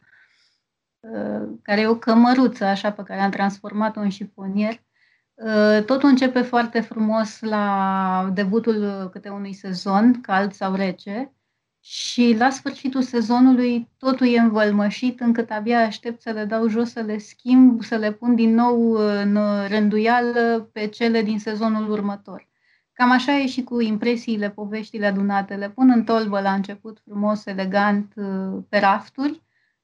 uh, 1.00 1.48
care 1.62 1.80
e 1.80 1.86
o 1.86 1.96
cămăruță 1.96 2.64
așa 2.64 2.92
pe 2.92 3.02
care 3.02 3.20
am 3.20 3.30
transformat-o 3.30 4.00
în 4.00 4.08
șifonier. 4.08 4.84
Totul 5.86 6.08
începe 6.08 6.40
foarte 6.40 6.80
frumos 6.80 7.40
la 7.40 8.30
debutul 8.34 9.08
câte 9.12 9.28
unui 9.28 9.52
sezon, 9.52 10.20
cald 10.20 10.52
sau 10.52 10.74
rece, 10.74 11.32
și 11.80 12.34
la 12.38 12.50
sfârșitul 12.50 13.02
sezonului 13.02 13.88
totul 13.98 14.26
e 14.26 14.38
învălmășit 14.38 15.20
încât 15.20 15.50
abia 15.50 15.80
aștept 15.80 16.20
să 16.20 16.30
le 16.30 16.44
dau 16.44 16.68
jos, 16.68 16.90
să 16.90 17.00
le 17.00 17.18
schimb, 17.18 17.82
să 17.82 17.96
le 17.96 18.12
pun 18.12 18.34
din 18.34 18.54
nou 18.54 18.90
în 18.92 19.38
rânduială 19.68 20.68
pe 20.72 20.86
cele 20.86 21.22
din 21.22 21.38
sezonul 21.38 21.90
următor. 21.90 22.48
Cam 22.96 23.10
așa 23.10 23.32
e 23.32 23.46
și 23.46 23.62
cu 23.62 23.80
impresiile, 23.80 24.50
poveștile 24.50 25.06
adunate. 25.06 25.54
Le 25.54 25.70
pun 25.70 25.90
în 25.90 26.04
tolbă 26.04 26.40
la 26.40 26.52
început 26.52 27.00
frumos, 27.04 27.46
elegant, 27.46 28.12
pe 28.68 28.78
rafturi 28.78 29.42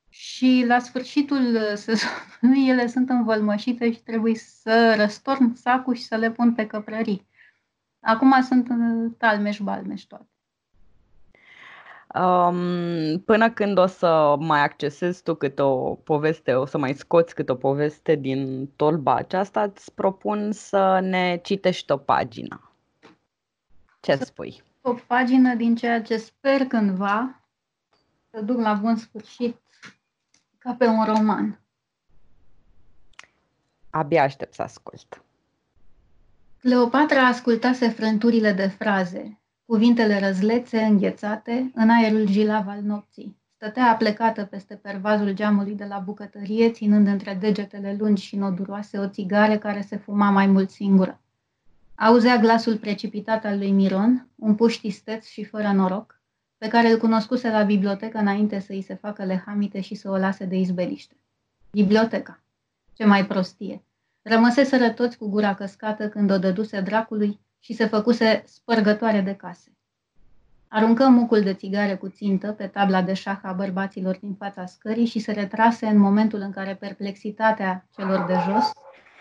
și 0.09 0.65
la 0.67 0.79
sfârșitul 0.79 1.59
sezonului 1.85 2.69
ele 2.69 2.87
sunt 2.87 3.09
învălmășite 3.09 3.93
și 3.93 4.03
trebuie 4.03 4.35
să 4.35 4.95
răstorn 4.97 5.55
sacul 5.55 5.95
și 5.95 6.03
să 6.03 6.17
le 6.17 6.31
pun 6.31 6.55
pe 6.55 6.67
căprării. 6.67 7.27
Acum 8.01 8.43
sunt 8.43 8.69
talmeș-balmeș 9.19 10.03
toate. 10.03 10.27
Um, 12.15 13.19
până 13.19 13.51
când 13.51 13.79
o 13.79 13.87
să 13.87 14.37
mai 14.39 14.63
accesezi 14.63 15.23
tu 15.23 15.35
câte 15.35 15.63
o 15.63 15.95
poveste, 15.95 16.53
o 16.53 16.65
să 16.65 16.79
mai 16.79 16.95
scoți 16.95 17.35
câte 17.35 17.53
o 17.53 17.55
poveste 17.55 18.15
din 18.15 18.71
tolba 18.77 19.15
aceasta, 19.15 19.63
îți 19.63 19.95
propun 19.95 20.53
să 20.53 20.99
ne 21.03 21.41
citești 21.43 21.93
o 21.93 21.97
pagină. 21.97 22.72
Ce 24.03 24.16
să 24.16 24.24
spui? 24.24 24.62
O 24.80 24.94
pagină 25.07 25.55
din 25.55 25.76
ceea 25.76 26.03
ce 26.03 26.16
sper 26.16 26.66
cândva 26.66 27.42
să 28.30 28.40
duc 28.40 28.61
la 28.61 28.74
bun 28.74 28.96
sfârșit 28.96 29.57
ca 30.59 30.74
pe 30.74 30.86
un 30.86 31.05
roman. 31.05 31.61
Abia 33.90 34.22
aștept 34.22 34.55
să 34.55 34.62
ascult. 34.62 35.24
Cleopatra 36.59 37.26
ascultase 37.26 37.88
frânturile 37.88 38.53
de 38.53 38.66
fraze, 38.66 39.40
Cuvintele 39.64 40.18
răzlețe, 40.18 40.80
înghețate, 40.82 41.70
în 41.74 41.90
aerul 41.90 42.26
gilav 42.26 42.68
al 42.68 42.80
nopții. 42.80 43.36
Stătea 43.55 43.90
aplecată 43.90 44.44
peste 44.44 44.74
pervazul 44.74 45.32
geamului 45.32 45.74
de 45.74 45.84
la 45.84 45.98
bucătărie, 45.98 46.70
ținând 46.70 47.07
între 47.07 47.34
degetele 47.34 47.96
lungi 47.98 48.22
și 48.22 48.36
noduroase 48.36 48.98
o 48.98 49.09
țigară 49.09 49.59
care 49.59 49.80
se 49.80 49.96
fuma 49.96 50.30
mai 50.30 50.46
mult 50.46 50.70
singură. 50.70 51.20
Auzea 52.05 52.36
glasul 52.36 52.76
precipitat 52.76 53.44
al 53.44 53.59
lui 53.59 53.70
Miron, 53.70 54.28
un 54.36 54.55
puști 54.55 54.86
isteț 54.86 55.26
și 55.26 55.44
fără 55.44 55.72
noroc, 55.72 56.20
pe 56.59 56.68
care 56.68 56.90
îl 56.90 56.98
cunoscuse 56.98 57.50
la 57.50 57.62
bibliotecă 57.62 58.18
înainte 58.18 58.59
să 58.59 58.72
îi 58.72 58.82
se 58.82 58.94
facă 58.94 59.24
lehamite 59.24 59.80
și 59.80 59.94
să 59.94 60.11
o 60.11 60.16
lase 60.16 60.44
de 60.44 60.57
izbeliște. 60.57 61.16
Biblioteca. 61.70 62.42
Ce 62.92 63.05
mai 63.05 63.26
prostie. 63.26 63.84
Rămăseseră 64.22 64.90
toți 64.90 65.18
cu 65.18 65.28
gura 65.28 65.55
căscată 65.55 66.09
când 66.09 66.30
o 66.30 66.38
dăduse 66.38 66.80
dracului 66.80 67.40
și 67.61 67.72
se 67.72 67.86
făcuse 67.86 68.42
spărgătoare 68.46 69.20
de 69.20 69.34
case. 69.34 69.76
Aruncă 70.68 71.09
mucul 71.09 71.40
de 71.40 71.55
țigare 71.55 71.96
cu 71.96 72.09
țintă 72.09 72.53
pe 72.53 72.66
tabla 72.66 73.03
de 73.03 73.12
șah 73.12 73.38
a 73.42 73.53
bărbaților 73.53 74.16
din 74.16 74.34
fața 74.34 74.66
scării 74.66 75.07
și 75.07 75.18
se 75.18 75.32
retrase 75.32 75.86
în 75.86 75.98
momentul 75.98 76.40
în 76.40 76.50
care 76.50 76.74
perplexitatea 76.74 77.86
celor 77.96 78.26
de 78.26 78.34
jos, 78.34 78.70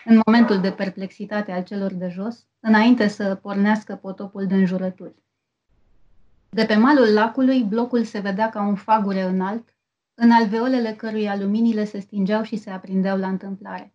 în 0.05 0.21
momentul 0.25 0.59
de 0.59 0.71
perplexitate 0.71 1.51
al 1.51 1.63
celor 1.63 1.93
de 1.93 2.07
jos, 2.07 2.45
înainte 2.61 3.07
să 3.07 3.35
pornească 3.35 3.95
potopul 3.95 4.45
de 4.45 4.55
înjurături. 4.55 5.15
De 6.49 6.65
pe 6.65 6.75
malul 6.75 7.13
lacului, 7.13 7.63
blocul 7.63 8.03
se 8.03 8.19
vedea 8.19 8.49
ca 8.49 8.61
un 8.61 8.75
fagure 8.75 9.21
înalt, 9.21 9.75
în 10.13 10.31
alveolele 10.31 10.93
cărui 10.93 11.29
aluminiile 11.29 11.85
se 11.85 11.99
stingeau 11.99 12.43
și 12.43 12.55
se 12.55 12.69
aprindeau 12.69 13.17
la 13.17 13.27
întâmplare. 13.27 13.93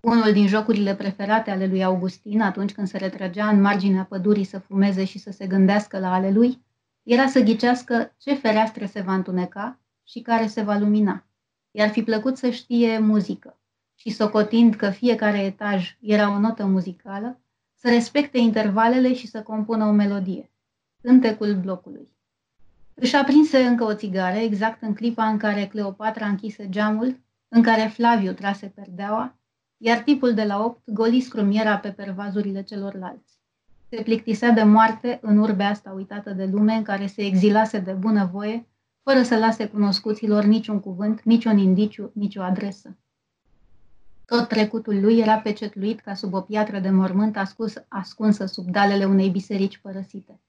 Unul 0.00 0.32
din 0.32 0.46
jocurile 0.46 0.94
preferate 0.94 1.50
ale 1.50 1.66
lui 1.66 1.84
Augustin, 1.84 2.40
atunci 2.40 2.72
când 2.72 2.88
se 2.88 2.98
retrăgea 2.98 3.48
în 3.48 3.60
marginea 3.60 4.04
pădurii 4.04 4.44
să 4.44 4.58
fumeze 4.58 5.04
și 5.04 5.18
să 5.18 5.30
se 5.30 5.46
gândească 5.46 5.98
la 5.98 6.12
ale 6.12 6.30
lui, 6.30 6.62
era 7.02 7.26
să 7.26 7.40
ghicească 7.40 8.14
ce 8.18 8.34
fereastră 8.34 8.86
se 8.86 9.00
va 9.00 9.14
întuneca 9.14 9.80
și 10.02 10.20
care 10.20 10.46
se 10.46 10.62
va 10.62 10.76
lumina. 10.76 11.26
I-ar 11.70 11.88
fi 11.88 12.02
plăcut 12.02 12.36
să 12.36 12.50
știe 12.50 12.98
muzică 12.98 13.58
și, 13.94 14.10
socotind 14.10 14.74
că 14.74 14.90
fiecare 14.90 15.38
etaj 15.38 15.96
era 16.00 16.30
o 16.30 16.38
notă 16.38 16.64
muzicală, 16.64 17.40
să 17.82 17.88
respecte 17.88 18.38
intervalele 18.38 19.14
și 19.14 19.26
să 19.26 19.42
compună 19.42 19.84
o 19.84 19.90
melodie. 19.90 20.50
Cântecul 21.00 21.54
blocului. 21.54 22.16
Își 22.94 23.16
aprinse 23.16 23.58
încă 23.58 23.84
o 23.84 23.94
țigară 23.94 24.36
exact 24.36 24.82
în 24.82 24.94
clipa 24.94 25.28
în 25.28 25.38
care 25.38 25.66
Cleopatra 25.66 26.26
închise 26.26 26.68
geamul, 26.68 27.20
în 27.48 27.62
care 27.62 27.90
Flaviu 27.94 28.32
trase 28.32 28.66
perdeaua 28.66 29.36
iar 29.84 29.98
tipul 29.98 30.34
de 30.34 30.44
la 30.44 30.64
opt 30.64 30.90
goli 30.90 31.20
scrumiera 31.20 31.78
pe 31.78 31.88
pervazurile 31.88 32.62
celorlalți. 32.62 33.40
Se 33.88 34.02
plictisea 34.02 34.50
de 34.50 34.62
moarte 34.62 35.18
în 35.22 35.38
urbea 35.38 35.68
asta 35.68 35.90
uitată 35.90 36.30
de 36.30 36.44
lume 36.44 36.72
în 36.72 36.82
care 36.82 37.06
se 37.06 37.22
exilase 37.22 37.78
de 37.78 37.92
bunăvoie, 37.92 38.68
fără 39.02 39.22
să 39.22 39.38
lase 39.38 39.68
cunoscuților 39.68 40.44
niciun 40.44 40.80
cuvânt, 40.80 41.22
niciun 41.22 41.58
indiciu, 41.58 42.10
nicio 42.14 42.42
adresă. 42.42 42.96
Tot 44.26 44.48
trecutul 44.48 45.00
lui 45.00 45.18
era 45.18 45.36
pecetluit 45.38 46.00
ca 46.00 46.14
sub 46.14 46.34
o 46.34 46.40
piatră 46.40 46.78
de 46.78 46.90
mormânt 46.90 47.36
ascus, 47.36 47.74
ascunsă 47.88 48.46
sub 48.46 48.66
dalele 48.66 49.04
unei 49.04 49.28
biserici 49.28 49.78
părăsite. 49.78 50.40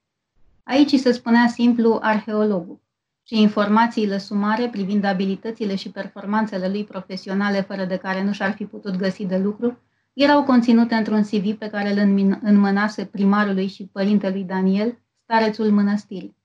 Aici 0.62 0.94
se 0.94 1.12
spunea 1.12 1.46
simplu 1.46 1.98
arheologul 2.02 2.80
și 3.22 3.40
informațiile 3.40 4.18
sumare 4.18 4.68
privind 4.68 5.04
abilitățile 5.04 5.74
și 5.74 5.90
performanțele 5.90 6.68
lui 6.68 6.84
profesionale 6.84 7.60
fără 7.60 7.84
de 7.84 7.96
care 7.96 8.22
nu 8.22 8.32
și-ar 8.32 8.52
fi 8.52 8.64
putut 8.64 8.96
găsi 8.96 9.24
de 9.24 9.38
lucru, 9.38 9.78
erau 10.12 10.44
conținute 10.44 10.94
într-un 10.94 11.22
CV 11.22 11.54
pe 11.58 11.68
care 11.68 11.90
îl 11.90 11.98
înmânase 12.42 13.04
primarului 13.04 13.66
și 13.66 13.86
părintelui 13.86 14.44
Daniel, 14.44 14.98
starețul 15.22 15.70
mănăstirii. 15.70 16.36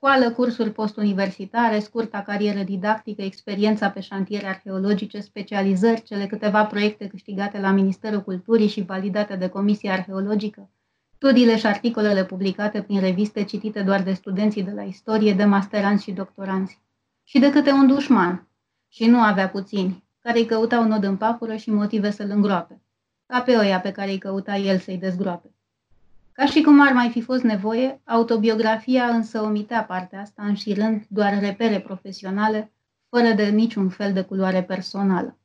Școală, 0.00 0.30
cursuri 0.30 0.72
postuniversitare, 0.72 1.78
scurta 1.78 2.22
carieră 2.22 2.62
didactică, 2.62 3.22
experiența 3.22 3.90
pe 3.90 4.00
șantiere 4.00 4.46
arheologice, 4.46 5.20
specializări, 5.20 6.02
cele 6.02 6.26
câteva 6.26 6.64
proiecte 6.64 7.06
câștigate 7.06 7.60
la 7.60 7.70
Ministerul 7.70 8.22
Culturii 8.22 8.68
și 8.68 8.82
validate 8.82 9.36
de 9.36 9.48
Comisia 9.48 9.92
Arheologică, 9.92 10.70
studiile 11.14 11.56
și 11.56 11.66
articolele 11.66 12.24
publicate 12.24 12.82
prin 12.82 13.00
reviste 13.00 13.44
citite 13.44 13.82
doar 13.82 14.02
de 14.02 14.12
studenții 14.12 14.62
de 14.62 14.70
la 14.70 14.82
istorie, 14.82 15.34
de 15.34 15.44
masteranți 15.44 16.02
și 16.02 16.12
doctoranți. 16.12 16.82
Și 17.24 17.38
de 17.38 17.50
câte 17.50 17.70
un 17.70 17.86
dușman, 17.86 18.48
și 18.88 19.06
nu 19.06 19.20
avea 19.20 19.48
puțini, 19.48 20.04
care 20.18 20.38
îi 20.38 20.46
căutau 20.46 20.84
nod 20.84 21.04
în 21.04 21.16
papură 21.16 21.56
și 21.56 21.70
motive 21.70 22.10
să-l 22.10 22.30
îngroape, 22.30 22.82
ca 23.26 23.42
pe 23.42 23.56
oia 23.56 23.80
pe 23.80 23.92
care 23.92 24.10
îi 24.10 24.18
căuta 24.18 24.56
el 24.56 24.78
să-i 24.78 24.98
dezgroape. 24.98 25.57
Ca 26.38 26.46
și 26.46 26.62
cum 26.62 26.80
ar 26.80 26.92
mai 26.92 27.08
fi 27.08 27.20
fost 27.20 27.42
nevoie, 27.42 28.00
autobiografia 28.04 29.04
însă 29.04 29.42
omitea 29.42 29.84
partea 29.84 30.20
asta, 30.20 30.42
înșirând 30.42 31.06
doar 31.08 31.38
repere 31.40 31.80
profesionale, 31.80 32.72
fără 33.08 33.32
de 33.32 33.48
niciun 33.48 33.88
fel 33.88 34.12
de 34.12 34.22
culoare 34.22 34.62
personală. 34.62 35.38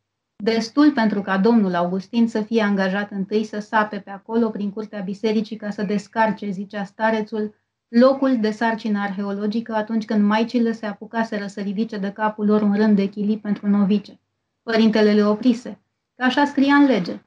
Destul 0.43 0.91
pentru 0.91 1.21
ca 1.21 1.37
domnul 1.37 1.75
Augustin 1.75 2.27
să 2.27 2.41
fie 2.41 2.61
angajat 2.61 3.11
întâi 3.11 3.43
să 3.43 3.59
sape 3.59 3.99
pe 3.99 4.09
acolo 4.09 4.49
prin 4.49 4.71
curtea 4.71 4.99
bisericii 4.99 5.55
ca 5.55 5.69
să 5.69 5.83
descarce, 5.83 6.49
zicea 6.49 6.83
starețul, 6.83 7.55
locul 7.87 8.39
de 8.39 8.51
sarcină 8.51 8.99
arheologică 8.99 9.73
atunci 9.73 10.05
când 10.05 10.23
maicile 10.25 10.71
se 10.71 10.85
apucaseră 10.85 11.47
să 11.47 11.61
ridice 11.61 11.97
de 11.97 12.11
capul 12.11 12.45
lor 12.45 12.61
un 12.61 12.75
rând 12.75 12.95
de 12.95 13.05
chilii 13.05 13.39
pentru 13.39 13.67
novice. 13.67 14.19
Părintele 14.63 15.13
le 15.13 15.23
oprise, 15.23 15.81
că 16.15 16.23
așa 16.23 16.45
scria 16.45 16.75
în 16.75 16.85
lege. 16.85 17.21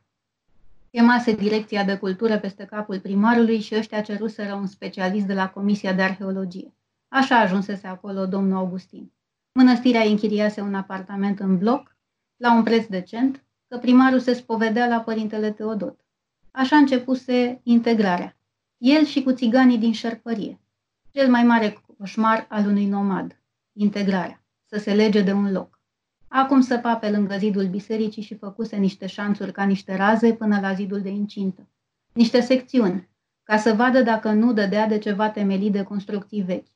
Chemase 0.96 1.32
direcția 1.32 1.84
de 1.84 1.96
cultură 1.96 2.38
peste 2.38 2.64
capul 2.64 3.00
primarului 3.00 3.60
și 3.60 3.74
ăștia 3.74 4.00
ceruseră 4.00 4.54
un 4.54 4.66
specialist 4.66 5.26
de 5.26 5.34
la 5.34 5.50
Comisia 5.50 5.92
de 5.92 6.02
Arheologie. 6.02 6.74
Așa 7.08 7.38
ajunsese 7.38 7.86
acolo 7.86 8.26
domnul 8.26 8.56
Augustin. 8.56 9.12
Mănăstirea 9.52 10.00
închiriase 10.02 10.60
un 10.60 10.74
apartament 10.74 11.40
în 11.40 11.58
bloc, 11.58 11.96
la 12.36 12.54
un 12.54 12.62
preț 12.62 12.86
decent, 12.86 13.44
că 13.68 13.78
primarul 13.78 14.20
se 14.20 14.32
spovedea 14.32 14.86
la 14.86 15.00
părintele 15.00 15.50
Teodot. 15.50 16.00
Așa 16.50 16.76
începuse 16.76 17.60
integrarea. 17.62 18.38
El 18.76 19.04
și 19.04 19.22
cu 19.22 19.32
țiganii 19.32 19.78
din 19.78 19.92
șerpărie. 19.92 20.60
Cel 21.10 21.30
mai 21.30 21.42
mare 21.42 21.82
coșmar 21.98 22.46
al 22.48 22.66
unui 22.66 22.86
nomad. 22.86 23.40
Integrarea. 23.72 24.44
Să 24.64 24.78
se 24.78 24.94
lege 24.94 25.22
de 25.22 25.32
un 25.32 25.52
loc. 25.52 25.75
Acum 26.28 26.60
săpa 26.60 26.96
pe 26.96 27.10
lângă 27.10 27.36
zidul 27.36 27.66
bisericii 27.66 28.22
și 28.22 28.36
făcuse 28.36 28.76
niște 28.76 29.06
șanțuri 29.06 29.52
ca 29.52 29.64
niște 29.64 29.96
raze 29.96 30.34
până 30.34 30.60
la 30.60 30.72
zidul 30.72 31.00
de 31.00 31.08
incintă. 31.08 31.68
Niște 32.12 32.40
secțiuni, 32.40 33.08
ca 33.42 33.56
să 33.56 33.72
vadă 33.72 34.02
dacă 34.02 34.30
nu 34.30 34.52
dădea 34.52 34.86
de 34.86 34.98
ceva 34.98 35.30
temelii 35.30 35.70
de 35.70 35.82
construcții 35.82 36.42
vechi. 36.42 36.68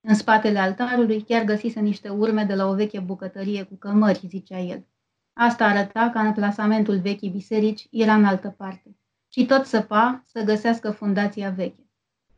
În 0.00 0.14
spatele 0.14 0.58
altarului 0.58 1.22
chiar 1.22 1.44
găsise 1.44 1.80
niște 1.80 2.08
urme 2.08 2.44
de 2.44 2.54
la 2.54 2.66
o 2.66 2.74
veche 2.74 3.00
bucătărie 3.00 3.62
cu 3.62 3.74
cămări, 3.74 4.26
zicea 4.28 4.58
el. 4.58 4.86
Asta 5.32 5.64
arăta 5.64 6.10
că 6.10 6.18
în 6.18 6.32
plasamentul 6.32 6.98
vechii 6.98 7.30
biserici 7.30 7.86
era 7.90 8.14
în 8.14 8.24
altă 8.24 8.48
parte. 8.48 8.96
Și 9.28 9.46
tot 9.46 9.64
săpa 9.64 10.24
să 10.26 10.42
găsească 10.42 10.90
fundația 10.90 11.50
veche. 11.50 11.90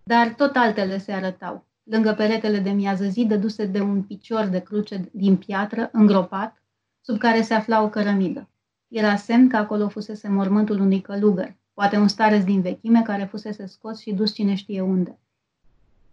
Dar 0.04 0.34
tot 0.34 0.56
altele 0.56 0.98
se 0.98 1.12
arătau. 1.12 1.67
Lângă 1.90 2.12
peretele 2.12 2.58
de 2.58 2.70
miază 2.70 3.04
zi, 3.04 3.24
dăduse 3.24 3.66
de 3.66 3.80
un 3.80 4.02
picior 4.02 4.44
de 4.44 4.58
cruce 4.58 5.08
din 5.12 5.36
piatră, 5.36 5.88
îngropat, 5.92 6.62
sub 7.00 7.18
care 7.18 7.42
se 7.42 7.54
afla 7.54 7.82
o 7.82 7.88
cărămidă. 7.88 8.48
Era 8.88 9.16
semn 9.16 9.48
că 9.48 9.56
acolo 9.56 9.88
fusese 9.88 10.28
mormântul 10.28 10.80
unui 10.80 11.00
călugăr, 11.00 11.56
poate 11.74 11.96
un 11.96 12.08
stareț 12.08 12.44
din 12.44 12.60
vechime 12.60 13.02
care 13.02 13.24
fusese 13.24 13.66
scos 13.66 14.00
și 14.00 14.12
dus 14.12 14.32
cine 14.32 14.54
știe 14.54 14.80
unde. 14.80 15.18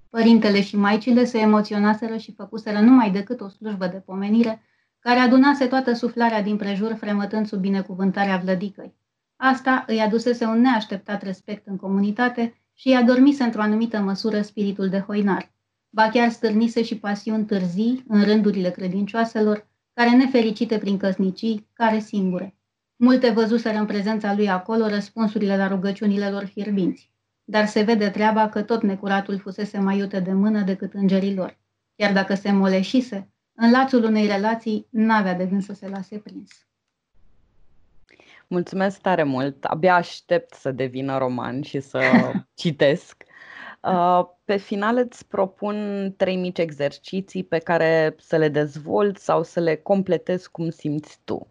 Părintele 0.10 0.62
și 0.62 0.78
maicile 0.78 1.26
se 1.26 1.38
emoționaseră 1.38 2.18
și 2.18 2.34
făcuseră 2.34 2.80
numai 2.80 3.12
decât 3.12 3.42
o 3.42 3.48
slujbă 3.48 3.88
de 3.88 3.98
pomenire, 3.98 4.62
care 5.00 5.20
adunase 5.20 5.66
toată 5.66 5.94
suflarea 5.94 6.42
din 6.42 6.58
prejur, 6.58 6.94
fremătând 6.94 7.48
sub 7.48 7.60
binecuvântarea 7.60 8.38
vlădicăi. 8.38 8.96
Asta 9.36 9.84
îi 9.88 10.00
adusese 10.00 10.46
un 10.46 10.62
neașteptat 10.62 11.24
respect 11.24 11.68
în 11.68 11.78
comunitate 11.78 12.60
și 12.74 12.90
i-a 12.90 13.04
dormise 13.04 13.44
într-o 13.44 13.62
anumită 13.62 14.00
măsură 14.00 14.42
spiritul 14.42 14.90
de 14.90 15.00
hoinar. 15.00 15.54
Ba 15.96 16.10
chiar 16.10 16.30
stârnise 16.30 16.84
și 16.84 16.98
pasiuni 16.98 17.46
târzii 17.46 18.04
în 18.08 18.24
rândurile 18.24 18.70
credincioaselor, 18.70 19.68
care 19.94 20.10
nefericite 20.16 20.78
prin 20.78 20.98
căsnicii, 20.98 21.70
care 21.74 22.00
singure. 22.00 22.58
Multe 22.96 23.30
văzuseră 23.30 23.78
în 23.78 23.86
prezența 23.86 24.34
lui 24.34 24.50
acolo 24.50 24.88
răspunsurile 24.88 25.58
la 25.58 25.68
rugăciunile 25.68 26.30
lor 26.30 26.46
fierbinți, 26.46 27.12
dar 27.44 27.66
se 27.66 27.82
vede 27.82 28.10
treaba 28.10 28.50
că 28.50 28.62
tot 28.62 28.84
necuratul 28.84 29.40
fusese 29.40 29.80
mai 29.80 29.98
iute 29.98 30.20
de 30.20 30.34
mână 30.34 30.62
decât 30.62 30.94
îngerii 30.94 31.36
lor. 31.36 31.58
Iar 31.96 32.14
dacă 32.14 32.34
se 32.34 32.52
moleșise, 32.52 33.30
în 33.54 33.72
lațul 33.72 34.04
unei 34.04 34.28
relații 34.28 34.88
n-avea 34.90 35.34
de 35.34 35.46
gând 35.46 35.64
să 35.64 35.74
se 35.74 35.88
lase 35.88 36.18
prins. 36.18 36.68
Mulțumesc 38.48 39.02
tare 39.02 39.24
mult! 39.24 39.64
Abia 39.64 39.96
aștept 39.96 40.54
să 40.54 40.72
devină 40.72 41.18
roman 41.18 41.62
și 41.62 41.80
să 41.80 42.02
citesc. 42.62 43.24
Uh, 43.82 44.34
pe 44.46 44.56
final 44.56 44.98
îți 44.98 45.28
propun 45.28 46.14
trei 46.18 46.36
mici 46.36 46.58
exerciții 46.58 47.44
pe 47.44 47.58
care 47.58 48.16
să 48.20 48.38
le 48.38 48.50
dezvolți 48.50 49.24
sau 49.24 49.44
să 49.44 49.60
le 49.60 49.76
completezi 49.76 50.52
cum 50.52 50.70
simți 50.70 51.20
tu. 51.24 51.48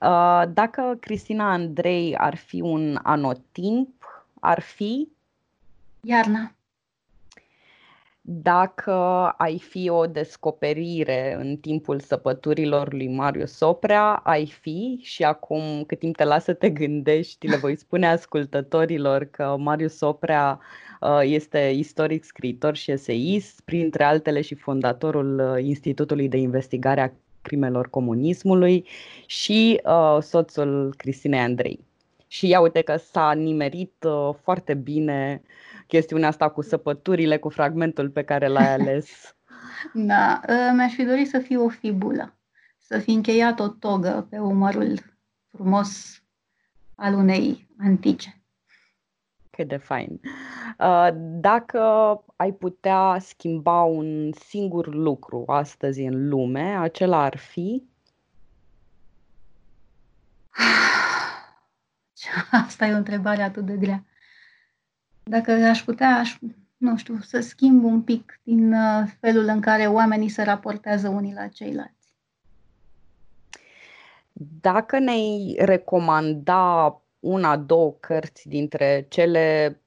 Uh, 0.00 0.42
dacă 0.52 0.96
Cristina 1.00 1.52
Andrei 1.52 2.16
ar 2.16 2.36
fi 2.36 2.60
un 2.60 2.98
anotimp, 3.02 4.04
ar 4.40 4.60
fi? 4.60 5.08
Iarna. 6.00 6.55
Dacă 8.28 8.92
ai 9.36 9.58
fi 9.58 9.88
o 9.88 10.06
descoperire 10.06 11.36
în 11.40 11.56
timpul 11.56 12.00
săpăturilor 12.00 12.92
lui 12.92 13.08
Marius 13.08 13.52
Soprea, 13.52 14.12
ai 14.12 14.46
fi 14.46 14.98
și 15.02 15.24
acum 15.24 15.84
cât 15.86 15.98
timp 15.98 16.16
te 16.16 16.24
lasă 16.24 16.44
să 16.44 16.52
te 16.52 16.70
gândești, 16.70 17.46
le 17.46 17.56
voi 17.56 17.76
spune 17.76 18.06
ascultătorilor 18.06 19.24
că 19.24 19.56
Marius 19.58 19.96
Soprea 19.96 20.60
Uh, 21.00 21.20
este 21.22 21.58
istoric, 21.58 22.24
scriitor 22.24 22.76
și 22.76 22.90
eseist, 22.90 23.60
printre 23.64 24.04
altele 24.04 24.40
și 24.40 24.54
fondatorul 24.54 25.38
uh, 25.38 25.64
Institutului 25.64 26.28
de 26.28 26.36
Investigare 26.36 27.00
a 27.00 27.10
Crimelor 27.42 27.90
Comunismului 27.90 28.86
și 29.26 29.80
uh, 29.84 30.18
soțul 30.20 30.94
Cristinei 30.96 31.38
Andrei. 31.38 31.84
Și 32.26 32.48
ia 32.48 32.60
uite 32.60 32.80
că 32.80 32.96
s-a 32.96 33.32
nimerit 33.32 33.94
uh, 34.06 34.30
foarte 34.42 34.74
bine 34.74 35.42
chestiunea 35.86 36.28
asta 36.28 36.48
cu 36.48 36.62
săpăturile, 36.62 37.38
cu 37.38 37.48
fragmentul 37.48 38.10
pe 38.10 38.22
care 38.22 38.46
l-ai 38.46 38.72
ales. 38.72 39.36
da, 39.94 40.40
uh, 40.48 40.70
mi-aș 40.74 40.92
fi 40.92 41.04
dorit 41.04 41.28
să 41.28 41.38
fie 41.38 41.56
o 41.56 41.68
fibulă, 41.68 42.36
să 42.78 42.98
fi 42.98 43.10
încheiat 43.10 43.60
o 43.60 43.68
togă 43.68 44.26
pe 44.30 44.38
umărul 44.38 44.98
frumos 45.52 46.22
al 46.94 47.14
unei 47.14 47.68
antice. 47.78 48.40
Cât 49.50 49.68
de 49.68 49.76
fain. 49.76 50.20
Uh, 50.78 51.08
dacă 51.40 51.80
ai 52.36 52.52
putea 52.52 53.16
schimba 53.20 53.82
un 53.82 54.32
singur 54.32 54.94
lucru 54.94 55.44
astăzi 55.46 56.02
în 56.02 56.28
lume, 56.28 56.76
acela 56.76 57.22
ar 57.22 57.36
fi? 57.36 57.82
Asta 62.66 62.86
e 62.86 62.92
o 62.92 62.96
întrebare 62.96 63.42
atât 63.42 63.64
de 63.64 63.76
grea. 63.76 64.04
Dacă 65.30 65.50
aș 65.50 65.82
putea, 65.82 66.16
aș, 66.16 66.38
nu 66.76 66.96
știu, 66.96 67.18
să 67.20 67.40
schimb 67.40 67.84
un 67.84 68.02
pic 68.02 68.40
din 68.42 68.72
uh, 68.72 69.08
felul 69.20 69.44
în 69.44 69.60
care 69.60 69.86
oamenii 69.86 70.28
se 70.28 70.42
raportează 70.42 71.08
unii 71.08 71.32
la 71.32 71.46
ceilalți. 71.46 72.14
Dacă 74.60 74.98
ne-ai 74.98 75.56
recomanda 75.58 77.00
una, 77.20 77.56
două 77.56 77.92
cărți 78.00 78.48
dintre 78.48 79.06
cele 79.08 79.78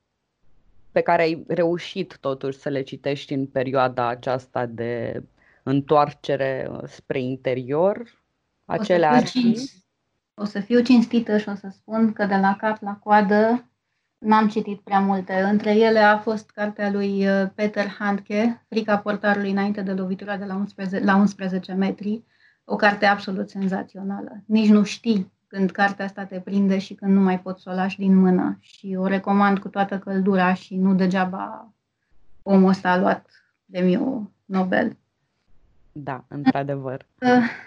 pe 0.91 1.01
care 1.01 1.21
ai 1.21 1.43
reușit 1.47 2.17
totuși 2.17 2.57
să 2.57 2.69
le 2.69 2.81
citești 2.81 3.33
în 3.33 3.45
perioada 3.45 4.07
aceasta 4.07 4.65
de 4.65 5.23
întoarcere 5.63 6.71
spre 6.87 7.19
interior, 7.21 8.23
acele 8.65 9.05
ar 9.05 9.25
fi? 9.25 9.69
O 10.33 10.45
să 10.45 10.59
fiu 10.59 10.81
cinstită 10.81 11.37
și 11.37 11.49
o 11.49 11.55
să 11.55 11.67
spun 11.71 12.13
că 12.13 12.25
de 12.25 12.35
la 12.35 12.55
cap 12.55 12.81
la 12.81 12.95
coadă 12.95 13.68
n-am 14.19 14.47
citit 14.47 14.79
prea 14.79 14.99
multe. 14.99 15.41
Între 15.41 15.75
ele 15.75 15.99
a 15.99 16.17
fost 16.17 16.49
cartea 16.49 16.91
lui 16.91 17.27
uh, 17.27 17.49
Peter 17.55 17.87
Handke, 17.87 18.65
Frica 18.69 18.97
portarului 18.97 19.51
înainte 19.51 19.81
de 19.81 19.91
lovitura 19.91 20.37
de 20.37 20.45
la 20.45 20.55
11, 20.55 21.03
la 21.03 21.15
11 21.15 21.73
metri, 21.73 22.23
o 22.65 22.75
carte 22.75 23.05
absolut 23.05 23.49
senzațională. 23.49 24.43
Nici 24.45 24.69
nu 24.69 24.83
știi 24.83 25.31
când 25.47 25.71
cartea 25.71 26.05
asta 26.05 26.23
te 26.23 26.39
prinde 26.39 26.77
și 26.77 26.93
când 26.93 27.13
nu 27.13 27.21
mai 27.21 27.39
poți 27.39 27.61
să 27.61 27.69
o 27.69 27.73
lași 27.73 27.97
din 27.97 28.15
mână. 28.15 28.57
Și 28.61 28.95
o 28.99 29.07
recomand 29.07 29.59
cu 29.59 29.67
toată 29.67 29.99
căldura 29.99 30.53
și 30.53 30.75
nu 30.75 30.95
degeaba 30.95 31.73
omul 32.43 32.69
ăsta 32.69 32.91
a 32.91 32.99
luat 32.99 33.25
premiul 33.71 34.31
Nobel. 34.45 34.97
Da, 35.91 36.25
într-adevăr. 36.27 37.05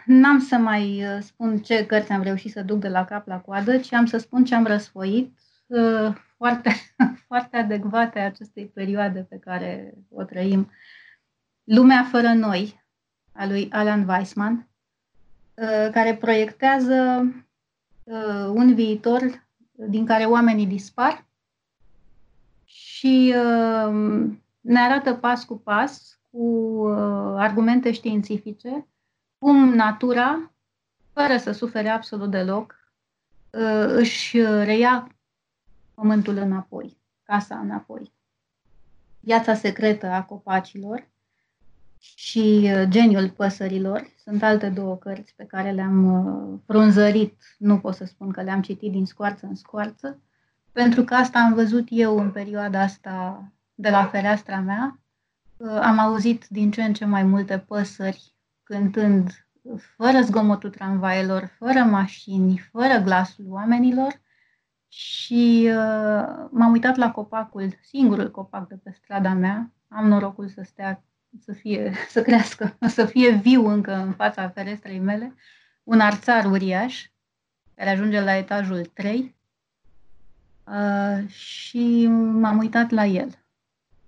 N-am 0.07 0.39
să 0.39 0.57
mai 0.57 1.05
uh, 1.05 1.19
spun 1.21 1.59
ce 1.59 1.87
cărți 1.87 2.13
am 2.13 2.23
reușit 2.23 2.53
să 2.53 2.63
duc 2.63 2.79
de 2.79 2.89
la 2.89 3.05
cap 3.05 3.27
la 3.27 3.41
coadă, 3.41 3.77
ci 3.77 3.93
am 3.93 4.07
să 4.07 4.19
spun 4.19 4.45
ce 4.45 4.55
am 4.55 4.65
răsfoit 4.65 5.27
uh, 5.27 5.52
foarte, 6.37 6.75
foarte 7.27 7.57
adecvate 7.57 8.19
acestei 8.19 8.67
perioade 8.67 9.27
pe 9.29 9.39
care 9.39 9.95
o 10.11 10.23
trăim. 10.23 10.71
Lumea 11.65 12.05
fără 12.11 12.29
noi, 12.29 12.83
a 13.33 13.47
lui 13.47 13.69
Alan 13.71 14.09
Weissman, 14.09 14.69
uh, 15.55 15.89
care 15.93 16.17
proiectează 16.17 17.27
uh, 18.05 18.47
un 18.53 18.75
viitor 18.75 19.47
din 19.73 20.07
care 20.07 20.25
oamenii 20.25 20.67
dispar 20.67 21.27
și 22.65 23.35
uh, 23.37 23.95
ne 24.61 24.81
arată 24.81 25.15
pas 25.15 25.45
cu 25.45 25.59
pas, 25.59 26.21
cu 26.31 26.85
argumente 27.37 27.93
științifice, 27.93 28.87
cum 29.39 29.75
natura, 29.75 30.53
fără 31.13 31.37
să 31.37 31.53
sufere 31.53 31.89
absolut 31.89 32.31
deloc, 32.31 32.77
își 33.87 34.41
reia 34.41 35.09
pământul 36.03 36.37
înapoi, 36.37 36.99
casa 37.23 37.59
înapoi. 37.59 38.13
Viața 39.21 39.55
secretă 39.55 40.07
a 40.07 40.23
copacilor 40.23 41.09
și 41.99 42.71
uh, 42.75 42.83
Geniul 42.89 43.31
păsărilor 43.31 44.07
sunt 44.17 44.43
alte 44.43 44.69
două 44.69 44.97
cărți 44.97 45.35
pe 45.37 45.45
care 45.45 45.71
le-am 45.71 46.05
uh, 46.05 46.59
frunzărit, 46.67 47.37
nu 47.59 47.79
pot 47.79 47.95
să 47.95 48.05
spun 48.05 48.31
că 48.31 48.43
le-am 48.43 48.63
citit 48.63 48.91
din 48.91 49.07
scoarță 49.07 49.47
în 49.47 49.55
scoarță, 49.55 50.21
pentru 50.73 51.03
că 51.05 51.15
asta 51.15 51.39
am 51.39 51.55
văzut 51.55 51.87
eu 51.91 52.19
în 52.19 52.31
perioada 52.31 52.81
asta 52.81 53.45
de 53.75 53.91
la 53.91 54.05
fereastra 54.05 54.61
mea. 54.61 55.01
Uh, 55.57 55.79
am 55.83 55.99
auzit 55.99 56.47
din 56.49 56.71
ce 56.71 56.83
în 56.83 56.93
ce 56.93 57.05
mai 57.05 57.23
multe 57.23 57.59
păsări 57.59 58.35
cântând 58.63 59.47
fără 59.97 60.21
zgomotul 60.21 60.71
tramvaielor, 60.71 61.55
fără 61.59 61.81
mașini, 61.81 62.69
fără 62.71 62.99
glasul 62.99 63.45
oamenilor 63.49 64.21
și 64.93 65.65
uh, 65.67 66.49
m-am 66.51 66.73
uitat 66.73 66.97
la 66.97 67.11
copacul, 67.11 67.79
singurul 67.83 68.31
copac 68.31 68.69
de 68.69 68.75
pe 68.75 68.91
strada 68.91 69.33
mea. 69.33 69.73
Am 69.89 70.09
norocul 70.09 70.49
să 70.49 70.63
stea, 70.65 71.03
să 71.39 71.53
fie, 71.53 71.93
să 72.09 72.23
crească, 72.23 72.77
să 72.97 73.05
fie 73.05 73.31
viu 73.31 73.67
încă 73.69 73.95
în 73.95 74.13
fața 74.13 74.49
ferestrei 74.49 74.99
mele. 74.99 75.35
Un 75.83 76.01
arțar 76.01 76.45
uriaș, 76.45 77.07
care 77.75 77.91
ajunge 77.91 78.21
la 78.21 78.37
etajul 78.37 78.85
3. 78.85 79.37
Uh, 80.65 81.29
și 81.29 82.07
m-am 82.07 82.59
uitat 82.59 82.91
la 82.91 83.05
el. 83.05 83.31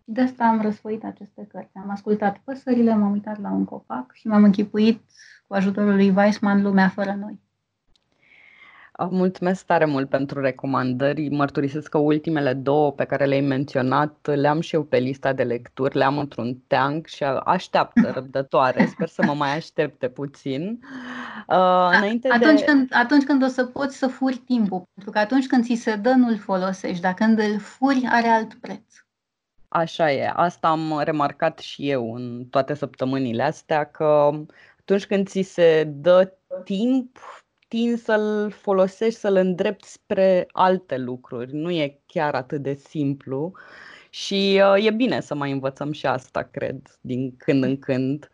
De 0.05 0.20
asta 0.20 0.45
am 0.45 0.61
răsfoit 0.61 1.05
aceste 1.05 1.47
cărți. 1.47 1.76
Am 1.76 1.91
ascultat 1.91 2.39
păsările, 2.39 2.95
m-am 2.95 3.12
uitat 3.12 3.41
la 3.41 3.51
un 3.51 3.64
copac 3.64 4.12
și 4.12 4.26
m-am 4.26 4.45
închipuit 4.45 5.03
cu 5.47 5.55
ajutorul 5.55 5.95
lui 5.95 6.11
Weissman 6.11 6.62
lumea 6.62 6.89
fără 6.89 7.12
noi. 7.12 7.43
Mulțumesc 8.99 9.64
tare 9.64 9.84
mult 9.84 10.09
pentru 10.09 10.40
recomandări. 10.40 11.28
Mărturisesc 11.28 11.88
că 11.88 11.99
ultimele 11.99 12.53
două 12.53 12.92
pe 12.92 13.05
care 13.05 13.24
le-ai 13.24 13.40
menționat 13.40 14.26
le-am 14.34 14.61
și 14.61 14.74
eu 14.74 14.82
pe 14.82 14.99
lista 14.99 15.32
de 15.32 15.42
lecturi, 15.42 15.97
le-am 15.97 16.18
într-un 16.18 16.59
teanc 16.66 17.07
și 17.07 17.24
așteaptă 17.24 18.11
răbdătoare. 18.14 18.86
Sper 18.86 19.09
să 19.09 19.22
mă 19.26 19.34
mai 19.34 19.57
aștepte 19.57 20.09
puțin. 20.09 20.78
Uh, 21.49 21.90
înainte 21.97 22.28
atunci, 22.28 22.59
de... 22.59 22.64
când, 22.64 22.88
atunci 22.92 23.24
când 23.24 23.42
o 23.42 23.47
să 23.47 23.64
poți 23.64 23.97
să 23.97 24.07
furi 24.07 24.36
timpul, 24.36 24.82
pentru 24.95 25.12
că 25.12 25.18
atunci 25.18 25.47
când 25.47 25.64
ți 25.64 25.74
se 25.74 25.97
dă, 25.97 26.11
nu-l 26.11 26.36
folosești, 26.36 27.01
dar 27.01 27.14
când 27.14 27.38
îl 27.38 27.59
furi, 27.59 28.07
are 28.11 28.28
alt 28.28 28.55
preț. 28.55 28.95
Așa 29.68 30.12
e, 30.12 30.32
asta 30.34 30.68
am 30.68 31.01
remarcat 31.05 31.59
și 31.59 31.90
eu 31.90 32.14
în 32.14 32.45
toate 32.51 32.74
săptămânile 32.74 33.42
astea, 33.42 33.84
că 33.84 34.30
atunci 34.78 35.07
când 35.07 35.28
ți 35.28 35.40
se 35.40 35.84
dă 35.84 36.32
timp, 36.64 37.18
tin 37.68 37.96
să-l 37.96 38.50
folosești, 38.50 39.18
să-l 39.18 39.36
îndrepti 39.36 39.86
spre 39.86 40.46
alte 40.52 40.96
lucruri. 40.96 41.54
Nu 41.54 41.70
e 41.70 42.00
chiar 42.06 42.34
atât 42.34 42.62
de 42.62 42.74
simplu 42.74 43.52
și 44.10 44.60
uh, 44.74 44.86
e 44.86 44.90
bine 44.90 45.20
să 45.20 45.34
mai 45.34 45.50
învățăm 45.50 45.92
și 45.92 46.06
asta, 46.06 46.42
cred, 46.42 46.98
din 47.00 47.36
când 47.36 47.64
în 47.64 47.78
când. 47.78 48.30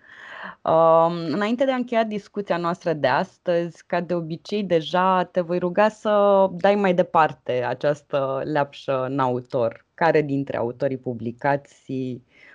Uh, 0.63 1.07
înainte 1.29 1.65
de 1.65 1.71
a 1.71 1.75
încheia 1.75 2.05
discuția 2.05 2.57
noastră 2.57 2.93
de 2.93 3.07
astăzi, 3.07 3.87
ca 3.87 4.01
de 4.01 4.15
obicei, 4.15 4.65
deja 4.65 5.25
te 5.25 5.41
voi 5.41 5.59
ruga 5.59 5.89
să 5.89 6.47
dai 6.53 6.75
mai 6.75 6.95
departe 6.95 7.53
această 7.53 8.43
leapșă 8.45 9.05
în 9.05 9.19
autor. 9.19 9.87
Care 9.95 10.23
dintre 10.23 10.57
autorii 10.57 10.99
publicați 10.99 11.93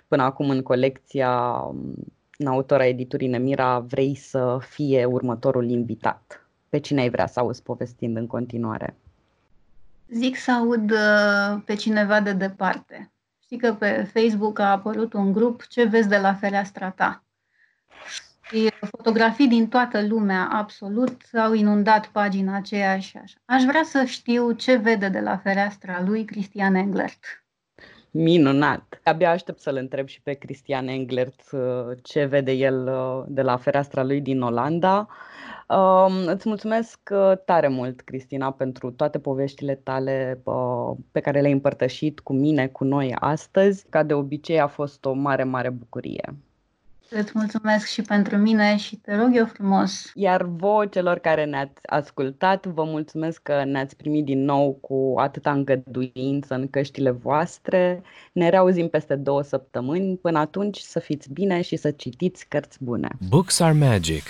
până 0.08 0.22
acum 0.22 0.50
în 0.50 0.62
colecția 0.62 1.64
în 2.38 2.46
autora 2.46 2.86
editurii 2.86 3.28
Nemira 3.28 3.78
vrei 3.78 4.14
să 4.14 4.58
fie 4.60 5.04
următorul 5.04 5.70
invitat? 5.70 6.45
Pe 6.68 6.78
cine 6.78 7.00
ai 7.00 7.10
vrea 7.10 7.26
să 7.26 7.40
auzi 7.40 7.62
povestind 7.62 8.16
în 8.16 8.26
continuare? 8.26 8.96
Zic 10.08 10.36
să 10.36 10.52
aud 10.52 10.90
uh, 10.90 11.62
pe 11.64 11.74
cineva 11.74 12.20
de 12.20 12.32
departe. 12.32 13.12
Știi 13.42 13.58
că 13.58 13.72
pe 13.74 14.10
Facebook 14.12 14.58
a 14.58 14.70
apărut 14.70 15.12
un 15.12 15.32
grup 15.32 15.66
Ce 15.66 15.84
vezi 15.84 16.08
de 16.08 16.18
la 16.18 16.34
fereastra 16.34 16.90
ta? 16.90 17.24
Și 18.48 18.70
fotografii 18.90 19.48
din 19.48 19.68
toată 19.68 20.06
lumea, 20.06 20.48
absolut, 20.52 21.20
au 21.32 21.52
inundat 21.52 22.06
pagina 22.06 22.56
aceea 22.56 22.98
și 22.98 23.16
așa. 23.16 23.38
Aș 23.44 23.62
vrea 23.62 23.82
să 23.84 24.04
știu 24.04 24.52
ce 24.52 24.76
vede 24.76 25.08
de 25.08 25.20
la 25.20 25.36
fereastra 25.36 26.02
lui 26.02 26.24
Cristian 26.24 26.74
Englert. 26.74 27.44
Minunat! 28.10 29.00
Abia 29.04 29.30
aștept 29.30 29.60
să-l 29.60 29.76
întreb 29.76 30.06
și 30.06 30.20
pe 30.22 30.32
Cristian 30.32 30.88
Englert 30.88 31.42
uh, 31.52 31.60
ce 32.02 32.24
vede 32.24 32.52
el 32.52 32.86
uh, 32.86 33.24
de 33.28 33.42
la 33.42 33.56
fereastra 33.56 34.02
lui 34.02 34.20
din 34.20 34.40
Olanda. 34.40 35.08
Um, 35.68 36.26
îți 36.26 36.48
mulțumesc 36.48 36.98
uh, 37.10 37.32
tare 37.44 37.68
mult, 37.68 38.00
Cristina, 38.00 38.52
pentru 38.52 38.90
toate 38.90 39.18
poveștile 39.18 39.74
tale 39.74 40.40
uh, 40.44 40.96
pe 41.12 41.20
care 41.20 41.40
le-ai 41.40 41.52
împărtășit 41.52 42.20
cu 42.20 42.32
mine, 42.32 42.66
cu 42.66 42.84
noi 42.84 43.14
astăzi. 43.18 43.86
Ca 43.90 44.02
de 44.02 44.14
obicei 44.14 44.60
a 44.60 44.66
fost 44.66 45.04
o 45.04 45.12
mare, 45.12 45.44
mare 45.44 45.70
bucurie. 45.70 46.34
Îți 47.10 47.32
mulțumesc 47.34 47.86
și 47.86 48.02
pentru 48.02 48.36
mine 48.36 48.76
și 48.76 48.96
te 48.96 49.16
rog 49.16 49.36
eu 49.36 49.46
frumos. 49.46 50.10
Iar 50.14 50.42
voi, 50.42 50.88
celor 50.88 51.18
care 51.18 51.44
ne-ați 51.44 51.86
ascultat, 51.86 52.66
vă 52.66 52.84
mulțumesc 52.84 53.42
că 53.42 53.64
ne-ați 53.64 53.96
primit 53.96 54.24
din 54.24 54.44
nou 54.44 54.72
cu 54.72 55.14
atâta 55.16 55.52
îngăduință 55.52 56.54
în 56.54 56.68
căștile 56.70 57.10
voastre. 57.10 58.02
Ne 58.32 58.48
reauzim 58.48 58.88
peste 58.88 59.14
două 59.14 59.42
săptămâni. 59.42 60.16
Până 60.16 60.38
atunci 60.38 60.78
să 60.78 60.98
fiți 60.98 61.32
bine 61.32 61.60
și 61.60 61.76
să 61.76 61.90
citiți 61.90 62.46
cărți 62.48 62.84
bune. 62.84 63.08
Books 63.28 63.60
are 63.60 63.72
magic. 63.72 64.24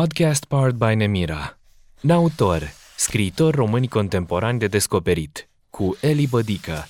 Podcast 0.00 0.44
powered 0.48 0.76
by 0.76 0.94
Nemira. 0.94 1.58
Nautor, 2.00 2.62
scriitor 2.96 3.54
români 3.54 3.88
contemporani 3.88 4.58
de 4.58 4.66
descoperit, 4.66 5.48
cu 5.70 5.96
Eli 6.00 6.26
Bădică. 6.26 6.84